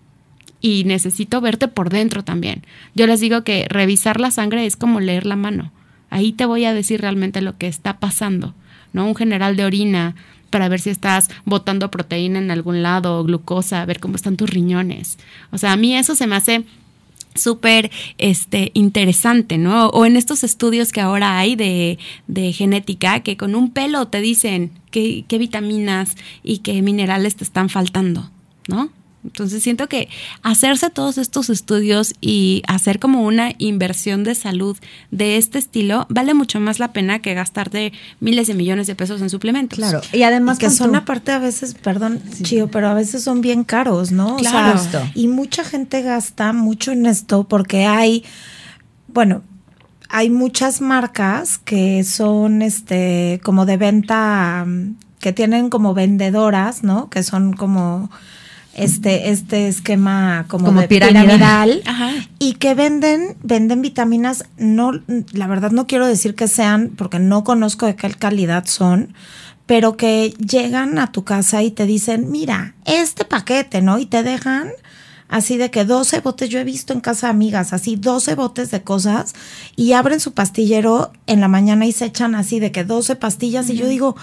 Y 0.60 0.84
necesito 0.84 1.40
verte 1.40 1.68
por 1.68 1.90
dentro 1.90 2.24
también. 2.24 2.64
Yo 2.94 3.06
les 3.06 3.20
digo 3.20 3.44
que 3.44 3.66
revisar 3.68 4.20
la 4.20 4.30
sangre 4.30 4.66
es 4.66 4.76
como 4.76 5.00
leer 5.00 5.26
la 5.26 5.36
mano. 5.36 5.72
Ahí 6.10 6.32
te 6.32 6.46
voy 6.46 6.64
a 6.64 6.74
decir 6.74 7.00
realmente 7.00 7.40
lo 7.42 7.56
que 7.58 7.68
está 7.68 7.98
pasando, 7.98 8.54
¿no? 8.92 9.06
Un 9.06 9.14
general 9.14 9.56
de 9.56 9.64
orina 9.64 10.14
para 10.50 10.68
ver 10.68 10.80
si 10.80 10.90
estás 10.90 11.28
botando 11.44 11.90
proteína 11.90 12.38
en 12.38 12.50
algún 12.50 12.82
lado 12.82 13.22
glucosa, 13.24 13.84
ver 13.84 14.00
cómo 14.00 14.16
están 14.16 14.36
tus 14.36 14.48
riñones. 14.48 15.18
O 15.50 15.58
sea, 15.58 15.72
a 15.72 15.76
mí 15.76 15.94
eso 15.94 16.14
se 16.14 16.26
me 16.26 16.36
hace 16.36 16.64
súper 17.34 17.90
este, 18.16 18.70
interesante, 18.74 19.58
¿no? 19.58 19.88
O 19.88 20.06
en 20.06 20.16
estos 20.16 20.44
estudios 20.44 20.92
que 20.92 21.00
ahora 21.00 21.38
hay 21.38 21.54
de, 21.54 21.98
de 22.26 22.52
genética, 22.52 23.20
que 23.20 23.36
con 23.36 23.54
un 23.54 23.70
pelo 23.70 24.08
te 24.08 24.20
dicen 24.20 24.70
qué, 24.90 25.24
qué 25.28 25.38
vitaminas 25.38 26.16
y 26.42 26.58
qué 26.58 26.80
minerales 26.82 27.36
te 27.36 27.44
están 27.44 27.68
faltando, 27.68 28.30
¿no? 28.66 28.90
Entonces 29.28 29.62
siento 29.62 29.88
que 29.88 30.08
hacerse 30.42 30.90
todos 30.90 31.18
estos 31.18 31.50
estudios 31.50 32.14
y 32.20 32.62
hacer 32.66 32.98
como 32.98 33.22
una 33.24 33.52
inversión 33.58 34.24
de 34.24 34.34
salud 34.34 34.76
de 35.10 35.36
este 35.36 35.58
estilo 35.58 36.06
vale 36.08 36.34
mucho 36.34 36.58
más 36.60 36.78
la 36.78 36.92
pena 36.92 37.18
que 37.20 37.34
gastarte 37.34 37.92
miles 38.20 38.46
de 38.48 38.54
millones 38.54 38.86
de 38.86 38.94
pesos 38.94 39.20
en 39.20 39.30
suplementos. 39.30 39.78
Claro. 39.78 40.00
Y 40.12 40.22
además 40.22 40.56
Y 40.56 40.60
que 40.60 40.70
son 40.70 40.90
tu- 40.92 40.96
aparte 40.96 41.30
a 41.32 41.38
veces, 41.38 41.74
perdón, 41.74 42.20
Chío, 42.42 42.68
pero 42.70 42.88
a 42.88 42.94
veces 42.94 43.22
son 43.22 43.40
bien 43.40 43.64
caros, 43.64 44.10
¿no? 44.12 44.36
O 44.36 44.38
Claro. 44.38 44.78
sea, 44.78 45.10
y 45.14 45.28
mucha 45.28 45.62
gente 45.62 46.02
gasta 46.02 46.52
mucho 46.52 46.90
en 46.92 47.06
esto 47.06 47.44
porque 47.44 47.84
hay, 47.86 48.24
bueno, 49.08 49.42
hay 50.08 50.30
muchas 50.30 50.80
marcas 50.80 51.58
que 51.58 52.02
son 52.02 52.62
este 52.62 53.40
como 53.44 53.66
de 53.66 53.76
venta 53.76 54.64
mm, 54.66 54.96
que 55.20 55.32
tienen 55.32 55.68
como 55.68 55.94
vendedoras, 55.94 56.82
¿no? 56.82 57.10
Que 57.10 57.22
son 57.22 57.52
como 57.52 58.10
este 58.78 59.30
este 59.30 59.68
esquema 59.68 60.46
como, 60.48 60.66
Como 60.66 60.80
de 60.80 60.88
piramidal. 60.88 61.82
Ajá. 61.86 62.10
y 62.38 62.54
que 62.54 62.74
venden 62.74 63.36
venden 63.42 63.82
vitaminas 63.82 64.44
no 64.56 64.92
la 65.32 65.46
verdad 65.46 65.70
no 65.70 65.86
quiero 65.86 66.06
decir 66.06 66.34
que 66.34 66.48
sean 66.48 66.90
porque 66.96 67.18
no 67.18 67.44
conozco 67.44 67.86
de 67.86 67.96
qué 67.96 68.08
calidad 68.10 68.66
son 68.66 69.14
pero 69.66 69.96
que 69.96 70.34
llegan 70.38 70.98
a 70.98 71.12
tu 71.12 71.24
casa 71.24 71.62
y 71.62 71.70
te 71.70 71.84
dicen 71.86 72.30
mira 72.30 72.74
este 72.84 73.24
paquete 73.24 73.82
no 73.82 73.98
y 73.98 74.06
te 74.06 74.22
dejan 74.22 74.70
así 75.28 75.58
de 75.58 75.70
que 75.70 75.84
12 75.84 76.20
botes 76.20 76.48
yo 76.48 76.58
he 76.58 76.64
visto 76.64 76.92
en 76.94 77.00
casa 77.00 77.26
de 77.26 77.32
amigas 77.32 77.72
así 77.72 77.96
12 77.96 78.34
botes 78.34 78.70
de 78.70 78.82
cosas 78.82 79.34
y 79.76 79.92
abren 79.92 80.20
su 80.20 80.32
pastillero 80.32 81.12
en 81.26 81.40
la 81.40 81.48
mañana 81.48 81.84
y 81.86 81.92
se 81.92 82.06
echan 82.06 82.34
así 82.34 82.60
de 82.60 82.72
que 82.72 82.84
12 82.84 83.16
pastillas 83.16 83.68
y 83.68 83.76
yo 83.76 83.86
digo 83.86 84.16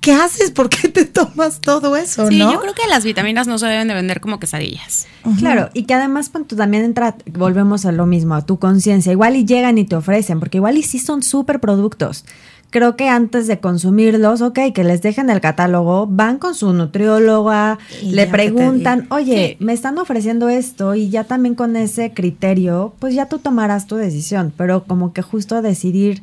¿qué 0.00 0.12
haces? 0.12 0.50
¿por 0.50 0.68
qué 0.68 0.88
te 0.88 1.04
tomas 1.04 1.60
todo 1.60 1.96
eso? 1.96 2.28
Sí, 2.28 2.38
¿no? 2.38 2.52
yo 2.52 2.60
creo 2.60 2.74
que 2.74 2.86
las 2.88 3.04
vitaminas 3.04 3.46
no 3.46 3.58
se 3.58 3.66
deben 3.66 3.88
de 3.88 3.94
vender 3.94 4.20
como 4.20 4.38
quesadillas. 4.38 5.06
Claro, 5.38 5.70
y 5.74 5.84
que 5.84 5.94
además 5.94 6.28
pues, 6.30 6.46
tú 6.46 6.56
también 6.56 6.84
entra, 6.84 7.16
volvemos 7.32 7.84
a 7.86 7.92
lo 7.92 8.06
mismo, 8.06 8.34
a 8.34 8.46
tu 8.46 8.58
conciencia. 8.58 9.10
Igual 9.12 9.36
y 9.36 9.44
llegan 9.44 9.78
y 9.78 9.84
te 9.84 9.96
ofrecen, 9.96 10.38
porque 10.38 10.58
igual 10.58 10.76
y 10.76 10.82
sí 10.82 10.98
son 10.98 11.22
súper 11.22 11.60
productos 11.60 12.24
creo 12.70 12.96
que 12.96 13.08
antes 13.08 13.46
de 13.46 13.58
consumirlos, 13.58 14.42
ok, 14.42 14.58
que 14.74 14.84
les 14.84 15.00
dejen 15.00 15.30
el 15.30 15.40
catálogo, 15.40 16.06
van 16.06 16.38
con 16.38 16.54
su 16.54 16.72
nutrióloga, 16.72 17.78
Y 18.02 18.12
le 18.12 18.26
preguntan, 18.26 19.06
oye, 19.10 19.56
Sí. 19.58 19.64
me 19.64 19.72
están 19.72 19.98
ofreciendo 19.98 20.48
esto 20.48 20.94
y 20.94 21.08
ya 21.08 21.24
también 21.24 21.54
con 21.54 21.76
ese 21.76 22.12
criterio, 22.12 22.92
pues 22.98 23.14
ya 23.14 23.30
tú 23.30 23.38
tomarás 23.38 23.86
tu 23.86 23.96
decisión, 23.96 24.52
pero 24.56 24.84
como 24.84 25.12
que 25.12 25.22
justo 25.22 25.62
decidir, 25.62 26.22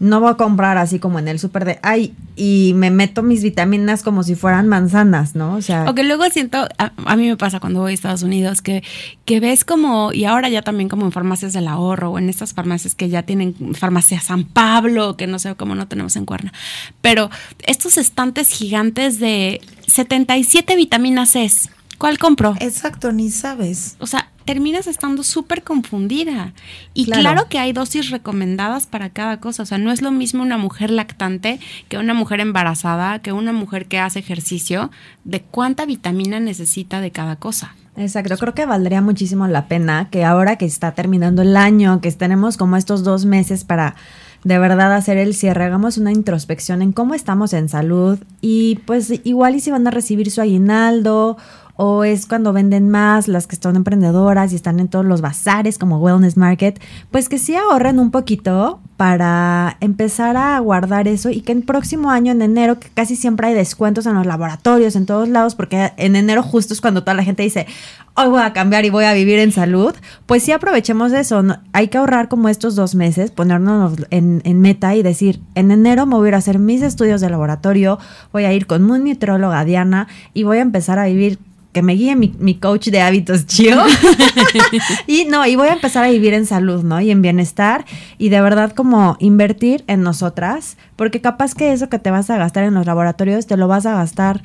no 0.00 0.20
voy 0.20 0.30
a 0.30 0.34
comprar 0.34 0.78
así 0.78 1.00
como 1.00 1.18
en 1.18 1.26
el 1.26 1.38
súper 1.40 1.64
de, 1.64 1.78
ay, 1.82 2.14
y 2.36 2.72
me 2.76 2.90
meto 2.90 3.22
mis 3.22 3.42
vitaminas 3.42 4.04
como 4.04 4.22
si 4.22 4.36
fueran 4.36 4.68
manzanas, 4.68 5.34
¿no? 5.34 5.56
O 5.56 5.62
sea, 5.62 5.90
O 5.90 5.94
que 5.94 6.04
luego 6.04 6.24
siento, 6.30 6.68
a, 6.78 6.92
a 7.04 7.16
mí 7.16 7.26
me 7.26 7.36
pasa 7.36 7.58
cuando 7.58 7.80
voy 7.80 7.90
a 7.90 7.94
Estados 7.94 8.22
Unidos, 8.22 8.62
que, 8.62 8.84
que 9.24 9.40
ves 9.40 9.64
como, 9.64 10.12
y 10.12 10.24
ahora 10.24 10.48
ya 10.48 10.62
también 10.62 10.88
como 10.88 11.04
en 11.04 11.10
farmacias 11.10 11.52
del 11.52 11.66
ahorro 11.66 12.12
o 12.12 12.18
en 12.18 12.28
estas 12.28 12.54
farmacias 12.54 12.94
que 12.94 13.08
ya 13.08 13.24
tienen 13.24 13.54
farmacia 13.74 14.20
San 14.20 14.44
Pablo, 14.44 15.16
que 15.16 15.26
no 15.26 15.40
sé 15.40 15.56
cómo 15.56 15.74
no 15.74 15.88
tenemos 15.88 16.14
en 16.14 16.26
Cuerna, 16.26 16.52
pero 17.00 17.28
estos 17.66 17.98
estantes 17.98 18.50
gigantes 18.50 19.18
de 19.18 19.60
77 19.88 20.76
vitaminas 20.76 21.30
C, 21.30 21.50
¿cuál 21.98 22.18
compro? 22.18 22.54
Exacto, 22.60 23.10
ni 23.12 23.30
sabes. 23.30 23.96
O 23.98 24.06
sea, 24.06 24.30
terminas 24.48 24.86
estando 24.86 25.22
súper 25.24 25.62
confundida. 25.62 26.54
Y 26.94 27.04
Claro. 27.04 27.20
claro. 27.20 27.48
que 27.50 27.58
hay 27.58 27.74
dosis 27.74 28.08
recomendadas 28.08 28.86
para 28.86 29.10
cada 29.10 29.40
cosa. 29.40 29.62
O 29.62 29.66
sea, 29.66 29.76
no 29.76 29.92
es 29.92 30.00
lo 30.00 30.10
mismo 30.10 30.42
una 30.42 30.56
mujer 30.56 30.90
lactante 30.90 31.60
que 31.90 31.98
una 31.98 32.14
mujer 32.14 32.40
embarazada, 32.40 33.18
que 33.18 33.32
una 33.32 33.52
mujer 33.52 33.88
que 33.88 33.98
hace 33.98 34.20
ejercicio, 34.20 34.90
de 35.24 35.42
cuánta 35.42 35.84
vitamina 35.84 36.40
necesita 36.40 37.02
de 37.02 37.10
cada 37.10 37.36
cosa. 37.36 37.74
Exacto, 37.98 38.38
creo 38.38 38.54
que 38.54 38.64
valdría 38.64 39.02
muchísimo 39.02 39.46
la 39.48 39.68
pena 39.68 40.08
que 40.10 40.24
ahora 40.24 40.56
que 40.56 40.64
está 40.64 40.92
terminando 40.92 41.42
el 41.42 41.54
año, 41.54 42.00
que 42.00 42.10
tenemos 42.12 42.56
como 42.56 42.78
estos 42.78 43.04
dos 43.04 43.26
meses 43.26 43.64
para 43.64 43.96
de 44.44 44.58
verdad 44.58 44.94
hacer 44.94 45.18
el 45.18 45.34
cierre, 45.34 45.64
hagamos 45.64 45.98
una 45.98 46.12
introspección 46.12 46.80
en 46.80 46.92
cómo 46.92 47.14
estamos 47.14 47.52
en 47.52 47.68
salud 47.68 48.18
y 48.40 48.76
pues 48.86 49.12
igual 49.24 49.56
y 49.56 49.60
si 49.60 49.72
van 49.72 49.86
a 49.86 49.90
recibir 49.90 50.30
su 50.30 50.40
aguinaldo 50.40 51.36
o 51.80 52.02
es 52.02 52.26
cuando 52.26 52.52
venden 52.52 52.88
más 52.88 53.28
las 53.28 53.46
que 53.46 53.54
son 53.54 53.76
emprendedoras 53.76 54.52
y 54.52 54.56
están 54.56 54.80
en 54.80 54.88
todos 54.88 55.04
los 55.04 55.20
bazares 55.20 55.78
como 55.78 55.98
Wellness 55.98 56.36
Market, 56.36 56.80
pues 57.12 57.28
que 57.28 57.38
sí 57.38 57.54
ahorren 57.54 58.00
un 58.00 58.10
poquito 58.10 58.80
para 58.96 59.76
empezar 59.78 60.36
a 60.36 60.58
guardar 60.58 61.06
eso 61.06 61.30
y 61.30 61.40
que 61.42 61.52
el 61.52 61.62
próximo 61.62 62.10
año 62.10 62.32
en 62.32 62.42
enero, 62.42 62.80
que 62.80 62.88
casi 62.88 63.14
siempre 63.14 63.46
hay 63.46 63.54
descuentos 63.54 64.06
en 64.06 64.14
los 64.14 64.26
laboratorios, 64.26 64.96
en 64.96 65.06
todos 65.06 65.28
lados, 65.28 65.54
porque 65.54 65.92
en 65.96 66.16
enero 66.16 66.42
justo 66.42 66.74
es 66.74 66.80
cuando 66.80 67.04
toda 67.04 67.14
la 67.14 67.22
gente 67.22 67.44
dice, 67.44 67.68
hoy 68.16 68.28
voy 68.28 68.42
a 68.42 68.52
cambiar 68.52 68.84
y 68.84 68.90
voy 68.90 69.04
a 69.04 69.12
vivir 69.12 69.38
en 69.38 69.52
salud, 69.52 69.94
pues 70.26 70.42
sí 70.42 70.50
aprovechemos 70.50 71.12
eso, 71.12 71.44
hay 71.72 71.86
que 71.86 71.98
ahorrar 71.98 72.26
como 72.26 72.48
estos 72.48 72.74
dos 72.74 72.96
meses, 72.96 73.30
ponernos 73.30 73.94
en, 74.10 74.42
en 74.44 74.60
meta 74.60 74.96
y 74.96 75.04
decir, 75.04 75.40
en 75.54 75.70
enero 75.70 76.06
me 76.06 76.16
voy 76.16 76.30
a 76.30 76.38
hacer 76.38 76.58
mis 76.58 76.82
estudios 76.82 77.20
de 77.20 77.30
laboratorio, 77.30 78.00
voy 78.32 78.46
a 78.46 78.52
ir 78.52 78.66
con 78.66 78.84
mi 78.84 78.98
nutrióloga 78.98 79.64
Diana 79.64 80.08
y 80.34 80.42
voy 80.42 80.58
a 80.58 80.62
empezar 80.62 80.98
a 80.98 81.06
vivir 81.06 81.38
que 81.78 81.82
me 81.84 81.92
guíe 81.92 82.16
mi, 82.16 82.34
mi 82.40 82.56
coach 82.56 82.88
de 82.88 83.00
hábitos 83.00 83.46
chío. 83.46 83.76
y 85.06 85.26
no, 85.26 85.46
y 85.46 85.54
voy 85.54 85.68
a 85.68 85.74
empezar 85.74 86.02
a 86.02 86.10
vivir 86.10 86.34
en 86.34 86.44
salud, 86.44 86.82
¿no? 86.82 87.00
Y 87.00 87.12
en 87.12 87.22
bienestar 87.22 87.84
y 88.18 88.30
de 88.30 88.40
verdad 88.40 88.72
como 88.72 89.16
invertir 89.20 89.84
en 89.86 90.02
nosotras, 90.02 90.76
porque 90.96 91.20
capaz 91.20 91.54
que 91.54 91.72
eso 91.72 91.88
que 91.88 92.00
te 92.00 92.10
vas 92.10 92.30
a 92.30 92.36
gastar 92.36 92.64
en 92.64 92.74
los 92.74 92.84
laboratorios 92.84 93.46
te 93.46 93.56
lo 93.56 93.68
vas 93.68 93.86
a 93.86 93.94
gastar 93.94 94.42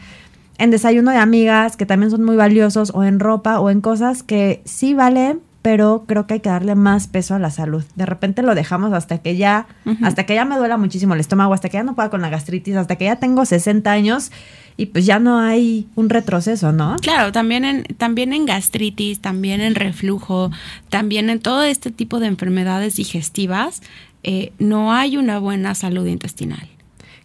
en 0.59 0.69
desayuno 0.69 1.09
de 1.09 1.17
amigas, 1.17 1.75
que 1.75 1.87
también 1.87 2.11
son 2.11 2.23
muy 2.23 2.35
valiosos, 2.35 2.91
o 2.93 3.03
en 3.03 3.19
ropa, 3.19 3.59
o 3.59 3.71
en 3.71 3.81
cosas 3.81 4.21
que 4.21 4.61
sí 4.63 4.93
valen, 4.93 5.39
pero 5.63 6.03
creo 6.05 6.27
que 6.27 6.35
hay 6.35 6.39
que 6.41 6.49
darle 6.49 6.75
más 6.75 7.07
peso 7.07 7.33
a 7.33 7.39
la 7.39 7.49
salud. 7.49 7.85
De 7.95 8.05
repente 8.05 8.43
lo 8.43 8.53
dejamos 8.53 8.91
hasta 8.91 9.19
que 9.19 9.37
ya, 9.37 9.65
hasta 10.03 10.25
que 10.25 10.35
ya 10.35 10.43
me 10.43 10.57
duela 10.57 10.75
muchísimo 10.75 11.13
el 11.13 11.21
estómago, 11.21 11.53
hasta 11.53 11.69
que 11.69 11.77
ya 11.77 11.83
no 11.83 11.95
pueda 11.95 12.09
con 12.09 12.21
la 12.21 12.29
gastritis, 12.29 12.75
hasta 12.75 12.97
que 12.97 13.05
ya 13.05 13.15
tengo 13.15 13.45
60 13.45 13.89
años 13.89 14.31
y 14.75 14.87
pues 14.87 15.05
ya 15.05 15.19
no 15.19 15.39
hay 15.39 15.87
un 15.95 16.09
retroceso, 16.09 16.73
¿no? 16.73 16.97
Claro, 17.01 17.31
también 17.31 17.63
en, 17.63 17.83
también 17.83 18.33
en 18.33 18.45
gastritis, 18.45 19.21
también 19.21 19.61
en 19.61 19.75
reflujo, 19.75 20.51
también 20.89 21.29
en 21.29 21.39
todo 21.39 21.63
este 21.63 21.91
tipo 21.91 22.19
de 22.19 22.27
enfermedades 22.27 22.97
digestivas, 22.97 23.81
eh, 24.23 24.51
no 24.59 24.91
hay 24.91 25.15
una 25.15 25.39
buena 25.39 25.75
salud 25.75 26.05
intestinal. 26.07 26.67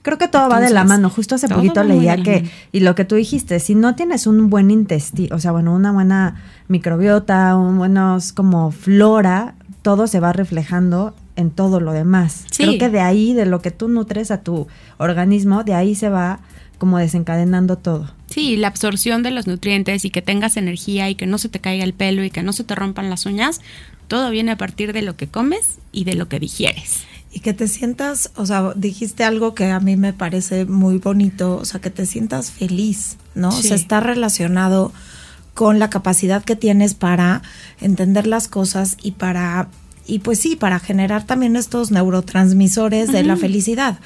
Creo 0.08 0.16
que 0.16 0.28
todo 0.28 0.48
va 0.48 0.58
de 0.58 0.70
la 0.70 0.84
mano. 0.84 1.10
Justo 1.10 1.34
hace 1.34 1.48
poquito 1.48 1.84
leía 1.84 2.16
que, 2.16 2.50
y 2.72 2.80
lo 2.80 2.94
que 2.94 3.04
tú 3.04 3.14
dijiste, 3.14 3.60
si 3.60 3.74
no 3.74 3.94
tienes 3.94 4.26
un 4.26 4.48
buen 4.48 4.70
intestino, 4.70 5.36
o 5.36 5.38
sea, 5.38 5.52
bueno, 5.52 5.74
una 5.74 5.92
buena 5.92 6.42
microbiota, 6.66 7.54
un 7.56 7.76
buenos 7.76 8.32
como 8.32 8.70
flora, 8.70 9.54
todo 9.82 10.06
se 10.06 10.18
va 10.18 10.32
reflejando 10.32 11.14
en 11.36 11.50
todo 11.50 11.78
lo 11.78 11.92
demás. 11.92 12.46
Sí. 12.50 12.64
Creo 12.64 12.78
que 12.78 12.88
de 12.88 13.00
ahí, 13.00 13.34
de 13.34 13.44
lo 13.44 13.60
que 13.60 13.70
tú 13.70 13.88
nutres 13.88 14.30
a 14.30 14.40
tu 14.40 14.66
organismo, 14.96 15.62
de 15.62 15.74
ahí 15.74 15.94
se 15.94 16.08
va 16.08 16.40
como 16.78 16.96
desencadenando 16.96 17.76
todo. 17.76 18.10
Sí, 18.28 18.56
la 18.56 18.68
absorción 18.68 19.22
de 19.22 19.30
los 19.30 19.46
nutrientes 19.46 20.06
y 20.06 20.10
que 20.10 20.22
tengas 20.22 20.56
energía 20.56 21.10
y 21.10 21.16
que 21.16 21.26
no 21.26 21.36
se 21.36 21.50
te 21.50 21.60
caiga 21.60 21.84
el 21.84 21.92
pelo 21.92 22.24
y 22.24 22.30
que 22.30 22.42
no 22.42 22.54
se 22.54 22.64
te 22.64 22.74
rompan 22.74 23.10
las 23.10 23.26
uñas, 23.26 23.60
todo 24.06 24.30
viene 24.30 24.52
a 24.52 24.56
partir 24.56 24.94
de 24.94 25.02
lo 25.02 25.16
que 25.16 25.26
comes 25.26 25.80
y 25.92 26.04
de 26.04 26.14
lo 26.14 26.28
que 26.28 26.40
digieres. 26.40 27.02
Y 27.38 27.40
que 27.40 27.52
te 27.54 27.68
sientas, 27.68 28.32
o 28.34 28.46
sea, 28.46 28.72
dijiste 28.74 29.22
algo 29.22 29.54
que 29.54 29.70
a 29.70 29.78
mí 29.78 29.96
me 29.96 30.12
parece 30.12 30.64
muy 30.64 30.98
bonito, 30.98 31.54
o 31.58 31.64
sea, 31.64 31.80
que 31.80 31.88
te 31.88 32.04
sientas 32.04 32.50
feliz, 32.50 33.16
¿no? 33.36 33.50
O 33.50 33.52
Sí. 33.52 33.68
sea, 33.68 33.76
está 33.76 34.00
relacionado 34.00 34.92
con 35.54 35.78
la 35.78 35.88
capacidad 35.88 36.42
que 36.42 36.56
tienes 36.56 36.94
para 36.94 37.42
entender 37.80 38.26
las 38.26 38.48
cosas 38.48 38.96
y 39.00 39.12
para, 39.12 39.68
y 40.04 40.18
pues 40.18 40.40
sí, 40.40 40.56
para 40.56 40.80
generar 40.80 41.26
también 41.26 41.54
estos 41.54 41.92
neurotransmisores 41.92 43.12
de 43.12 43.22
la 43.22 43.36
felicidad, 43.36 44.00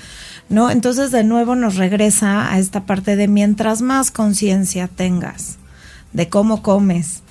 ¿no? 0.50 0.70
Entonces, 0.70 1.10
de 1.10 1.24
nuevo 1.24 1.54
nos 1.54 1.76
regresa 1.76 2.52
a 2.52 2.58
esta 2.58 2.84
parte 2.84 3.16
de 3.16 3.28
mientras 3.28 3.80
más 3.80 4.10
conciencia 4.10 4.88
tengas 4.88 5.56
de 6.12 6.28
cómo 6.28 6.60
comes, 6.62 7.21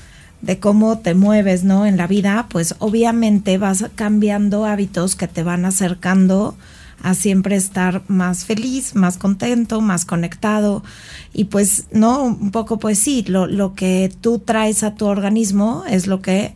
de 0.42 0.60
cómo 0.60 1.00
te 1.00 1.14
mueves, 1.14 1.64
¿no? 1.64 1.86
En 1.86 1.98
la 1.98 2.08
vida, 2.08 2.48
pues 2.50 2.76
obviamente 2.80 3.58
vas 3.58 3.86
cambiando 3.96 4.66
hábitos 4.66 5.16
que 5.16 5.28
te 5.28 5.44
van 5.44 5.66
acercando 5.66 6.56
a 7.04 7.16
siempre 7.16 7.56
estar 7.56 8.04
más 8.08 8.46
feliz, 8.46 8.96
más 8.96 9.18
contento, 9.18 9.82
más 9.82 10.06
conectado. 10.06 10.84
Y 11.34 11.46
pues, 11.46 11.86
¿no? 11.92 12.24
Un 12.24 12.52
poco, 12.52 12.80
pues 12.80 13.00
sí, 13.00 13.24
lo, 13.28 13.48
lo 13.48 13.74
que 13.74 14.12
tú 14.22 14.40
traes 14.40 14.84
a 14.84 14.96
tu 14.96 15.06
organismo 15.06 15.84
es 15.90 16.08
lo 16.08 16.22
que 16.22 16.54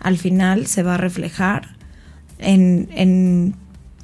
al 0.00 0.18
final 0.18 0.66
se 0.66 0.82
va 0.82 0.94
a 0.94 0.98
reflejar 0.98 1.76
en, 2.38 2.88
en, 2.92 3.54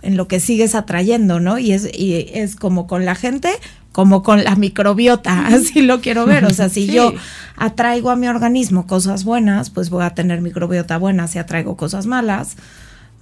en 0.03 0.17
lo 0.17 0.27
que 0.27 0.41
sigues 0.41 0.75
atrayendo, 0.75 1.41
¿no? 1.41 1.59
Y 1.59 1.73
es, 1.73 1.89
y 1.97 2.27
es 2.33 2.57
como 2.57 2.87
con 2.87 3.05
la 3.05 3.15
gente, 3.15 3.51
como 3.95 4.25
con 4.25 4.43
la 4.43 4.57
microbiota, 4.57 5.47
así 5.55 5.81
lo 5.83 6.01
quiero 6.01 6.27
ver. 6.27 6.45
O 6.45 6.51
sea, 6.51 6.69
si 6.69 6.87
Sí. 6.89 6.93
yo 6.93 7.13
atraigo 7.57 8.11
a 8.11 8.17
mi 8.17 8.27
organismo 8.27 8.87
cosas 8.89 9.23
buenas, 9.23 9.71
pues 9.71 9.89
voy 9.89 10.03
a 10.05 10.11
tener 10.11 10.41
microbiota 10.41 10.99
buena. 10.99 11.29
Si 11.29 11.39
atraigo 11.39 11.77
cosas 11.77 12.07
malas, 12.07 12.57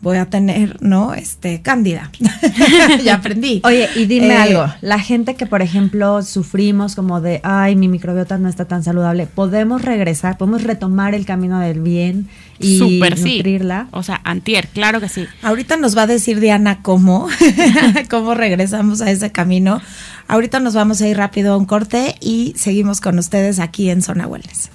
voy 0.01 0.17
a 0.17 0.25
tener, 0.27 0.83
¿no? 0.83 1.13
Este, 1.15 1.61
cándida. 1.61 2.11
ya 3.05 3.17
aprendí. 3.17 3.61
Oye, 3.65 3.89
y 3.97 4.07
dime 4.07 4.29
Eh, 4.35 4.37
algo, 4.37 4.67
la 4.81 4.99
gente 4.99 5.35
que, 5.37 5.45
por 5.47 5.61
ejemplo, 5.63 6.23
sufrimos 6.23 6.95
como 6.97 7.21
de, 7.21 7.41
ay, 7.45 7.77
mi 7.77 7.87
microbiota 7.89 8.39
no 8.39 8.49
está 8.49 8.65
tan 8.65 8.83
saludable, 8.83 9.27
¿podemos 9.27 9.83
regresar, 9.83 10.39
podemos 10.39 10.63
retomar 10.65 11.15
el 11.15 11.25
camino 11.27 11.61
del 11.61 11.81
bien 11.81 12.29
y 12.59 12.79
Súper 12.79 13.17
sí. 13.19 13.37
nutrirla? 13.37 13.89
O 13.93 14.03
sea, 14.03 14.21
antier, 14.25 14.67
claro 14.69 15.01
que 15.01 15.09
sí. 15.09 15.27
Ahorita 15.43 15.77
nos 15.77 15.97
va 15.97 16.03
a 16.03 16.07
decir 16.09 16.41
Diana 16.41 16.81
cómo, 16.83 17.29
cómo 18.11 18.35
regresamos 18.35 19.03
a 19.03 19.11
ese 19.11 19.31
camino. 19.31 19.81
Ahorita 20.29 20.61
nos 20.61 20.75
vamos 20.75 21.01
a 21.01 21.09
ir 21.09 21.17
rápido 21.17 21.55
a 21.55 21.57
un 21.57 21.67
corte 21.67 22.17
y 22.21 22.55
seguimos 22.57 23.01
con 23.01 23.19
ustedes 23.19 23.59
aquí 23.59 23.91
en 23.91 24.03
Zona 24.03 24.27
Wellness. 24.27 24.71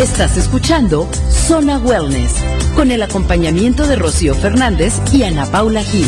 Estás 0.00 0.36
escuchando 0.36 1.08
Zona 1.28 1.78
Wellness 1.78 2.32
con 2.76 2.92
el 2.92 3.02
acompañamiento 3.02 3.84
de 3.88 3.96
Rocío 3.96 4.32
Fernández 4.36 4.94
y 5.12 5.24
Ana 5.24 5.44
Paula 5.46 5.82
Gil. 5.82 6.06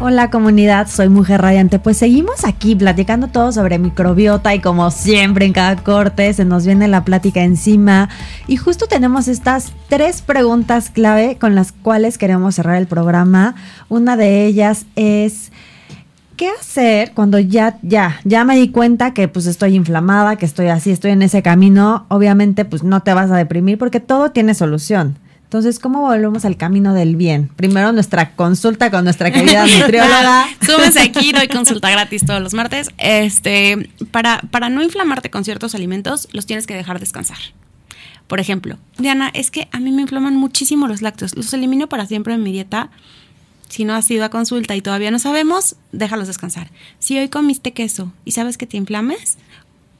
Hola 0.00 0.28
comunidad, 0.28 0.88
soy 0.88 1.08
Mujer 1.08 1.40
Radiante. 1.40 1.78
Pues 1.78 1.96
seguimos 1.98 2.44
aquí 2.44 2.74
platicando 2.74 3.28
todo 3.28 3.52
sobre 3.52 3.78
microbiota 3.78 4.52
y 4.52 4.60
como 4.60 4.90
siempre 4.90 5.46
en 5.46 5.52
cada 5.52 5.76
corte 5.76 6.32
se 6.32 6.44
nos 6.44 6.66
viene 6.66 6.88
la 6.88 7.04
plática 7.04 7.44
encima 7.44 8.08
y 8.48 8.56
justo 8.56 8.86
tenemos 8.88 9.28
estas 9.28 9.72
tres 9.88 10.20
preguntas 10.20 10.90
clave 10.90 11.38
con 11.38 11.54
las 11.54 11.70
cuales 11.70 12.18
queremos 12.18 12.56
cerrar 12.56 12.76
el 12.76 12.88
programa. 12.88 13.54
Una 13.88 14.16
de 14.16 14.46
ellas 14.46 14.84
es 14.96 15.52
¿qué 16.36 16.48
hacer 16.48 17.12
cuando 17.14 17.38
ya 17.38 17.78
ya 17.82 18.16
ya 18.24 18.44
me 18.44 18.56
di 18.56 18.70
cuenta 18.70 19.14
que 19.14 19.28
pues 19.28 19.46
estoy 19.46 19.76
inflamada, 19.76 20.34
que 20.36 20.44
estoy 20.44 20.66
así, 20.66 20.90
estoy 20.90 21.12
en 21.12 21.22
ese 21.22 21.40
camino? 21.40 22.04
Obviamente 22.08 22.64
pues 22.64 22.82
no 22.82 23.04
te 23.04 23.14
vas 23.14 23.30
a 23.30 23.36
deprimir 23.36 23.78
porque 23.78 24.00
todo 24.00 24.32
tiene 24.32 24.54
solución. 24.54 25.18
Entonces, 25.44 25.78
¿cómo 25.78 26.00
volvemos 26.00 26.44
al 26.44 26.56
camino 26.56 26.94
del 26.94 27.14
bien? 27.14 27.48
Primero 27.54 27.92
nuestra 27.92 28.34
consulta 28.34 28.90
con 28.90 29.04
nuestra 29.04 29.30
querida 29.30 29.66
nutrióloga. 29.78 30.46
Súmense 30.66 31.00
aquí, 31.00 31.32
doy 31.32 31.48
consulta 31.48 31.90
gratis 31.90 32.26
todos 32.26 32.40
los 32.40 32.54
martes. 32.54 32.90
Este, 32.98 33.88
para, 34.10 34.40
para 34.50 34.68
no 34.68 34.82
inflamarte 34.82 35.30
con 35.30 35.44
ciertos 35.44 35.74
alimentos, 35.74 36.28
los 36.32 36.46
tienes 36.46 36.66
que 36.66 36.74
dejar 36.74 36.98
descansar. 36.98 37.38
Por 38.26 38.40
ejemplo, 38.40 38.78
Diana, 38.98 39.30
es 39.34 39.50
que 39.50 39.68
a 39.70 39.80
mí 39.80 39.92
me 39.92 40.02
inflaman 40.02 40.36
muchísimo 40.36 40.88
los 40.88 41.02
lácteos. 41.02 41.36
Los 41.36 41.52
elimino 41.52 41.88
para 41.88 42.06
siempre 42.06 42.34
en 42.34 42.42
mi 42.42 42.52
dieta. 42.52 42.90
Si 43.68 43.84
no 43.84 43.94
has 43.94 44.10
ido 44.10 44.24
a 44.24 44.30
consulta 44.30 44.76
y 44.76 44.82
todavía 44.82 45.10
no 45.10 45.18
sabemos, 45.18 45.76
déjalos 45.92 46.26
descansar. 46.26 46.70
Si 46.98 47.18
hoy 47.18 47.28
comiste 47.28 47.72
queso 47.72 48.12
y 48.24 48.32
sabes 48.32 48.56
que 48.56 48.66
te 48.66 48.76
inflames, 48.76 49.36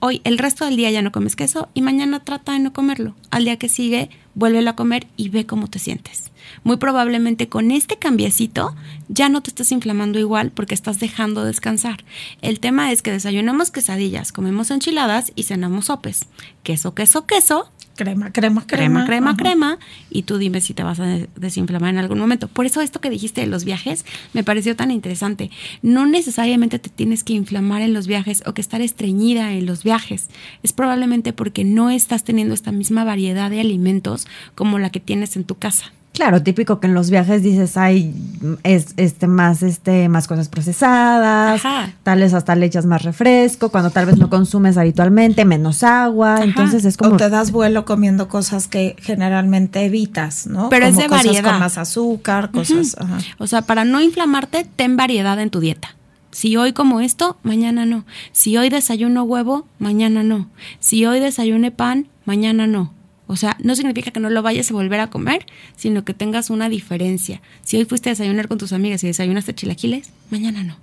hoy 0.01 0.21
el 0.25 0.39
resto 0.39 0.65
del 0.65 0.77
día 0.77 0.91
ya 0.91 1.03
no 1.03 1.13
comes 1.13 1.37
queso 1.37 1.69
y 1.75 1.83
mañana 1.83 2.21
trata 2.21 2.53
de 2.53 2.61
no 2.61 2.73
comerlo. 2.73 3.15
Al 3.31 3.45
día 3.45 3.59
que 3.59 3.69
sigue, 3.69 4.11
vuélvelo 4.35 4.71
a 4.71 4.77
comer 4.77 5.07
y 5.17 5.29
ve 5.29 5.47
cómo 5.47 5.69
te 5.69 5.79
sientes. 5.79 6.31
Muy 6.63 6.77
probablemente 6.77 7.49
con 7.49 7.71
este 7.71 7.97
cambiecito 7.97 8.75
ya 9.09 9.29
no 9.29 9.43
te 9.43 9.51
estás 9.51 9.73
inflamando 9.73 10.19
igual 10.19 10.51
porque 10.51 10.75
estás 10.75 11.01
dejando 11.01 11.45
descansar. 11.45 12.05
El 12.43 12.61
tema 12.61 12.93
es 12.93 13.03
que 13.03 13.13
desayunamos 13.13 13.71
quesadillas, 13.71 14.33
comemos 14.33 14.71
enchiladas 14.71 15.33
y 15.35 15.45
cenamos 15.45 15.87
sopes. 15.87 16.27
Queso, 16.63 16.95
queso, 16.95 17.27
queso 17.27 17.71
Crema, 17.97 18.33
crema, 18.33 18.67
crema. 18.67 19.05
Crema, 19.05 19.07
crema, 19.07 19.37
crema. 19.37 19.79
Y 20.11 20.23
tú 20.23 20.39
dime 20.39 20.61
si 20.61 20.75
te 20.75 20.83
vas 20.83 20.99
a 20.99 21.19
desinflamar 21.37 21.91
en 21.91 21.99
algún 21.99 22.19
momento. 22.19 22.49
Por 22.49 22.67
eso 22.67 22.81
esto 22.81 23.01
que 23.01 23.11
dijiste 23.11 23.41
de 23.41 23.47
los 23.47 23.65
viajes 23.65 24.05
me 24.33 24.43
pareció 24.43 24.75
tan 24.75 24.91
interesante. 24.91 25.51
No 25.83 26.05
necesariamente 26.05 26.79
te 26.79 26.91
tienes 26.91 27.23
que 27.23 27.35
inflamar 27.35 27.83
en 27.83 27.95
los 27.95 28.07
viajes 28.07 28.43
o 28.47 28.55
que 28.55 28.61
estar 28.61 28.81
estreñida 28.81 29.53
en 29.53 29.67
los 29.67 29.85
viajes. 29.85 30.29
Es 30.63 30.73
probablemente 30.73 31.33
porque 31.33 31.65
no 31.65 31.91
estás 31.91 32.25
teniendo 32.25 32.55
esta 32.55 32.73
misma 32.73 33.05
variedad 33.05 33.51
de 33.51 33.61
alimentos 33.61 34.27
como 34.55 34.79
la 34.79 34.91
que 34.91 35.01
tienes 35.01 35.37
en 35.37 35.45
tu 35.45 35.55
casa. 35.55 35.93
Claro, 36.15 36.45
típico 36.45 36.79
que 36.79 36.87
en 36.87 36.95
los 36.95 37.11
viajes 37.11 37.43
dices, 37.43 37.77
hay 37.77 38.15
es, 38.63 38.95
este, 38.97 39.27
más, 39.27 39.65
este, 39.65 40.09
más 40.09 40.29
cosas 40.29 40.49
procesadas, 40.49 41.61
tal 42.05 42.21
vez 42.21 42.33
hasta 42.35 42.55
le 42.55 42.67
echas 42.67 42.87
más 42.87 43.03
refresco, 43.03 43.71
cuando 43.71 43.91
tal 43.91 44.07
vez 44.07 44.17
no 44.17 44.31
consumes 44.31 44.77
habitualmente, 44.77 45.45
menos 45.45 45.83
agua, 45.83 46.45
entonces 46.45 46.85
es 46.85 46.97
como... 46.97 47.15
O 47.15 47.17
te 47.17 47.29
das 47.31 47.51
vuelo 47.51 47.85
comiendo 47.85 48.29
cosas 48.29 48.69
que 48.69 48.95
generalmente 49.01 49.85
evitas, 49.85 50.47
¿no? 50.47 50.69
Pero 50.69 50.87
es 50.87 50.97
de 50.97 51.09
cosas 51.09 51.27
variedad. 51.27 51.51
con 51.51 51.59
más 51.59 51.79
azúcar, 51.79 52.53
cosas... 52.53 52.97
ajá. 52.97 53.19
O 53.39 53.49
sea, 53.49 53.63
para 53.63 53.85
no 53.85 54.01
inflamarte, 54.01 54.65
ten 54.77 54.97
variedad 54.97 55.41
en 55.41 55.51
tu 55.51 55.59
dieta. 55.59 55.97
Si 56.31 56.57
hoy 56.57 56.73
como 56.73 57.01
esto, 57.01 57.39
mañana 57.43 57.87
no. 57.87 58.05
Si 58.31 58.57
hoy 58.57 58.69
desayuno 58.69 59.25
huevo, 59.25 59.67
mañana 59.81 60.23
no. 60.23 60.49
Si 60.79 61.05
hoy 61.07 61.19
desayune 61.19 61.73
pan, 61.73 62.07
mañana 62.25 62.69
no. 62.69 62.93
O 63.27 63.37
sea, 63.37 63.57
no 63.63 63.75
significa 63.75 64.11
que 64.11 64.21
no 64.21 64.29
lo 64.29 64.43
vayas 64.43 64.71
a 64.71 64.75
volver 64.75 65.01
a 65.01 65.11
comer, 65.11 65.47
sino 65.77 66.05
que 66.05 66.15
tengas 66.15 66.51
una 66.51 66.69
diferencia. 66.69 67.41
Si 67.63 67.77
hoy 67.77 67.85
fuiste 67.85 68.11
a 68.11 68.13
desayunar 68.13 68.49
con 68.49 68.59
tus 68.59 68.73
amigas 68.73 69.03
y 69.03 69.07
desayunaste 69.07 69.55
chilaquiles, 69.55 70.11
mañana 70.31 70.63
no. 70.63 70.77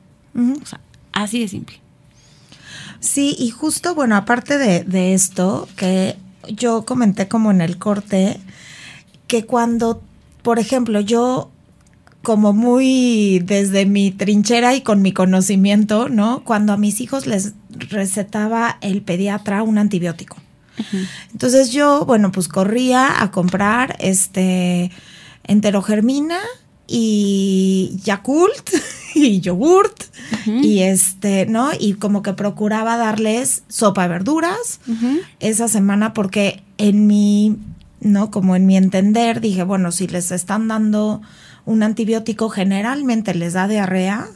O 0.61 0.65
sea, 0.65 0.79
así 1.13 1.39
de 1.39 1.47
simple. 1.47 1.79
Sí, 2.99 3.35
y 3.37 3.49
justo, 3.49 3.95
bueno, 3.95 4.15
aparte 4.15 4.57
de, 4.57 4.83
de 4.83 5.13
esto, 5.13 5.67
que 5.75 6.15
yo 6.47 6.85
comenté 6.85 7.27
como 7.27 7.51
en 7.51 7.61
el 7.61 7.77
corte, 7.77 8.39
que 9.27 9.45
cuando, 9.45 10.01
por 10.41 10.59
ejemplo, 10.59 10.99
yo 10.99 11.51
como 12.23 12.53
muy 12.53 13.39
desde 13.39 13.85
mi 13.85 14.11
trinchera 14.11 14.75
y 14.75 14.81
con 14.81 15.01
mi 15.01 15.11
conocimiento, 15.11 16.09
¿no? 16.09 16.43
Cuando 16.43 16.73
a 16.73 16.77
mis 16.77 17.01
hijos 17.01 17.25
les 17.25 17.53
recetaba 17.89 18.77
el 18.81 19.01
pediatra 19.01 19.63
un 19.63 19.77
antibiótico. 19.77 20.37
Entonces 21.31 21.71
yo, 21.71 22.05
bueno, 22.05 22.31
pues 22.31 22.47
corría 22.47 23.21
a 23.21 23.31
comprar 23.31 23.95
este 23.99 24.91
enterogermina 25.43 26.39
y 26.87 27.97
Yakult 28.03 28.69
y 29.15 29.39
yogurt 29.41 30.03
y 30.45 30.79
este, 30.79 31.45
¿no? 31.45 31.69
Y 31.77 31.93
como 31.93 32.21
que 32.21 32.33
procuraba 32.33 32.97
darles 32.97 33.63
sopa 33.67 34.03
de 34.03 34.09
verduras 34.09 34.79
esa 35.39 35.67
semana 35.67 36.13
porque 36.13 36.63
en 36.77 37.07
mi, 37.07 37.57
¿no? 37.99 38.31
Como 38.31 38.55
en 38.55 38.65
mi 38.65 38.77
entender 38.77 39.41
dije, 39.41 39.63
bueno, 39.63 39.91
si 39.91 40.07
les 40.07 40.31
están 40.31 40.67
dando 40.67 41.21
un 41.65 41.83
antibiótico 41.83 42.49
generalmente 42.49 43.33
les 43.35 43.53
da 43.53 43.67
diarrea 43.67 44.27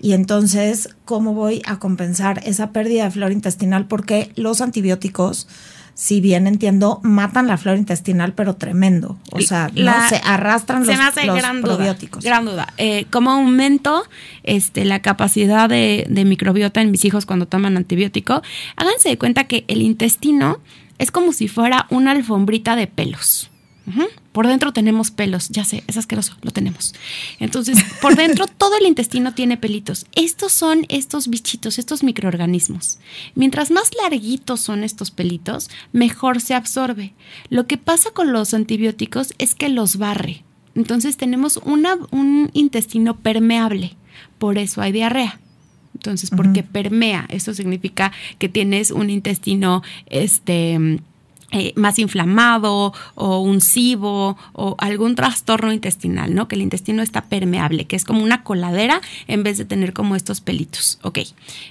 y 0.00 0.12
entonces 0.12 0.90
cómo 1.04 1.32
voy 1.34 1.62
a 1.64 1.78
compensar 1.78 2.42
esa 2.44 2.72
pérdida 2.72 3.04
de 3.04 3.10
flora 3.10 3.32
intestinal 3.32 3.86
porque 3.86 4.32
los 4.36 4.60
antibióticos 4.60 5.48
si 5.94 6.20
bien 6.20 6.46
entiendo, 6.46 7.00
matan 7.02 7.48
la 7.48 7.56
flora 7.56 7.76
intestinal, 7.76 8.32
pero 8.32 8.54
tremendo. 8.54 9.18
O 9.32 9.40
sea, 9.40 9.68
La- 9.74 10.02
no 10.02 10.08
se 10.08 10.20
arrastran 10.24 10.84
se 10.84 10.92
los, 10.92 10.98
me 11.00 11.04
hace 11.04 11.26
los 11.26 11.36
gran 11.36 11.60
duda, 11.60 11.74
probióticos. 11.74 12.22
gran 12.22 12.44
duda. 12.44 12.72
Eh, 12.76 13.06
¿Cómo 13.10 13.32
aumento 13.32 14.04
este, 14.44 14.84
la 14.84 15.02
capacidad 15.02 15.68
de, 15.68 16.06
de 16.08 16.24
microbiota 16.24 16.82
en 16.82 16.92
mis 16.92 17.04
hijos 17.04 17.26
cuando 17.26 17.48
toman 17.48 17.76
antibiótico? 17.76 18.42
Háganse 18.76 19.08
de 19.08 19.18
cuenta 19.18 19.48
que 19.48 19.64
el 19.66 19.82
intestino 19.82 20.60
es 20.98 21.10
como 21.10 21.32
si 21.32 21.48
fuera 21.48 21.88
una 21.90 22.12
alfombrita 22.12 22.76
de 22.76 22.86
pelos. 22.86 23.50
Por 24.38 24.46
dentro 24.46 24.72
tenemos 24.72 25.10
pelos, 25.10 25.48
ya 25.48 25.64
sé, 25.64 25.82
es 25.88 25.96
asqueroso, 25.96 26.36
lo 26.42 26.52
tenemos. 26.52 26.94
Entonces, 27.40 27.76
por 28.00 28.14
dentro 28.14 28.46
todo 28.56 28.78
el 28.78 28.86
intestino 28.86 29.34
tiene 29.34 29.56
pelitos. 29.56 30.06
Estos 30.14 30.52
son 30.52 30.86
estos 30.88 31.26
bichitos, 31.26 31.76
estos 31.76 32.04
microorganismos. 32.04 33.00
Mientras 33.34 33.72
más 33.72 33.90
larguitos 34.00 34.60
son 34.60 34.84
estos 34.84 35.10
pelitos, 35.10 35.70
mejor 35.90 36.40
se 36.40 36.54
absorbe. 36.54 37.14
Lo 37.50 37.66
que 37.66 37.78
pasa 37.78 38.12
con 38.12 38.32
los 38.32 38.54
antibióticos 38.54 39.34
es 39.38 39.56
que 39.56 39.68
los 39.70 39.96
barre. 39.96 40.44
Entonces 40.76 41.16
tenemos 41.16 41.56
una- 41.64 41.98
un 42.12 42.52
intestino 42.52 43.16
permeable. 43.18 43.96
Por 44.38 44.56
eso 44.56 44.80
hay 44.82 44.92
diarrea. 44.92 45.40
Entonces, 45.94 46.30
porque 46.30 46.62
permea, 46.62 47.26
eso 47.28 47.52
significa 47.54 48.12
que 48.38 48.48
tienes 48.48 48.92
un 48.92 49.10
intestino 49.10 49.82
este 50.06 51.00
eh, 51.50 51.72
más 51.76 51.98
inflamado 51.98 52.92
o 53.14 53.38
un 53.40 53.62
SIBO 53.62 54.36
o 54.52 54.76
algún 54.78 55.14
trastorno 55.14 55.72
intestinal, 55.72 56.34
¿no? 56.34 56.46
Que 56.46 56.56
el 56.56 56.62
intestino 56.62 57.02
está 57.02 57.22
permeable, 57.22 57.86
que 57.86 57.96
es 57.96 58.04
como 58.04 58.22
una 58.22 58.42
coladera 58.42 59.00
en 59.28 59.42
vez 59.42 59.56
de 59.56 59.64
tener 59.64 59.94
como 59.94 60.14
estos 60.14 60.42
pelitos. 60.42 60.98
Ok. 61.02 61.20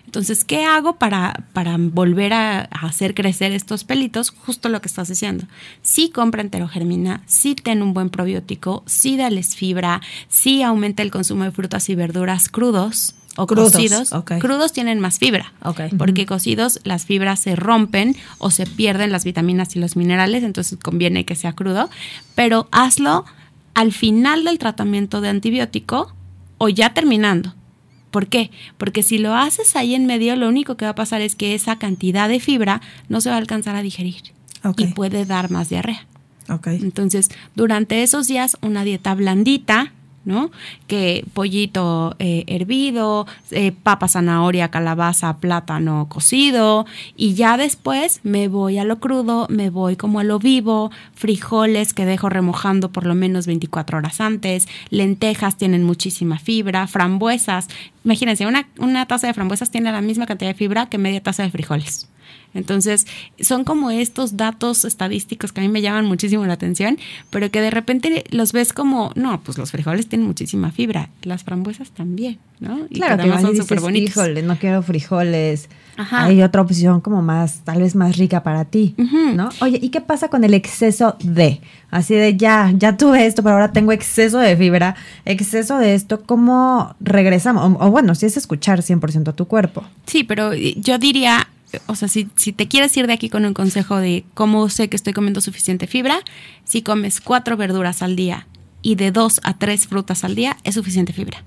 Entonces, 0.05 0.45
¿qué 0.45 0.65
hago 0.65 0.95
para, 0.95 1.43
para 1.53 1.77
volver 1.77 2.33
a, 2.33 2.61
a 2.61 2.87
hacer 2.87 3.13
crecer 3.13 3.51
estos 3.51 3.83
pelitos? 3.83 4.31
Justo 4.31 4.67
lo 4.69 4.81
que 4.81 4.87
estás 4.87 5.09
diciendo. 5.09 5.45
Sí 5.83 6.09
compra 6.09 6.41
enterogermina, 6.41 7.21
sí 7.27 7.53
ten 7.53 7.83
un 7.83 7.93
buen 7.93 8.09
probiótico, 8.09 8.81
sí 8.87 9.15
dales 9.15 9.55
fibra, 9.55 10.01
sí 10.27 10.63
aumenta 10.63 11.03
el 11.03 11.11
consumo 11.11 11.43
de 11.43 11.51
frutas 11.51 11.87
y 11.89 11.95
verduras 11.95 12.49
crudos 12.49 13.13
o 13.37 13.47
Crudos, 13.47 13.71
cocidos. 13.71 14.11
Crudos 14.39 14.73
tienen 14.73 14.99
más 14.99 15.19
fibra. 15.19 15.53
Porque 15.97 16.25
cocidos 16.25 16.79
las 16.83 17.05
fibras 17.05 17.39
se 17.39 17.55
rompen 17.55 18.15
o 18.39 18.51
se 18.51 18.65
pierden 18.65 19.11
las 19.11 19.23
vitaminas 19.23 19.75
y 19.75 19.79
los 19.79 19.95
minerales, 19.95 20.43
entonces 20.43 20.77
conviene 20.81 21.23
que 21.23 21.35
sea 21.35 21.53
crudo, 21.53 21.89
pero 22.35 22.67
hazlo 22.71 23.25
al 23.73 23.93
final 23.93 24.43
del 24.43 24.57
tratamiento 24.57 25.21
de 25.21 25.29
antibiótico 25.29 26.13
o 26.57 26.67
ya 26.67 26.93
terminando. 26.93 27.53
¿Por 28.11 28.27
qué? 28.27 28.49
Porque 28.77 29.03
si 29.03 29.19
lo 29.19 29.35
haces 29.35 29.75
ahí 29.75 29.93
en 29.93 30.07
medio, 30.07 30.35
lo 30.35 30.47
único 30.47 30.75
que 30.75 30.85
va 30.85 30.91
a 30.91 30.95
pasar 30.95 31.21
es 31.21 31.35
que 31.35 31.53
esa 31.53 31.77
cantidad 31.77 32.27
de 32.27 32.39
fibra 32.39 32.81
no 33.09 33.21
se 33.21 33.29
va 33.29 33.35
a 33.35 33.39
alcanzar 33.39 33.75
a 33.75 33.81
digerir 33.81 34.33
Ok. 34.63 34.81
y 34.81 34.85
puede 34.87 35.25
dar 35.25 35.51
más 35.51 35.69
diarrea. 35.69 36.07
Entonces, 36.65 37.29
durante 37.55 38.03
esos 38.03 38.27
días, 38.27 38.57
una 38.61 38.83
dieta 38.83 39.13
blandita, 39.13 39.91
¿no? 40.27 40.51
Que 40.87 41.25
pollito 41.33 42.15
eh, 42.19 42.43
hervido, 42.47 43.25
eh, 43.51 43.71
papa, 43.71 44.09
zanahoria, 44.09 44.69
calabaza, 44.69 45.37
plátano 45.37 46.07
cocido, 46.09 46.85
y 47.15 47.33
ya 47.33 47.55
después 47.55 48.19
me 48.23 48.49
voy 48.49 48.77
a 48.77 48.83
lo 48.83 48.99
crudo, 48.99 49.47
me 49.49 49.69
voy 49.69 49.95
como 49.95 50.19
a 50.19 50.25
lo 50.25 50.37
vivo, 50.37 50.91
frijoles 51.15 51.93
que 51.93 52.05
dejo 52.05 52.27
remojando 52.27 52.91
por 52.91 53.05
lo 53.05 53.15
menos 53.15 53.47
24 53.47 53.99
horas 53.99 54.19
antes, 54.19 54.67
lentejas 54.89 55.55
tienen 55.55 55.83
muchísima 55.83 56.37
fibra, 56.37 56.87
frambuesas, 56.87 57.69
imagínense, 58.03 58.45
una, 58.45 58.67
una 58.79 59.05
taza 59.05 59.27
de 59.27 59.33
frambuesas 59.33 59.71
tiene 59.71 59.91
la 59.93 60.01
misma 60.01 60.25
cantidad 60.25 60.51
de 60.51 60.57
fibra 60.57 60.87
que 60.87 60.97
media 60.97 61.23
taza 61.23 61.43
de 61.43 61.51
frijoles. 61.51 62.09
Entonces, 62.53 63.05
son 63.39 63.63
como 63.63 63.91
estos 63.91 64.35
datos 64.35 64.83
estadísticos 64.83 65.51
que 65.51 65.61
a 65.61 65.63
mí 65.63 65.69
me 65.69 65.81
llaman 65.81 66.05
muchísimo 66.05 66.45
la 66.47 66.53
atención, 66.53 66.97
pero 67.29 67.51
que 67.51 67.61
de 67.61 67.69
repente 67.69 68.23
los 68.31 68.51
ves 68.51 68.73
como, 68.73 69.11
no, 69.15 69.41
pues 69.41 69.57
los 69.59 69.69
frijoles 69.71 70.07
tienen 70.07 70.25
muchísima 70.27 70.71
fibra, 70.71 71.09
las 71.21 71.43
frambuesas 71.43 71.91
también, 71.91 72.39
¿no? 72.59 72.79
Y 72.89 72.95
Claro, 72.95 73.21
que 73.23 73.41
son 73.41 73.55
súper 73.55 73.79
bonitos. 73.79 74.09
híjole, 74.11 74.41
no 74.41 74.57
quiero 74.57 74.81
frijoles. 74.81 75.69
Ajá. 75.97 76.25
Hay 76.25 76.41
otra 76.41 76.61
opción 76.61 77.01
como 77.01 77.21
más, 77.21 77.61
tal 77.63 77.81
vez 77.81 77.95
más 77.95 78.17
rica 78.17 78.41
para 78.43 78.65
ti. 78.65 78.95
¿no? 78.97 79.49
Oye, 79.61 79.79
¿y 79.81 79.89
qué 79.89 80.01
pasa 80.01 80.29
con 80.29 80.43
el 80.43 80.53
exceso 80.53 81.15
de? 81.23 81.59
Así 81.91 82.15
de 82.15 82.37
ya, 82.37 82.71
ya 82.75 82.97
tuve 82.97 83.25
esto, 83.25 83.43
pero 83.43 83.53
ahora 83.55 83.71
tengo 83.71 83.91
exceso 83.91 84.39
de 84.39 84.55
fibra, 84.57 84.95
exceso 85.25 85.77
de 85.77 85.93
esto, 85.95 86.23
¿cómo 86.23 86.95
regresamos? 86.99 87.63
O, 87.79 87.85
o 87.85 87.91
bueno, 87.91 88.15
si 88.15 88.25
es 88.25 88.37
escuchar 88.37 88.79
100% 88.81 89.29
a 89.29 89.33
tu 89.33 89.47
cuerpo. 89.47 89.83
Sí, 90.05 90.23
pero 90.23 90.53
yo 90.53 90.97
diría, 90.99 91.47
o 91.87 91.95
sea, 91.95 92.07
si, 92.07 92.29
si 92.35 92.53
te 92.53 92.67
quieres 92.67 92.95
ir 92.97 93.07
de 93.07 93.13
aquí 93.13 93.29
con 93.29 93.45
un 93.45 93.53
consejo 93.53 93.97
de 93.97 94.23
cómo 94.33 94.69
sé 94.69 94.87
que 94.89 94.95
estoy 94.95 95.13
comiendo 95.13 95.41
suficiente 95.41 95.85
fibra, 95.87 96.19
si 96.63 96.81
comes 96.81 97.19
cuatro 97.21 97.57
verduras 97.57 98.01
al 98.01 98.15
día 98.15 98.47
y 98.81 98.95
de 98.95 99.11
dos 99.11 99.41
a 99.43 99.57
tres 99.57 99.87
frutas 99.87 100.23
al 100.23 100.35
día, 100.35 100.57
es 100.63 100.75
suficiente 100.75 101.11
fibra. 101.13 101.43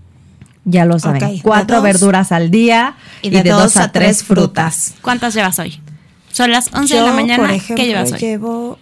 Ya 0.65 0.85
lo 0.85 0.99
saben. 0.99 1.39
Cuatro 1.41 1.77
dos- 1.77 1.85
verduras 1.85 2.33
al 2.33 2.51
día 2.51 2.97
y 3.23 3.31
de, 3.31 3.43
dos 3.45 3.77
a 3.79 3.91
tres 3.93 4.23
frutas. 4.23 4.95
¿Cuántas 5.01 5.33
llevas 5.35 5.59
hoy? 5.59 5.81
Son 6.33 6.51
las 6.53 6.73
11 6.75 6.95
de 6.97 7.03
la 7.03 7.13
mañana. 7.13 7.43
por 7.45 7.51
ejemplo, 7.55 7.77
¿Qué 7.77 7.87
llevas 7.89 8.13
hoy? 8.13 8.19
llevo 8.19 8.79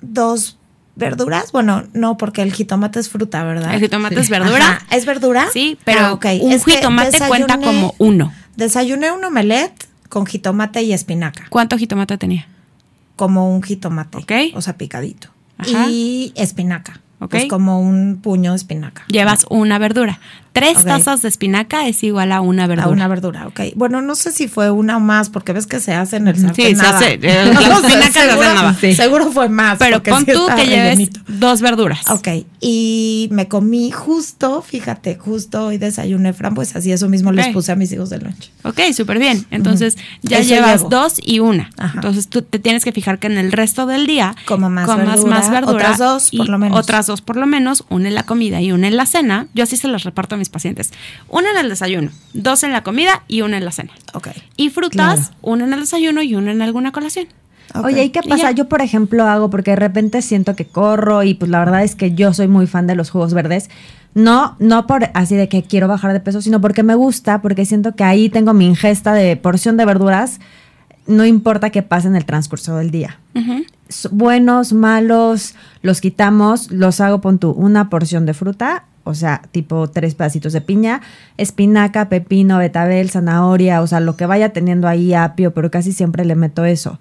dos 0.00 0.56
verduras. 0.96 1.52
Bueno, 1.52 1.84
no, 1.94 2.16
porque 2.18 2.42
el 2.42 2.52
jitomate 2.52 3.00
es 3.00 3.08
fruta, 3.08 3.42
¿verdad? 3.44 3.74
El 3.74 3.80
jitomate 3.80 4.20
es 4.20 4.28
verdura. 4.28 4.72
Ajá, 4.82 4.86
¿Es 4.96 5.06
verdura? 5.06 5.46
Sí, 5.52 5.78
pero 5.84 6.00
Ah, 6.00 6.12
ok. 6.12 6.26
un 6.42 6.52
Es 6.52 6.64
jitomate 6.64 7.18
cuenta 7.28 7.58
como 7.58 7.94
uno. 7.98 8.32
Desayuné 8.56 9.10
un 9.12 9.24
omelette 9.24 9.88
con 10.08 10.26
jitomate 10.26 10.82
y 10.82 10.92
espinaca. 10.92 11.46
¿Cuánto 11.48 11.78
jitomate 11.78 12.18
tenía? 12.18 12.46
Como 13.16 13.54
un 13.54 13.62
jitomate. 13.62 14.18
Ok. 14.18 14.32
O 14.54 14.60
sea, 14.60 14.76
picadito. 14.76 15.28
Ajá. 15.58 15.88
Y 15.88 16.32
espinaca. 16.36 17.00
Ok. 17.18 17.30
Pues 17.30 17.46
como 17.46 17.80
un 17.80 18.20
puño 18.20 18.50
de 18.52 18.56
espinaca. 18.56 19.04
Llevas 19.08 19.46
una 19.48 19.78
verdura. 19.78 20.18
Tres 20.52 20.84
tazas 20.84 21.22
de 21.22 21.28
espinaca 21.28 21.88
es 21.88 22.02
igual 22.04 22.30
a 22.32 22.40
una 22.42 22.66
verdura. 22.66 22.86
A 22.88 22.90
una 22.90 23.08
verdura, 23.08 23.46
ok. 23.46 23.60
Bueno, 23.74 24.02
no 24.02 24.14
sé 24.14 24.32
si 24.32 24.48
fue 24.48 24.70
una 24.70 24.98
o 24.98 25.00
más, 25.00 25.30
porque 25.30 25.52
ves 25.52 25.66
que 25.66 25.80
se 25.80 25.94
hace 25.94 26.16
en 26.16 26.28
el 26.28 26.36
Sí, 26.36 26.42
sartén 26.42 26.76
se 26.76 26.82
nada. 26.82 26.96
hace, 26.98 27.14
eh, 27.14 27.18
sea, 27.20 27.78
espinacas 27.78 27.80
se 27.90 27.96
hacen 28.20 28.30
seguro- 28.30 28.54
nada. 28.54 28.76
Sí. 28.80 28.94
Seguro 28.94 29.32
fue 29.32 29.48
más. 29.48 29.78
Pero 29.78 30.02
pon 30.02 30.26
sí 30.26 30.32
tú 30.32 30.46
que 30.54 30.66
lleves 30.66 31.08
dos 31.26 31.60
verduras. 31.62 32.08
Ok, 32.10 32.28
y 32.60 33.28
me 33.32 33.48
comí 33.48 33.90
justo, 33.90 34.62
fíjate, 34.62 35.16
justo 35.16 35.66
hoy 35.66 35.78
desayuné 35.78 36.32
frambuesas 36.32 36.84
y 36.86 36.92
eso 36.92 37.08
mismo 37.08 37.32
les 37.32 37.48
puse 37.48 37.72
a 37.72 37.76
mis 37.76 37.90
hijos 37.92 38.10
de 38.10 38.18
lunch. 38.18 38.50
Ok, 38.64 38.80
súper 38.94 39.18
bien. 39.18 39.46
Entonces 39.50 39.96
ya 40.22 40.38
Eso 40.38 40.50
llevas 40.50 40.78
llevo. 40.82 40.90
dos 40.90 41.14
y 41.22 41.38
una. 41.40 41.70
Ajá. 41.78 41.92
Entonces 41.96 42.28
tú 42.28 42.42
te 42.42 42.58
tienes 42.58 42.84
que 42.84 42.92
fijar 42.92 43.18
que 43.18 43.26
en 43.26 43.38
el 43.38 43.52
resto 43.52 43.86
del 43.86 44.06
día 44.06 44.34
Coma 44.46 44.68
más 44.68 44.86
comas 44.86 45.06
verdura, 45.06 45.30
más 45.38 45.50
verdura. 45.50 45.72
otras 45.74 45.98
dos, 45.98 46.30
por 46.36 46.48
lo 46.48 46.58
menos. 46.58 46.78
Otras 46.78 47.06
dos 47.06 47.20
por 47.22 47.36
lo 47.36 47.46
menos, 47.46 47.84
una 47.88 48.08
en 48.08 48.14
la 48.14 48.24
comida 48.24 48.60
y 48.60 48.70
una 48.72 48.88
en 48.88 48.96
la 48.96 49.06
cena. 49.06 49.46
Yo 49.54 49.64
así 49.64 49.76
se 49.76 49.88
las 49.88 50.04
reparto 50.04 50.34
a 50.34 50.38
mis 50.42 50.48
pacientes. 50.50 50.92
Una 51.28 51.50
en 51.52 51.56
el 51.58 51.68
desayuno, 51.68 52.10
dos 52.34 52.62
en 52.64 52.72
la 52.72 52.82
comida 52.82 53.22
y 53.28 53.40
una 53.42 53.56
en 53.56 53.64
la 53.64 53.70
cena. 53.70 53.92
Ok. 54.12 54.28
Y 54.56 54.70
frutas, 54.70 55.28
Claro. 55.28 55.36
una 55.42 55.64
en 55.64 55.72
el 55.72 55.80
desayuno 55.80 56.20
y 56.22 56.34
una 56.34 56.50
en 56.52 56.60
alguna 56.62 56.90
colación. 56.92 57.26
Oye, 57.82 58.04
¿y 58.04 58.10
qué 58.10 58.20
pasa? 58.22 58.50
Yo, 58.50 58.68
por 58.68 58.82
ejemplo, 58.82 59.24
hago 59.26 59.48
porque 59.48 59.70
de 59.70 59.76
repente 59.76 60.20
siento 60.20 60.54
que 60.54 60.66
corro 60.66 61.22
y 61.22 61.32
pues 61.34 61.50
la 61.50 61.60
verdad 61.60 61.82
es 61.84 61.94
que 61.94 62.12
yo 62.12 62.34
soy 62.34 62.46
muy 62.48 62.66
fan 62.66 62.86
de 62.86 62.94
los 62.96 63.08
jugos 63.10 63.32
verdes. 63.32 63.70
No, 64.14 64.56
no 64.58 64.86
por 64.86 65.08
así 65.14 65.36
de 65.36 65.48
que 65.48 65.62
quiero 65.62 65.88
bajar 65.88 66.12
de 66.12 66.20
peso, 66.20 66.42
sino 66.42 66.60
porque 66.60 66.82
me 66.82 66.94
gusta, 66.94 67.40
porque 67.40 67.64
siento 67.64 67.94
que 67.96 68.04
ahí 68.04 68.28
tengo 68.28 68.52
mi 68.52 68.66
ingesta 68.66 69.14
de 69.14 69.36
porción 69.36 69.78
de 69.78 69.86
verduras, 69.86 70.38
no 71.06 71.24
importa 71.24 71.70
qué 71.70 71.82
pase 71.82 72.08
en 72.08 72.16
el 72.16 72.26
transcurso 72.26 72.76
del 72.76 72.90
día. 72.90 73.18
Buenos, 74.10 74.72
malos, 74.72 75.54
los 75.82 76.00
quitamos, 76.00 76.70
los 76.70 77.00
hago, 77.00 77.20
pon 77.20 77.38
tú, 77.38 77.50
una 77.52 77.88
porción 77.90 78.26
de 78.26 78.34
fruta, 78.34 78.84
o 79.04 79.14
sea, 79.14 79.42
tipo 79.50 79.88
tres 79.88 80.14
pedacitos 80.14 80.52
de 80.52 80.60
piña, 80.60 81.00
espinaca, 81.36 82.08
pepino, 82.08 82.58
betabel, 82.58 83.10
zanahoria, 83.10 83.82
o 83.82 83.86
sea, 83.86 84.00
lo 84.00 84.16
que 84.16 84.26
vaya 84.26 84.50
teniendo 84.52 84.88
ahí 84.88 85.14
apio, 85.14 85.52
pero 85.52 85.70
casi 85.70 85.92
siempre 85.92 86.24
le 86.24 86.34
meto 86.34 86.64
eso. 86.64 86.98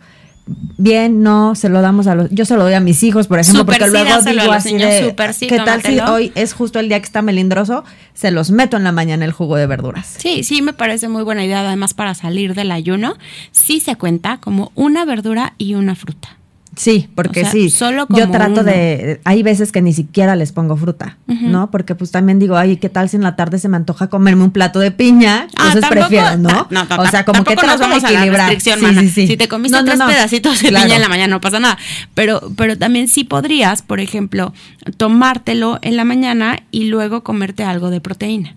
Bien, 0.78 1.22
no, 1.22 1.54
se 1.56 1.70
lo 1.70 1.82
damos 1.82 2.08
a 2.08 2.16
los, 2.16 2.30
yo 2.32 2.46
se 2.46 2.56
lo 2.58 2.64
doy 2.64 2.74
a 2.74 2.80
mis 2.80 3.04
hijos, 3.04 3.28
por 3.28 3.40
ejemplo, 3.40 3.66
porque 3.66 3.86
sí, 3.86 3.92
luego 3.92 4.22
digo 4.22 4.52
así 4.52 4.74
niños, 4.74 4.90
de, 4.90 5.34
sí, 5.34 5.48
¿qué 5.48 5.58
tal 5.58 5.82
si 5.84 6.00
hoy 6.00 6.32
es 6.36 6.54
justo 6.54 6.80
el 6.80 6.90
día 6.90 7.00
que 7.00 7.06
está 7.06 7.22
melindroso? 7.22 7.84
Se 8.14 8.32
los 8.32 8.50
meto 8.50 8.76
en 8.76 8.84
la 8.84 8.92
mañana 8.92 9.24
el 9.24 9.32
jugo 9.32 9.56
de 9.56 9.68
verduras. 9.68 10.16
Sí, 10.18 10.44
sí, 10.44 10.62
me 10.62 10.74
parece 10.74 11.08
muy 11.08 11.24
buena 11.24 11.46
idea, 11.46 11.62
además 11.62 11.94
para 11.94 12.16
salir 12.16 12.56
del 12.56 12.72
ayuno, 12.72 13.16
sí 13.52 13.80
se 13.80 13.96
cuenta 13.96 14.38
como 14.38 14.72
una 14.76 15.06
verdura 15.06 15.54
y 15.58 15.76
una 15.76 15.96
fruta. 15.96 16.41
Sí, 16.74 17.10
porque 17.16 17.42
O 17.42 17.44
sea, 17.44 17.52
sí. 17.52 17.70
solo 17.70 18.08
yo 18.10 18.22
como 18.24 18.32
trato 18.32 18.52
uno. 18.62 18.64
de. 18.64 19.20
Hay 19.26 19.44
veces 19.44 19.74
que 19.74 19.82
ni 19.82 19.92
siquiera 19.92 20.38
les 20.38 20.54
pongo 20.54 20.78
fruta, 20.78 21.18
¿no? 21.28 21.70
Porque 21.70 21.96
pues 21.96 22.12
también 22.12 22.40
digo, 22.40 22.56
ay, 22.56 22.78
¿qué 22.78 22.88
tal 22.88 23.10
si 23.10 23.18
en 23.18 23.24
la 23.24 23.36
tarde 23.36 23.60
se 23.60 23.68
me 23.68 23.76
antoja 23.76 24.08
comerme 24.08 24.44
un 24.46 24.52
plato 24.52 24.80
de 24.80 24.90
piña? 24.92 25.48
Ah, 25.58 25.68
Entonces 25.74 25.82
tampoco- 25.82 26.08
prefiero, 26.08 26.38
¿no? 26.38 26.68
no, 26.70 26.86
no, 26.86 27.02
o 27.04 27.08
sea, 27.08 27.26
como 27.26 27.44
que 27.44 27.58
trato 27.58 27.78
de 27.84 27.88
vamos 27.90 28.04
a 28.06 28.12
la 28.12 28.20
equilibrar. 28.20 28.62
Sí, 28.62 28.72
sí, 28.72 29.10
sí. 29.10 29.28
Si 29.28 29.38
te 29.38 29.50
comiste 29.50 29.78
No, 29.78 29.84
tres 29.84 30.00
pedacitos 30.00 30.62
de 30.62 30.70
Claro. 30.70 30.86
piña 30.86 30.96
en 30.96 31.02
la 31.02 31.10
mañana, 31.10 31.28
no 31.36 31.42
pasa 31.42 31.60
nada. 31.60 31.78
Pero, 32.16 32.42
pero 32.56 32.78
también 32.78 33.10
sí 33.10 33.26
podrías, 33.26 33.82
por 33.82 34.00
ejemplo, 34.00 34.54
tomártelo 34.96 35.78
en 35.82 35.98
la 35.98 36.06
mañana 36.06 36.60
y 36.72 36.86
luego 36.86 37.22
comerte 37.24 37.64
algo 37.64 37.90
de 37.90 38.00
proteína. 38.00 38.56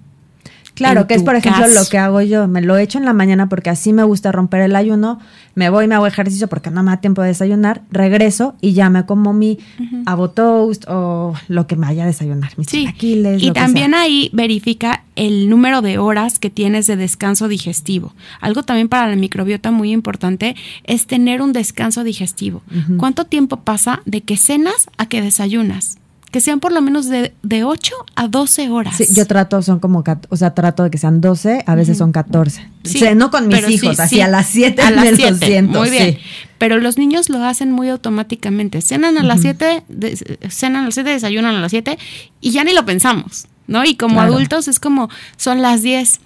Claro, 0.75 1.07
que 1.07 1.15
es 1.15 1.23
por 1.23 1.37
ejemplo 1.37 1.63
caso. 1.63 1.81
lo 1.81 1.87
que 1.87 1.99
hago 1.99 2.21
yo. 2.21 2.49
Me 2.49 2.61
lo 2.61 2.77
echo 2.77 2.99
en 2.99 3.05
la 3.05 3.13
mañana 3.13 3.49
porque 3.49 3.71
así 3.71 3.93
me 3.93 4.03
gusta 4.03 4.33
romper 4.33 4.61
el 4.63 4.75
ayuno. 4.77 5.21
Me 5.55 5.71
voy, 5.71 5.87
me 5.87 5.95
hago 5.95 6.07
ejercicio 6.07 6.49
porque 6.49 6.71
no 6.71 6.83
me 6.83 6.91
da 6.91 6.97
tiempo 6.97 7.23
de 7.23 7.29
desayunar. 7.29 7.83
Regreso 7.93 8.57
y 8.61 8.73
ya 8.73 8.91
me 8.91 9.07
como 9.07 9.33
mi 9.33 9.59
avo 10.05 10.31
toast 10.31 10.85
o 10.89 11.35
lo 11.49 11.67
que 11.67 11.77
me 11.77 11.87
vaya 11.87 12.03
a 12.03 12.07
desayunar. 12.07 12.53
Mis 12.57 12.67
Sí, 12.69 12.89
y 12.99 13.51
también 13.53 13.95
ahí 13.95 14.31
verifica 14.33 15.05
el 15.15 15.49
número 15.49 15.81
de 15.81 15.99
horas 15.99 16.41
que 16.41 16.51
tienes 16.51 16.89
de 16.89 16.97
descanso 16.97 17.47
digestivo. 17.47 18.13
Algo 18.41 18.65
también 18.65 18.89
para 18.89 19.09
la 19.09 19.17
microbiota 19.17 19.71
muy 19.71 19.93
importante 19.93 20.57
es 20.85 21.07
tener 21.07 21.41
un 21.41 21.53
descanso 21.53 22.03
digestivo. 22.03 22.63
¿Cuánto 22.97 23.25
tiempo 23.25 23.59
pasa 23.59 24.03
de 24.07 24.23
que 24.23 24.37
cenas 24.37 24.89
a 24.99 25.07
que 25.07 25.23
desayunas? 25.23 25.99
Que 26.35 26.41
sean 26.41 26.59
por 26.59 26.73
lo 26.73 26.83
menos 26.83 27.07
de, 27.07 27.33
de 27.45 27.63
8 27.63 27.95
a 28.17 28.27
12 28.27 28.69
horas. 28.69 28.97
Sí, 28.97 29.07
yo 29.15 29.25
trato, 29.25 29.63
son 29.63 29.79
como, 29.79 30.03
o 30.31 30.37
sea, 30.37 30.53
trato 30.53 30.83
de 30.83 30.91
que 30.91 30.99
sean 30.99 31.21
12, 31.21 31.63
a 31.65 31.75
veces 31.77 31.97
son 31.97 32.11
14. 32.11 32.67
Sí, 32.83 32.97
O 32.97 32.99
sea, 32.99 33.15
no 33.15 33.31
con 33.31 33.47
mis 33.47 33.55
pero 33.59 33.69
sí, 33.69 33.75
hijos, 33.75 34.01
así 34.01 34.17
sí. 34.17 34.21
a 34.21 34.27
las 34.27 34.47
7 34.49 34.83
a 34.83 34.91
las 34.91 35.05
me 35.05 35.11
lo 35.13 35.17
7, 35.17 35.47
siento, 35.47 35.79
Muy 35.79 35.91
bien. 35.91 36.15
sí. 36.15 36.19
Pero 36.59 36.79
los 36.81 36.99
niños 36.99 37.29
lo 37.29 37.45
hacen 37.45 37.71
muy 37.71 37.89
automáticamente. 37.89 38.83
Cenan 38.83 39.17
a 39.17 39.23
las 39.23 39.43
7, 39.43 39.85
cenan 40.51 40.83
a 40.83 40.85
las 40.87 40.95
7, 40.95 41.09
desayunan 41.11 41.55
a 41.55 41.61
las 41.61 41.71
7 41.71 41.97
y 42.41 42.51
ya 42.51 42.65
ni 42.65 42.73
lo 42.73 42.85
pensamos, 42.85 43.47
¿no? 43.69 43.85
Y 43.85 43.95
como 43.95 44.15
Claro. 44.17 44.33
adultos 44.35 44.67
es 44.67 44.81
como 44.81 45.09
son 45.37 45.63
las 45.63 45.83
10, 45.83 46.19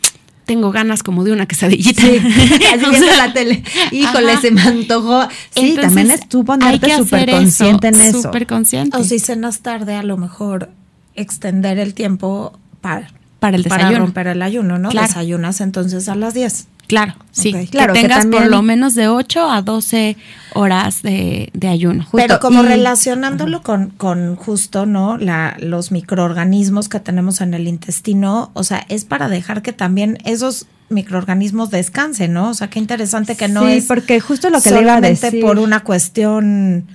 tengo 0.48 0.72
ganas 0.72 1.02
como 1.04 1.22
de 1.22 1.30
una 1.32 1.46
quesadillita. 1.46 2.02
Sí, 2.02 2.18
así 2.74 2.84
O 2.84 2.90
viendo 2.90 3.06
sea, 3.06 3.26
la 3.28 3.32
tele. 3.32 3.62
Híjole, 3.92 4.32
ajá. 4.32 4.40
se 4.40 4.50
me 4.50 4.62
antojó. 4.62 5.28
Sí, 5.54 5.70
Entonces, 5.70 5.80
también 5.82 6.10
es 6.10 6.28
tú 6.28 6.44
ponerte 6.44 6.96
súper 6.96 7.30
consciente 7.30 7.88
en 7.88 8.00
eso. 8.00 8.22
Súper 8.22 8.46
consciente. 8.46 8.96
O 8.96 9.04
si 9.04 9.18
cenas 9.20 9.60
tarde, 9.60 9.94
a 9.94 10.02
lo 10.02 10.16
mejor 10.16 10.70
extender 11.14 11.78
el 11.78 11.94
tiempo 11.94 12.58
para, 12.80 13.10
Para 13.38 13.56
el 13.56 13.64
para 13.64 13.76
desayuno. 13.84 14.06
romper 14.06 14.26
el 14.28 14.42
ayuno, 14.42 14.78
¿no? 14.78 14.88
Claro. 14.88 15.06
Desayunas 15.06 15.60
entonces 15.60 16.08
a 16.08 16.14
las 16.14 16.32
10. 16.34 16.66
Claro, 16.88 17.14
sí. 17.30 17.50
Ok. 17.54 17.60
Que 17.60 17.66
Claro, 17.68 17.92
que 17.94 18.00
tengas 18.00 18.24
por 18.24 18.32
también- 18.32 18.50
lo 18.50 18.62
menos 18.62 18.94
de 18.96 19.06
8 19.08 19.48
a 19.50 19.62
12 19.62 20.16
horas 20.54 21.02
de, 21.02 21.50
de 21.52 21.68
ayuno. 21.68 22.02
Justo, 22.02 22.16
Pero 22.16 22.40
como 22.40 22.64
y- 22.64 22.66
relacionándolo 22.66 23.62
con, 23.62 23.90
con 23.90 24.34
justo, 24.36 24.86
¿no? 24.86 25.16
La, 25.18 25.56
los 25.60 25.92
microorganismos 25.92 26.88
que 26.88 26.98
tenemos 26.98 27.40
en 27.42 27.54
el 27.54 27.68
intestino, 27.68 28.50
o 28.54 28.64
sea, 28.64 28.84
es 28.88 29.04
para 29.04 29.28
dejar 29.28 29.62
que 29.62 29.72
también 29.72 30.18
esos 30.24 30.66
microorganismos 30.90 31.70
descansen, 31.70 32.32
¿no? 32.32 32.48
O 32.48 32.54
sea, 32.54 32.68
qué 32.70 32.78
interesante 32.78 33.36
que 33.36 33.48
no 33.48 33.66
Sí, 33.66 33.72
es 33.74 33.84
porque 33.84 34.18
justo 34.20 34.48
lo 34.50 34.60
que 34.60 34.70
le 34.70 34.80
iba 34.80 34.94
a 34.96 35.00
decir. 35.02 35.40
por 35.42 35.58
una 35.58 35.80
cuestión, 35.84 36.86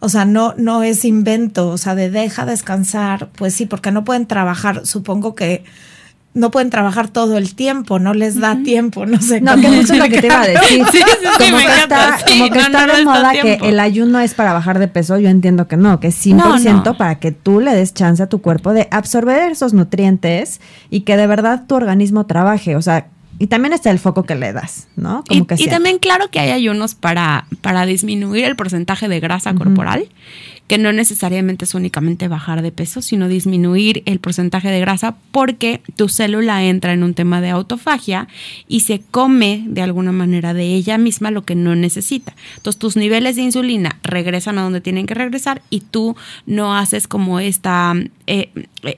o 0.00 0.08
sea, 0.08 0.24
no, 0.24 0.54
no 0.58 0.82
es 0.82 1.04
invento, 1.04 1.68
o 1.68 1.78
sea, 1.78 1.94
de 1.94 2.10
deja 2.10 2.44
descansar, 2.46 3.28
pues 3.36 3.54
sí, 3.54 3.66
porque 3.66 3.92
no 3.92 4.04
pueden 4.04 4.26
trabajar, 4.26 4.84
supongo 4.84 5.34
que 5.36 5.62
no 6.38 6.50
pueden 6.50 6.70
trabajar 6.70 7.08
todo 7.08 7.36
el 7.36 7.54
tiempo, 7.54 7.98
no 7.98 8.14
les 8.14 8.40
da 8.40 8.56
tiempo, 8.62 9.06
no 9.06 9.20
sé 9.20 9.40
No, 9.40 9.56
que 9.56 9.68
justo 9.68 9.94
lo 9.94 10.04
que 10.04 10.20
te 10.20 10.26
iba 10.26 10.42
a 10.42 10.46
decir. 10.46 10.86
Sí, 10.92 10.98
sí, 10.98 11.02
sí, 11.02 11.28
como 11.38 11.58
que 11.58 11.64
encanta, 11.64 12.16
está, 12.16 12.30
como 12.30 12.44
que 12.44 12.58
no, 12.58 12.66
está 12.66 12.86
no 12.86 12.96
de 12.96 13.04
moda 13.04 13.32
que 13.32 13.54
el 13.62 13.80
ayuno 13.80 14.20
es 14.20 14.34
para 14.34 14.52
bajar 14.52 14.78
de 14.78 14.88
peso. 14.88 15.18
Yo 15.18 15.28
entiendo 15.28 15.68
que 15.68 15.76
no, 15.76 16.00
que 16.00 16.08
es 16.08 16.26
100% 16.26 16.84
No, 16.84 16.96
para 16.96 17.18
que 17.18 17.32
tú 17.32 17.60
le 17.60 17.74
des 17.74 17.92
chance 17.92 18.22
a 18.22 18.28
tu 18.28 18.40
cuerpo 18.40 18.72
de 18.72 18.88
absorber 18.90 19.50
esos 19.50 19.74
nutrientes 19.74 20.60
y 20.90 21.00
que 21.00 21.16
de 21.16 21.26
verdad 21.26 21.64
tu 21.66 21.74
organismo 21.74 22.26
trabaje. 22.26 22.76
O 22.76 22.82
sea, 22.82 23.08
y 23.38 23.46
también 23.46 23.72
está 23.72 23.90
el 23.90 23.98
foco 23.98 24.24
que 24.24 24.34
le 24.34 24.52
das, 24.52 24.88
¿no? 24.96 25.22
Como 25.28 25.42
Y, 25.42 25.46
que 25.46 25.54
y 25.58 25.66
también 25.68 25.98
claro 25.98 26.28
que 26.30 26.40
hay 26.40 26.50
ayunos 26.50 26.94
para, 26.94 27.46
para 27.60 27.86
disminuir 27.86 28.44
el 28.44 28.56
porcentaje 28.56 29.08
de 29.08 29.20
grasa 29.20 29.54
corporal, 29.54 30.08
que 30.68 30.78
no 30.78 30.92
necesariamente 30.92 31.64
es 31.64 31.74
únicamente 31.74 32.28
bajar 32.28 32.60
de 32.62 32.70
peso, 32.70 33.00
sino 33.00 33.26
disminuir 33.26 34.02
el 34.04 34.20
porcentaje 34.20 34.68
de 34.70 34.80
grasa 34.80 35.16
porque 35.32 35.80
tu 35.96 36.08
célula 36.08 36.62
entra 36.62 36.92
en 36.92 37.02
un 37.02 37.14
tema 37.14 37.40
de 37.40 37.48
autofagia 37.48 38.28
y 38.68 38.80
se 38.80 39.00
come 39.00 39.64
de 39.66 39.80
alguna 39.80 40.12
manera 40.12 40.52
de 40.52 40.74
ella 40.74 40.98
misma 40.98 41.30
lo 41.30 41.44
que 41.44 41.54
no 41.54 41.74
necesita. 41.74 42.34
Entonces 42.56 42.78
tus 42.78 42.96
niveles 42.96 43.36
de 43.36 43.42
insulina 43.42 43.98
regresan 44.02 44.58
a 44.58 44.62
donde 44.62 44.82
tienen 44.82 45.06
que 45.06 45.14
regresar 45.14 45.62
y 45.70 45.80
tú 45.80 46.16
no 46.44 46.76
haces 46.76 47.08
como 47.08 47.40
esta, 47.40 47.94
eh, 48.26 48.50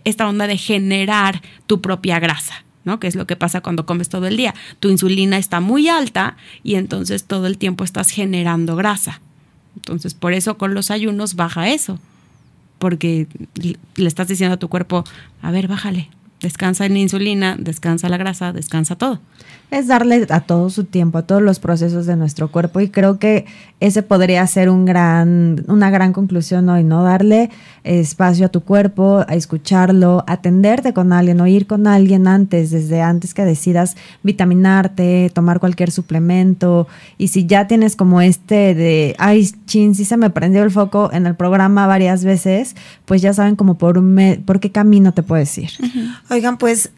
esta 0.04 0.28
onda 0.28 0.48
de 0.48 0.58
generar 0.58 1.40
tu 1.66 1.80
propia 1.80 2.18
grasa. 2.18 2.64
¿no? 2.82 2.98
Que 2.98 3.06
es 3.06 3.14
lo 3.14 3.26
que 3.26 3.36
pasa 3.36 3.60
cuando 3.60 3.86
comes 3.86 4.08
todo 4.08 4.26
el 4.26 4.36
día. 4.36 4.54
Tu 4.80 4.88
insulina 4.88 5.38
está 5.38 5.60
muy 5.60 5.88
alta 5.88 6.36
y 6.64 6.74
entonces 6.74 7.24
todo 7.24 7.46
el 7.46 7.58
tiempo 7.58 7.84
estás 7.84 8.10
generando 8.10 8.74
grasa. 8.74 9.20
Entonces, 9.80 10.14
por 10.14 10.32
eso 10.32 10.58
con 10.58 10.74
los 10.74 10.90
ayunos 10.90 11.34
baja 11.34 11.70
eso. 11.70 11.98
Porque 12.78 13.26
le 13.96 14.08
estás 14.08 14.28
diciendo 14.28 14.54
a 14.54 14.58
tu 14.58 14.68
cuerpo, 14.68 15.04
a 15.42 15.50
ver, 15.50 15.68
bájale, 15.68 16.08
Descansa 16.40 16.86
en 16.86 16.96
insulina, 16.96 17.56
descansa 17.58 18.08
la 18.08 18.16
grasa, 18.16 18.52
descansa 18.52 18.96
todo 18.96 19.20
es 19.70 19.86
darle 19.86 20.26
a 20.30 20.40
todo 20.40 20.68
su 20.70 20.84
tiempo, 20.84 21.18
a 21.18 21.22
todos 21.22 21.42
los 21.42 21.60
procesos 21.60 22.06
de 22.06 22.16
nuestro 22.16 22.50
cuerpo 22.50 22.80
y 22.80 22.88
creo 22.88 23.18
que 23.18 23.46
ese 23.78 24.02
podría 24.02 24.46
ser 24.46 24.68
un 24.68 24.84
gran, 24.84 25.64
una 25.68 25.90
gran 25.90 26.12
conclusión 26.12 26.68
hoy, 26.68 26.84
¿no? 26.84 27.02
Darle 27.02 27.50
espacio 27.84 28.46
a 28.46 28.48
tu 28.50 28.62
cuerpo, 28.62 29.24
a 29.26 29.34
escucharlo, 29.34 30.24
atenderte 30.26 30.92
con 30.92 31.12
alguien 31.12 31.40
o 31.40 31.46
ir 31.46 31.66
con 31.66 31.86
alguien 31.86 32.26
antes, 32.26 32.70
desde 32.70 33.00
antes 33.00 33.32
que 33.32 33.44
decidas 33.44 33.96
vitaminarte, 34.22 35.30
tomar 35.32 35.60
cualquier 35.60 35.90
suplemento 35.90 36.88
y 37.16 37.28
si 37.28 37.46
ya 37.46 37.68
tienes 37.68 37.96
como 37.96 38.20
este 38.20 38.74
de, 38.74 39.14
ay, 39.18 39.48
chin, 39.66 39.94
si 39.94 40.04
se 40.04 40.16
me 40.16 40.30
prendió 40.30 40.62
el 40.62 40.70
foco 40.70 41.10
en 41.12 41.26
el 41.26 41.36
programa 41.36 41.86
varias 41.86 42.24
veces, 42.24 42.74
pues 43.04 43.22
ya 43.22 43.32
saben 43.32 43.56
como 43.56 43.78
por, 43.78 43.96
un 43.98 44.42
por 44.44 44.58
qué 44.60 44.72
camino 44.72 45.14
te 45.14 45.22
puedes 45.22 45.56
ir. 45.56 45.70
Oigan, 46.30 46.58
pues 46.58 46.90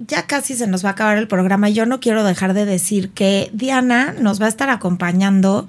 ya 0.00 0.26
casi 0.26 0.54
se 0.54 0.66
nos 0.66 0.84
va 0.84 0.90
a 0.90 0.92
acabar 0.92 1.18
el 1.18 1.28
programa. 1.28 1.68
Yo 1.68 1.86
no 1.86 2.00
quiero 2.00 2.24
dejar 2.24 2.52
de 2.52 2.64
decir 2.64 3.10
que 3.10 3.48
Diana 3.52 4.14
nos 4.20 4.40
va 4.40 4.46
a 4.46 4.48
estar 4.48 4.70
acompañando 4.70 5.68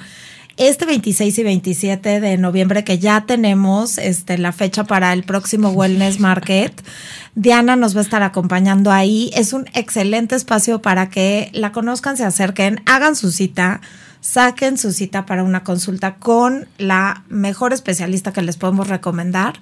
este 0.57 0.87
26 0.87 1.37
y 1.37 1.43
27 1.43 2.19
de 2.19 2.37
noviembre, 2.37 2.83
que 2.83 2.97
ya 2.97 3.25
tenemos 3.27 3.99
este, 3.99 4.39
la 4.39 4.51
fecha 4.51 4.85
para 4.85 5.13
el 5.13 5.23
próximo 5.23 5.69
Wellness 5.69 6.19
Market. 6.19 6.73
Diana 7.35 7.75
nos 7.75 7.95
va 7.95 7.99
a 7.99 8.03
estar 8.03 8.23
acompañando 8.23 8.91
ahí. 8.91 9.29
Es 9.35 9.53
un 9.53 9.67
excelente 9.75 10.35
espacio 10.35 10.81
para 10.81 11.11
que 11.11 11.51
la 11.53 11.71
conozcan, 11.71 12.17
se 12.17 12.25
acerquen, 12.25 12.81
hagan 12.87 13.15
su 13.15 13.31
cita 13.31 13.79
saquen 14.19 14.77
su 14.77 14.91
cita 14.91 15.25
para 15.25 15.43
una 15.43 15.63
consulta 15.63 16.15
con 16.15 16.67
la 16.77 17.23
mejor 17.29 17.71
especialista 17.71 18.33
que 18.33 18.41
les 18.41 18.57
podemos 18.57 18.87
recomendar 18.87 19.59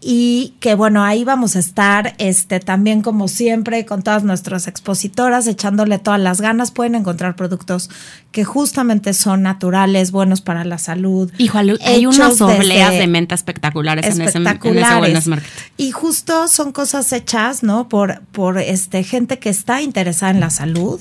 y 0.00 0.54
que 0.60 0.74
bueno, 0.74 1.02
ahí 1.02 1.24
vamos 1.24 1.56
a 1.56 1.58
estar 1.58 2.14
este 2.18 2.60
también 2.60 3.02
como 3.02 3.28
siempre 3.28 3.86
con 3.86 4.02
todas 4.02 4.24
nuestras 4.24 4.68
expositoras 4.68 5.46
echándole 5.46 5.98
todas 5.98 6.20
las 6.20 6.40
ganas, 6.40 6.70
pueden 6.70 6.94
encontrar 6.94 7.34
productos 7.34 7.90
que 8.30 8.44
justamente 8.44 9.14
son 9.14 9.42
naturales, 9.42 10.12
buenos 10.12 10.42
para 10.42 10.64
la 10.64 10.76
salud. 10.76 11.32
Hijo, 11.38 11.58
hay 11.58 12.06
unas 12.06 12.40
obleas 12.42 12.92
de 12.92 13.06
menta 13.06 13.34
espectaculares, 13.34 14.06
espectaculares. 14.06 15.26
En 15.26 15.32
ese, 15.32 15.46
Y 15.78 15.90
justo 15.92 16.46
son 16.48 16.72
cosas 16.72 17.12
hechas, 17.12 17.62
¿no? 17.62 17.88
Por 17.88 18.20
por 18.32 18.58
este 18.58 19.02
gente 19.02 19.38
que 19.38 19.48
está 19.48 19.80
interesada 19.80 20.30
en 20.30 20.40
la 20.40 20.50
salud, 20.50 21.00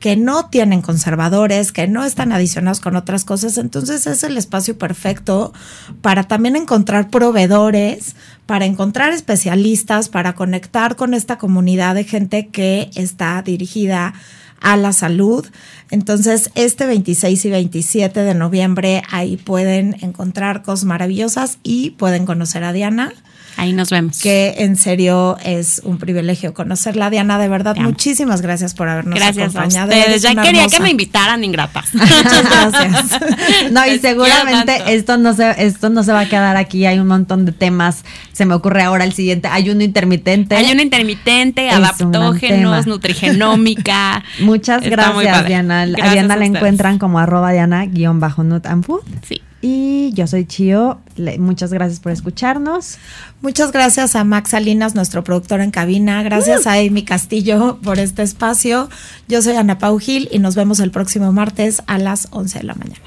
que 0.00 0.16
no 0.16 0.46
tienen 0.46 0.82
conservadores, 0.82 1.70
que 1.70 1.86
no 1.86 2.04
están 2.04 2.32
adicionados 2.32 2.80
con 2.80 2.96
otras 2.96 3.24
cosas, 3.24 3.58
entonces 3.58 4.06
es 4.06 4.24
el 4.24 4.36
espacio 4.36 4.76
perfecto 4.76 5.52
para 6.00 6.24
también 6.24 6.56
encontrar 6.56 7.08
proveedores 7.08 8.16
para 8.46 8.66
encontrar 8.66 9.12
especialistas, 9.12 10.08
para 10.08 10.34
conectar 10.34 10.96
con 10.96 11.14
esta 11.14 11.38
comunidad 11.38 11.94
de 11.94 12.04
gente 12.04 12.48
que 12.48 12.90
está 12.94 13.40
dirigida 13.42 14.14
a 14.60 14.76
la 14.76 14.92
salud. 14.92 15.46
Entonces, 15.90 16.50
este 16.54 16.86
26 16.86 17.44
y 17.44 17.50
27 17.50 18.20
de 18.20 18.34
noviembre 18.34 19.02
ahí 19.10 19.36
pueden 19.36 19.96
encontrar 20.00 20.62
cosas 20.62 20.84
maravillosas 20.84 21.58
y 21.62 21.90
pueden 21.90 22.26
conocer 22.26 22.64
a 22.64 22.72
Diana. 22.72 23.12
Ahí 23.56 23.72
nos 23.72 23.90
vemos. 23.90 24.20
Que 24.20 24.54
en 24.58 24.76
serio 24.76 25.36
es 25.44 25.80
un 25.84 25.98
privilegio 25.98 26.54
conocerla. 26.54 27.10
Diana, 27.10 27.38
de 27.38 27.48
verdad, 27.48 27.76
muchísimas 27.76 28.42
gracias 28.42 28.74
por 28.74 28.88
habernos 28.88 29.14
gracias 29.14 29.54
acompañado. 29.54 29.92
A 29.92 29.98
ustedes. 29.98 30.22
Ya 30.22 30.34
quería 30.42 30.66
que 30.66 30.80
me 30.80 30.90
invitaran, 30.90 31.44
ingratas. 31.44 31.94
Muchas 31.94 32.44
gracias. 32.44 33.20
no, 33.72 33.86
y 33.86 33.98
seguramente 33.98 34.82
esto 34.88 35.18
no, 35.18 35.34
se, 35.34 35.54
esto 35.64 35.90
no 35.90 36.02
se 36.02 36.12
va 36.12 36.20
a 36.20 36.28
quedar 36.28 36.56
aquí. 36.56 36.86
Hay 36.86 36.98
un 36.98 37.06
montón 37.06 37.44
de 37.44 37.52
temas. 37.52 38.04
Se 38.32 38.44
me 38.44 38.54
ocurre 38.54 38.82
ahora 38.82 39.04
el 39.04 39.12
siguiente. 39.12 39.48
Ayuno 39.48 39.82
intermitente. 39.82 40.56
Ayuno 40.56 40.82
intermitente, 40.82 41.70
adaptógenos, 41.70 42.86
nutrigenómica. 42.86 44.24
Muchas 44.40 44.82
gracias, 44.82 45.46
Diana. 45.46 45.82
a 45.82 45.86
Diana 45.86 46.36
la 46.36 46.46
encuentran 46.46 46.98
como 46.98 47.18
arroba 47.18 47.52
Diana-nut 47.52 48.66
and 48.66 48.84
food. 48.84 49.02
Sí. 49.26 49.42
Y 49.62 50.12
yo 50.12 50.26
soy 50.26 50.44
Chio. 50.44 51.00
Muchas 51.38 51.72
gracias 51.72 52.00
por 52.00 52.10
escucharnos. 52.10 52.98
Muchas 53.40 53.70
gracias 53.70 54.16
a 54.16 54.24
Max 54.24 54.50
Salinas, 54.50 54.96
nuestro 54.96 55.22
productor 55.22 55.60
en 55.60 55.70
cabina. 55.70 56.22
Gracias 56.24 56.66
a 56.66 56.72
Amy 56.72 57.04
Castillo 57.04 57.78
por 57.82 58.00
este 58.00 58.22
espacio. 58.22 58.90
Yo 59.28 59.40
soy 59.40 59.54
Ana 59.54 59.78
Pau 59.78 59.98
Gil 60.00 60.28
y 60.32 60.40
nos 60.40 60.56
vemos 60.56 60.80
el 60.80 60.90
próximo 60.90 61.32
martes 61.32 61.80
a 61.86 61.98
las 61.98 62.26
11 62.32 62.58
de 62.58 62.64
la 62.64 62.74
mañana. 62.74 63.00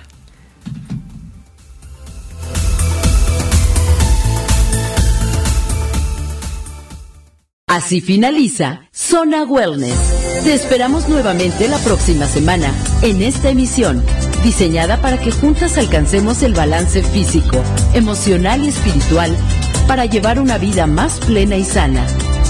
Así 7.67 7.99
finaliza 7.99 8.83
Zona 8.93 9.43
Wellness. 9.43 9.97
Te 10.45 10.53
esperamos 10.53 11.09
nuevamente 11.09 11.67
la 11.67 11.79
próxima 11.79 12.27
semana 12.27 12.71
en 13.01 13.21
esta 13.21 13.49
emisión 13.49 14.01
diseñada 14.45 15.01
para 15.01 15.17
que 15.17 15.31
juntas 15.31 15.75
alcancemos 15.75 16.43
el 16.43 16.53
balance 16.53 17.01
físico, 17.01 17.63
emocional 17.95 18.63
y 18.63 18.67
espiritual 18.67 19.35
para 19.87 20.05
llevar 20.05 20.39
una 20.39 20.59
vida 20.59 20.85
más 20.85 21.17
plena 21.25 21.55
y 21.55 21.65
sana. 21.65 22.05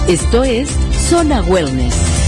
Esto 0.05 0.43
es 0.43 0.69
Zona 1.09 1.41
Wellness. 1.41 2.24